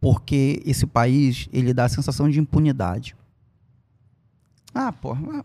[0.00, 3.14] Porque esse país, ele dá a sensação de impunidade.
[4.74, 5.20] Ah, porra.
[5.40, 5.44] ah,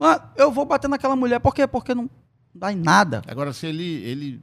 [0.00, 1.38] ah, eu vou bater naquela mulher.
[1.40, 1.66] Por quê?
[1.66, 2.08] Porque não
[2.54, 3.20] dá em nada.
[3.28, 4.42] Agora, se ele, ele,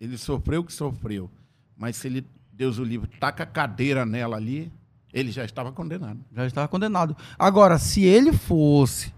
[0.00, 1.30] ele sofreu o que sofreu,
[1.76, 4.72] mas se ele, Deus o livre, taca a cadeira nela ali,
[5.12, 6.18] ele já estava condenado.
[6.34, 7.14] Já estava condenado.
[7.38, 9.12] Agora, se ele fosse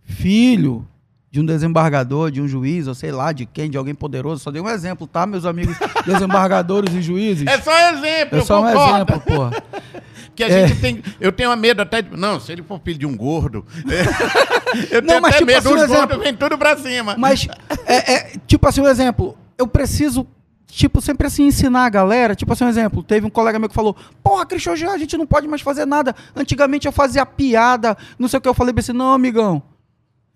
[0.00, 0.88] filho
[1.32, 4.50] de um desembargador, de um juiz, ou sei lá, de quem, de alguém poderoso, só
[4.50, 5.74] dei um exemplo, tá, meus amigos
[6.06, 7.46] desembargadores e juízes?
[7.46, 8.94] É só exemplo, É só um concordo.
[8.94, 9.50] exemplo, porra.
[10.34, 10.66] Que a É.
[10.66, 11.02] gente tem.
[11.20, 12.16] Eu tenho medo até de.
[12.16, 13.66] Não, se ele for filho de um gordo.
[14.90, 15.58] eu Não, tenho mas até tipo medo.
[15.58, 16.18] assim, Os um gordos exemplo.
[16.20, 17.14] vêm tudo pra cima.
[17.18, 17.46] Mas,
[17.86, 19.36] é, é, tipo assim, um exemplo.
[19.58, 20.26] Eu preciso,
[20.66, 22.34] tipo, sempre assim, ensinar a galera.
[22.34, 23.02] Tipo assim, um exemplo.
[23.02, 26.16] Teve um colega meu que falou: Porra, Cristian, a gente não pode mais fazer nada.
[26.34, 28.48] Antigamente eu fazia piada, não sei o que.
[28.48, 29.62] Eu falei pra assim: Não, amigão.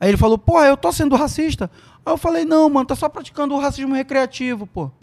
[0.00, 1.70] Aí ele falou: Porra, eu tô sendo racista.
[2.04, 4.90] Aí eu falei: Não, mano, tá só praticando o racismo recreativo, pô.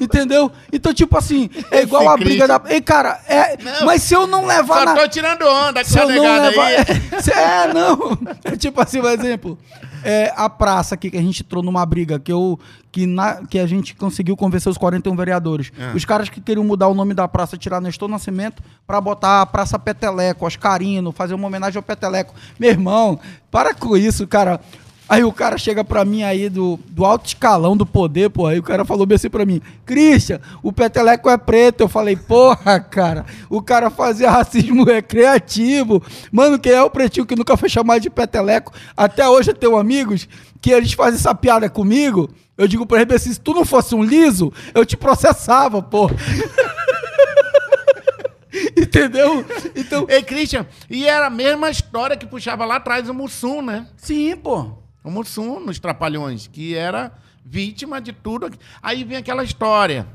[0.00, 0.50] Entendeu?
[0.72, 2.60] Então, tipo assim, é Esse igual a briga da.
[2.66, 3.56] Ei, cara, é.
[3.62, 3.86] Não.
[3.86, 4.94] mas se eu não levar Só na.
[4.94, 6.66] tô tirando onda Se eu não levar.
[6.66, 6.76] aí.
[7.32, 8.18] É, não.
[8.44, 9.58] É tipo assim, um exemplo.
[10.04, 12.58] É, a praça aqui que a gente entrou numa briga, que, eu,
[12.94, 15.72] que, na, que a gente conseguiu convencer os 41 vereadores.
[15.76, 15.96] É.
[15.96, 19.46] Os caras que queriam mudar o nome da praça, tirar Nestor Nascimento, pra botar a
[19.46, 22.32] Praça Peteleco, Oscarino, fazer uma homenagem ao Peteleco.
[22.56, 23.18] Meu irmão,
[23.50, 24.60] para com isso, cara.
[25.14, 28.46] Aí o cara chega pra mim aí do, do alto escalão do poder, pô.
[28.46, 31.82] Aí o cara falou bem assim pra mim: Christian, o peteleco é preto.
[31.82, 36.02] Eu falei: Porra, cara, o cara fazia racismo recreativo.
[36.32, 38.72] Mano, quem é o pretinho que nunca foi chamado de peteleco?
[38.96, 40.28] Até hoje eu tenho amigos
[40.60, 42.28] que eles fazem essa piada comigo.
[42.58, 46.10] Eu digo pra ele assim: se tu não fosse um liso, eu te processava, pô.
[48.76, 49.44] Entendeu?
[49.76, 53.86] Então, Ei, Christian, e era a mesma história que puxava lá atrás o Mussum, né?
[53.96, 54.83] sim, pô.
[55.04, 57.12] O Mussum nos Trapalhões, que era
[57.44, 58.50] vítima de tudo.
[58.82, 60.06] Aí vem aquela história.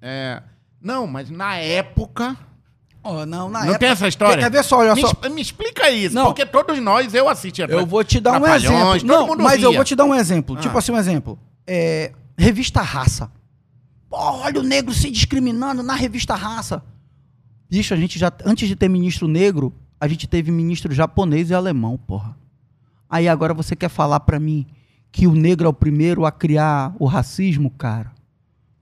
[0.00, 0.42] É,
[0.80, 2.34] não, mas na época.
[3.04, 4.42] Ó, não, na não época- tem essa história?
[4.42, 5.12] Quer, ver só, olha me, só.
[5.30, 6.26] me explica isso, Não.
[6.26, 7.66] porque todos nós, eu assistia.
[7.66, 9.04] Eu vou te dar um exemplo.
[9.06, 10.56] Não, mas eu vou te dar um exemplo.
[10.56, 10.60] Ah.
[10.60, 11.38] Tipo assim, um exemplo.
[11.66, 13.30] É, revista Raça.
[14.10, 16.82] Olha o negro se discriminando na revista Raça.
[17.70, 18.32] Bicho, a gente já.
[18.44, 22.34] Antes de ter ministro negro, a gente teve ministro japonês e alemão, porra.
[23.10, 24.66] Aí agora você quer falar pra mim
[25.10, 28.12] que o negro é o primeiro a criar o racismo, cara?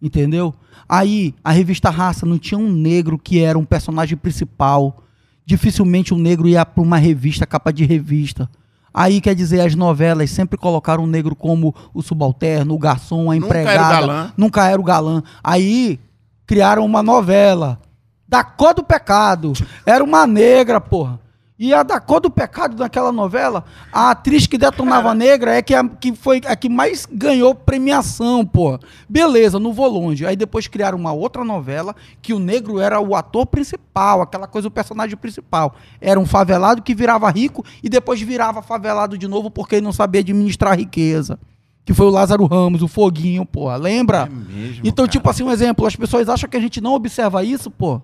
[0.01, 0.55] Entendeu?
[0.89, 5.03] Aí, a revista Raça não tinha um negro que era um personagem principal.
[5.45, 8.51] Dificilmente um negro ia pra uma revista, capa de revista.
[8.93, 13.35] Aí, quer dizer, as novelas sempre colocaram o negro como o subalterno, o garçom, a
[13.35, 14.01] Nunca era o empregada.
[14.01, 14.33] galã.
[14.37, 15.23] Nunca era o galã.
[15.43, 16.01] Aí,
[16.47, 17.81] criaram uma novela.
[18.29, 19.53] Da cor do pecado.
[19.85, 21.21] Era uma negra, porra.
[21.59, 25.75] E a da cor do pecado naquela novela, a atriz que detonava negra é que,
[25.75, 28.79] a, que foi a que mais ganhou premiação, porra.
[29.09, 30.27] Beleza, não vou longe.
[30.27, 34.69] Aí depois criaram uma outra novela que o negro era o ator principal, aquela coisa,
[34.69, 35.75] o personagem principal.
[35.99, 39.93] Era um favelado que virava rico e depois virava favelado de novo porque ele não
[39.93, 41.39] sabia administrar a riqueza.
[41.87, 43.77] Que foi o Lázaro Ramos, o Foguinho, porra.
[43.77, 44.27] Lembra?
[44.27, 45.09] É mesmo, Então, cara.
[45.09, 48.03] tipo assim, um exemplo, as pessoas acham que a gente não observa isso, pô.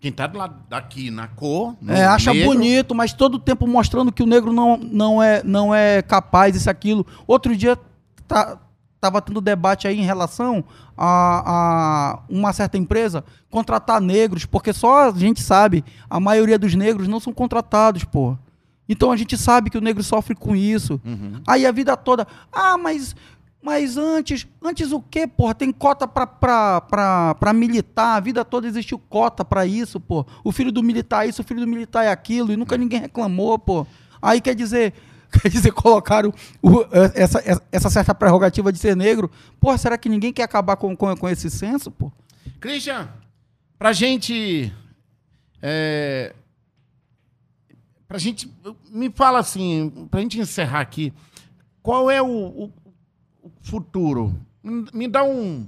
[0.00, 1.74] Quem tá do lado daqui na cor.
[1.80, 5.42] no É, acha negro, bonito, mas todo tempo mostrando que o negro não, não, é,
[5.42, 7.06] não é capaz, isso, aquilo.
[7.26, 7.78] Outro dia,
[8.28, 8.58] tá,
[8.94, 10.64] estava tendo debate aí em relação
[10.96, 16.74] a, a, uma certa empresa contratar negros, porque só a gente sabe, a maioria dos
[16.74, 18.36] negros não são contratados, pô.
[18.88, 21.00] Então a gente sabe que o negro sofre com isso.
[21.04, 21.40] Uhum.
[21.46, 23.16] Aí a vida toda, ah, mas
[23.66, 25.52] mas antes, antes o quê, porra?
[25.52, 30.24] Tem cota pra, pra, pra, pra militar, a vida toda existiu cota pra isso, pô.
[30.44, 33.00] O filho do militar é isso, o filho do militar é aquilo, e nunca ninguém
[33.00, 33.84] reclamou, pô.
[34.22, 34.94] Aí quer dizer,
[35.42, 36.32] quer dizer, colocaram
[36.62, 39.28] o, essa, essa certa prerrogativa de ser negro.
[39.58, 42.12] Porra, será que ninguém quer acabar com, com, com esse senso, pô?
[42.60, 43.08] Christian,
[43.76, 44.72] pra gente.
[45.60, 46.32] É,
[48.06, 48.48] pra gente.
[48.92, 51.12] Me fala assim, pra gente encerrar aqui,
[51.82, 52.85] qual é o, o
[53.60, 54.34] futuro.
[54.62, 55.66] Me dá um,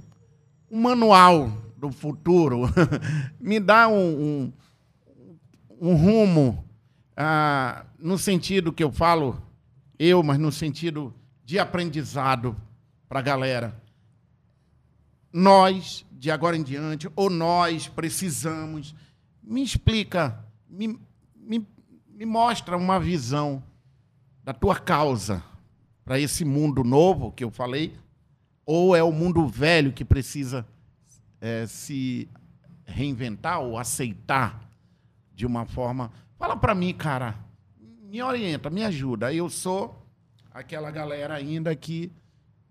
[0.69, 2.63] um manual do futuro.
[3.39, 4.53] Me dá um, um,
[5.79, 6.63] um rumo
[7.15, 9.41] ah, no sentido que eu falo,
[9.97, 12.55] eu, mas no sentido de aprendizado
[13.07, 13.81] para a galera.
[15.31, 18.95] Nós, de agora em diante, ou nós precisamos.
[19.43, 20.99] Me explica, me,
[21.35, 21.67] me,
[22.07, 23.63] me mostra uma visão
[24.43, 25.43] da tua causa
[26.09, 27.95] para esse mundo novo que eu falei,
[28.65, 30.65] ou é o mundo velho que precisa
[31.39, 32.27] é, se
[32.83, 34.67] reinventar ou aceitar
[35.35, 36.11] de uma forma.
[36.35, 37.35] Fala para mim, cara,
[38.01, 39.31] me orienta, me ajuda.
[39.31, 40.03] Eu sou
[40.51, 42.11] aquela galera ainda que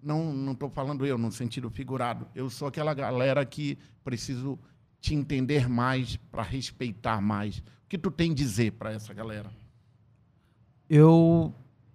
[0.02, 2.26] não não estou falando eu no sentido figurado.
[2.34, 4.58] Eu sou aquela galera que preciso
[5.00, 7.58] te entender mais para respeitar mais.
[7.58, 9.48] O que tu tem a dizer para essa galera?
[10.90, 11.54] Eu,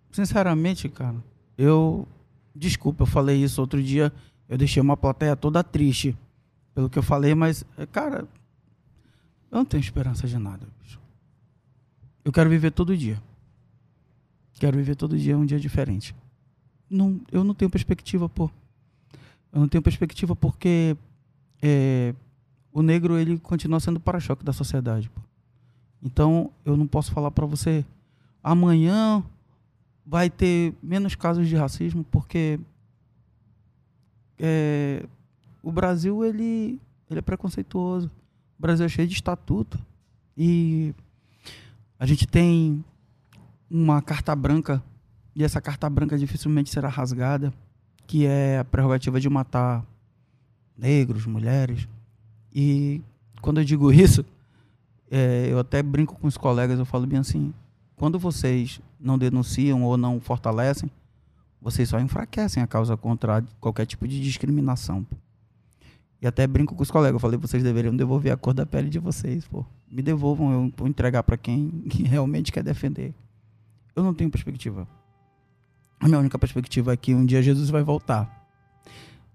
[0.10, 1.22] sinceramente, cara,
[1.58, 2.08] eu.
[2.56, 4.14] Desculpa, eu falei isso outro dia.
[4.48, 6.16] Eu deixei uma plateia toda triste
[6.76, 8.28] pelo que eu falei, mas, é, cara,
[9.52, 10.68] eu não tenho esperança de nada.
[12.26, 13.22] Eu quero viver todo dia.
[14.54, 16.16] Quero viver todo dia um dia diferente.
[16.90, 18.50] Não, eu não tenho perspectiva, pô.
[19.52, 20.96] Eu não tenho perspectiva porque
[21.62, 22.16] é,
[22.72, 25.10] o negro ele continua sendo para-choque da sociedade.
[25.10, 25.22] Pô.
[26.02, 27.86] Então eu não posso falar para você
[28.42, 29.24] amanhã
[30.06, 32.60] vai ter menos casos de racismo porque
[34.38, 35.06] é,
[35.62, 38.12] o Brasil ele, ele é preconceituoso.
[38.58, 39.80] O Brasil é cheio de estatuto
[40.38, 40.94] e
[42.00, 42.84] a gente tem
[43.70, 44.84] uma carta branca
[45.36, 47.52] e essa carta branca dificilmente será rasgada,
[48.06, 49.84] que é a prerrogativa de matar
[50.78, 51.88] negros, mulheres.
[52.54, 53.02] E
[53.42, 54.24] quando eu digo isso,
[55.10, 57.54] é, eu até brinco com os colegas, eu falo bem assim:
[58.04, 60.92] quando vocês não denunciam ou não fortalecem,
[61.62, 65.08] vocês só enfraquecem a causa contra qualquer tipo de discriminação.
[66.22, 68.90] E até brinco com os colegas, eu falei, vocês deveriam devolver a cor da pele
[68.90, 69.66] de vocês, pô.
[69.90, 73.14] Me devolvam, eu vou entregar para quem realmente quer defender.
[73.96, 74.86] Eu não tenho perspectiva.
[75.98, 78.52] A minha única perspectiva é que um dia Jesus vai voltar.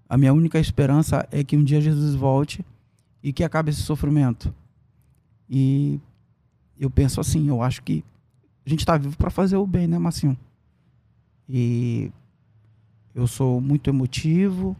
[0.07, 2.63] A minha única esperança é que um dia Jesus volte
[3.23, 4.53] e que acabe esse sofrimento.
[5.49, 5.99] E
[6.79, 8.05] eu penso assim, eu acho que
[8.69, 10.37] a gente está vivo para fazer o bem, né, Massinho?
[11.47, 12.11] E
[13.15, 14.77] eu sou muito emotivo,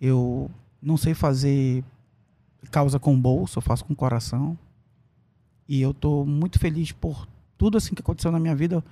[0.00, 1.84] eu não sei fazer
[2.70, 4.58] causa com bolso, eu faço com coração.
[5.68, 7.28] E eu estou muito feliz por
[7.58, 8.82] tudo assim que aconteceu na minha vida,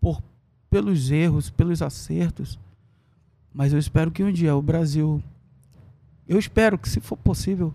[0.00, 0.22] por
[0.70, 2.58] pelos erros, pelos acertos.
[3.52, 5.22] Mas eu espero que um dia o Brasil,
[6.26, 7.74] eu espero que se for possível,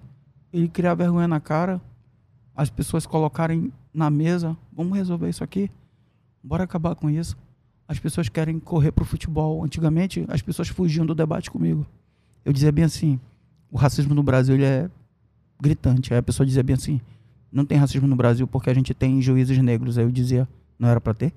[0.51, 1.79] ele criar vergonha na cara,
[2.55, 5.69] as pessoas colocarem na mesa, vamos resolver isso aqui,
[6.41, 7.37] bora acabar com isso.
[7.87, 9.63] As pessoas querem correr pro futebol.
[9.63, 11.85] Antigamente, as pessoas fugiam do debate comigo.
[12.43, 13.19] Eu dizia bem assim,
[13.71, 14.89] o racismo no Brasil ele é
[15.59, 16.13] gritante.
[16.13, 16.99] Aí a pessoa dizia bem assim,
[17.51, 19.97] não tem racismo no Brasil porque a gente tem juízes negros.
[19.97, 20.47] Aí eu dizia,
[20.79, 21.33] não era para ter?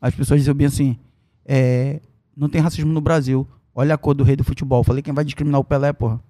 [0.00, 0.98] As pessoas diziam bem assim,
[1.44, 2.00] é,
[2.36, 3.46] não tem racismo no Brasil.
[3.74, 4.82] Olha a cor do rei do futebol.
[4.82, 6.20] Falei, quem vai discriminar o Pelé, porra?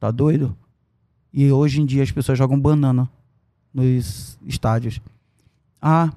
[0.00, 0.56] Tá doido?
[1.32, 3.08] E hoje em dia as pessoas jogam banana
[3.72, 5.00] nos estádios.
[5.80, 6.12] Ah,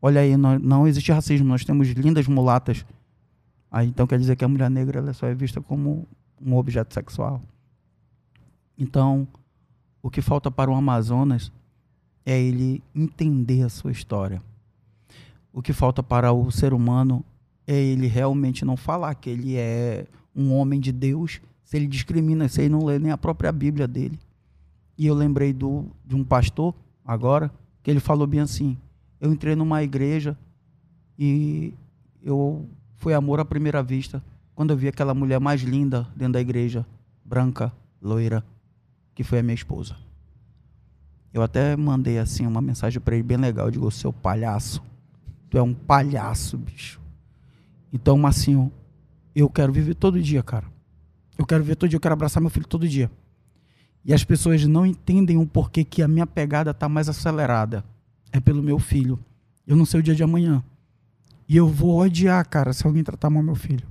[0.00, 2.84] olha aí, não, não existe racismo, nós temos lindas mulatas.
[3.70, 6.06] Aí então quer dizer que a mulher negra ela só é vista como
[6.40, 7.42] um objeto sexual.
[8.78, 9.26] Então,
[10.02, 11.50] o que falta para o Amazonas
[12.24, 14.42] é ele entender a sua história.
[15.52, 17.24] O que falta para o ser humano
[17.66, 22.48] é ele realmente não falar que ele é um homem de Deus se ele discrimina,
[22.48, 24.18] se ele não lê nem a própria Bíblia dele.
[24.98, 27.50] E eu lembrei do, de um pastor agora,
[27.82, 28.76] que ele falou bem assim:
[29.20, 30.36] eu entrei numa igreja
[31.16, 31.72] e
[32.22, 34.22] eu foi amor à primeira vista
[34.56, 36.84] quando eu vi aquela mulher mais linda dentro da igreja,
[37.24, 37.72] branca,
[38.02, 38.44] loira,
[39.14, 39.96] que foi a minha esposa.
[41.32, 44.82] Eu até mandei assim uma mensagem para ele bem legal, eu digo: "Seu palhaço,
[45.48, 47.00] tu é um palhaço, bicho".
[47.92, 48.72] Então, Massinho,
[49.34, 50.66] eu quero viver todo dia, cara.
[51.38, 53.08] Eu quero viver todo dia, eu quero abraçar meu filho todo dia.
[54.04, 57.84] E as pessoas não entendem o porquê que a minha pegada tá mais acelerada.
[58.32, 59.18] É pelo meu filho.
[59.66, 60.62] Eu não sei o dia de amanhã.
[61.48, 63.86] E eu vou odiar, cara, se alguém tratar mal meu filho.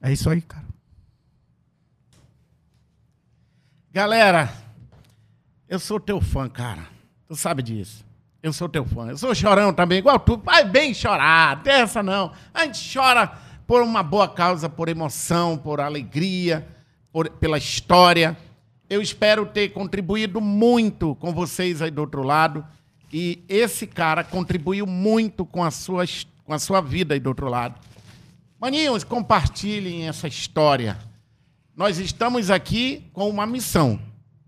[0.00, 0.64] É isso aí, cara.
[3.92, 4.52] Galera,
[5.68, 6.86] eu sou teu fã, cara.
[7.26, 8.04] Tu sabe disso.
[8.42, 9.08] Eu sou teu fã.
[9.08, 10.38] Eu sou chorão também, igual tu.
[10.38, 12.32] Vai bem chorar, dessa não.
[12.54, 13.26] A gente chora
[13.66, 16.66] por uma boa causa, por emoção, por alegria,
[17.12, 18.36] por, pela história.
[18.88, 22.64] Eu espero ter contribuído muito com vocês aí do outro lado.
[23.12, 26.04] E esse cara contribuiu muito com a sua,
[26.44, 27.78] com a sua vida aí do outro lado.
[28.60, 30.98] Maninhos, compartilhem essa história.
[31.74, 33.98] Nós estamos aqui com uma missão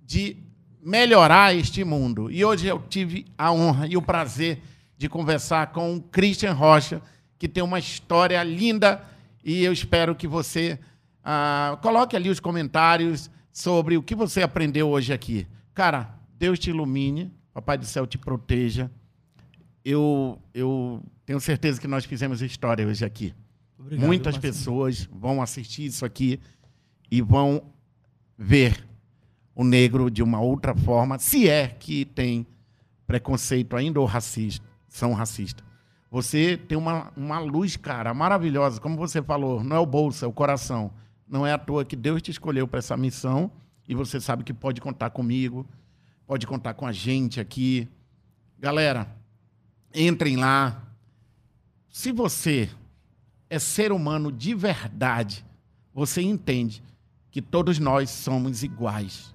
[0.02, 0.36] de
[0.82, 2.30] melhorar este mundo.
[2.30, 4.60] E hoje eu tive a honra e o prazer
[4.98, 7.01] de conversar com o Christian Rocha,
[7.39, 9.02] que tem uma história linda
[9.44, 10.78] e eu espero que você
[11.24, 15.47] ah, coloque ali os comentários sobre o que você aprendeu hoje aqui.
[15.74, 18.90] Cara, Deus te ilumine, Papai do Céu te proteja.
[19.85, 23.35] Eu, eu tenho certeza que nós fizemos história hoje aqui.
[23.78, 26.40] Obrigado, Muitas pessoas vão assistir isso aqui
[27.11, 27.62] e vão
[28.39, 28.86] ver
[29.55, 32.47] o negro de uma outra forma, se é que tem
[33.07, 35.65] preconceito ainda ou racista, são racistas.
[36.11, 40.28] Você tem uma, uma luz, cara, maravilhosa, como você falou, não é o bolso, é
[40.28, 40.93] o coração.
[41.32, 43.50] Não é à toa que Deus te escolheu para essa missão
[43.88, 45.66] e você sabe que pode contar comigo,
[46.26, 47.88] pode contar com a gente aqui.
[48.59, 49.10] Galera,
[49.94, 50.82] entrem lá.
[51.88, 52.68] Se você
[53.48, 55.42] é ser humano de verdade,
[55.94, 56.82] você entende
[57.30, 59.34] que todos nós somos iguais.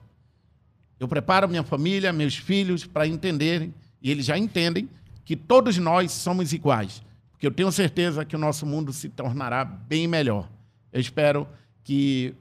[0.99, 4.87] Eu preparo minha família, meus filhos para entenderem, e eles já entendem,
[5.25, 7.01] que todos nós somos iguais.
[7.31, 10.47] Porque eu tenho certeza que o nosso mundo se tornará bem melhor.
[10.93, 11.47] Eu espero
[11.87, 12.35] que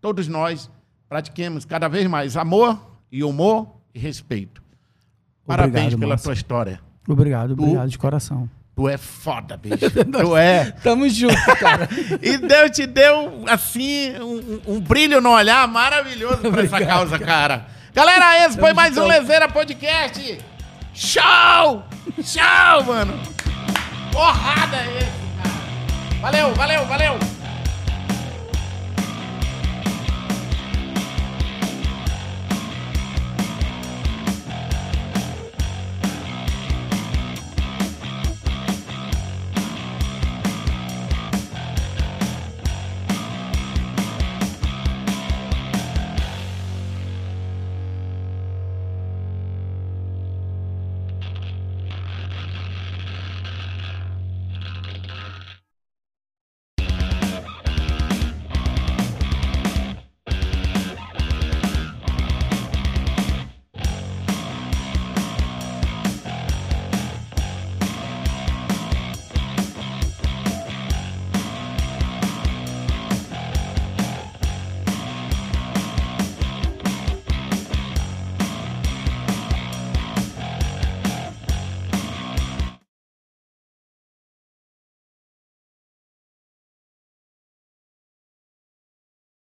[0.00, 0.70] todos nós
[1.10, 2.80] pratiquemos cada vez mais amor
[3.12, 4.62] e humor e respeito.
[5.46, 6.24] Parabéns obrigado, pela Márcio.
[6.24, 6.80] tua história.
[7.06, 8.48] Obrigado, obrigado tu, de coração.
[8.74, 9.76] Tu é foda, bicho.
[10.10, 10.70] tu é.
[10.82, 11.86] Tamo junto, cara.
[12.22, 17.66] e Deus te deu, assim, um, um brilho no olhar maravilhoso pra essa causa, cara.
[17.92, 20.38] Galera, esse foi mais um Lezeira Podcast.
[20.94, 21.82] Show!
[22.22, 23.12] Show, mano!
[24.10, 26.20] Porrada esse, cara.
[26.22, 27.37] Valeu, valeu, valeu!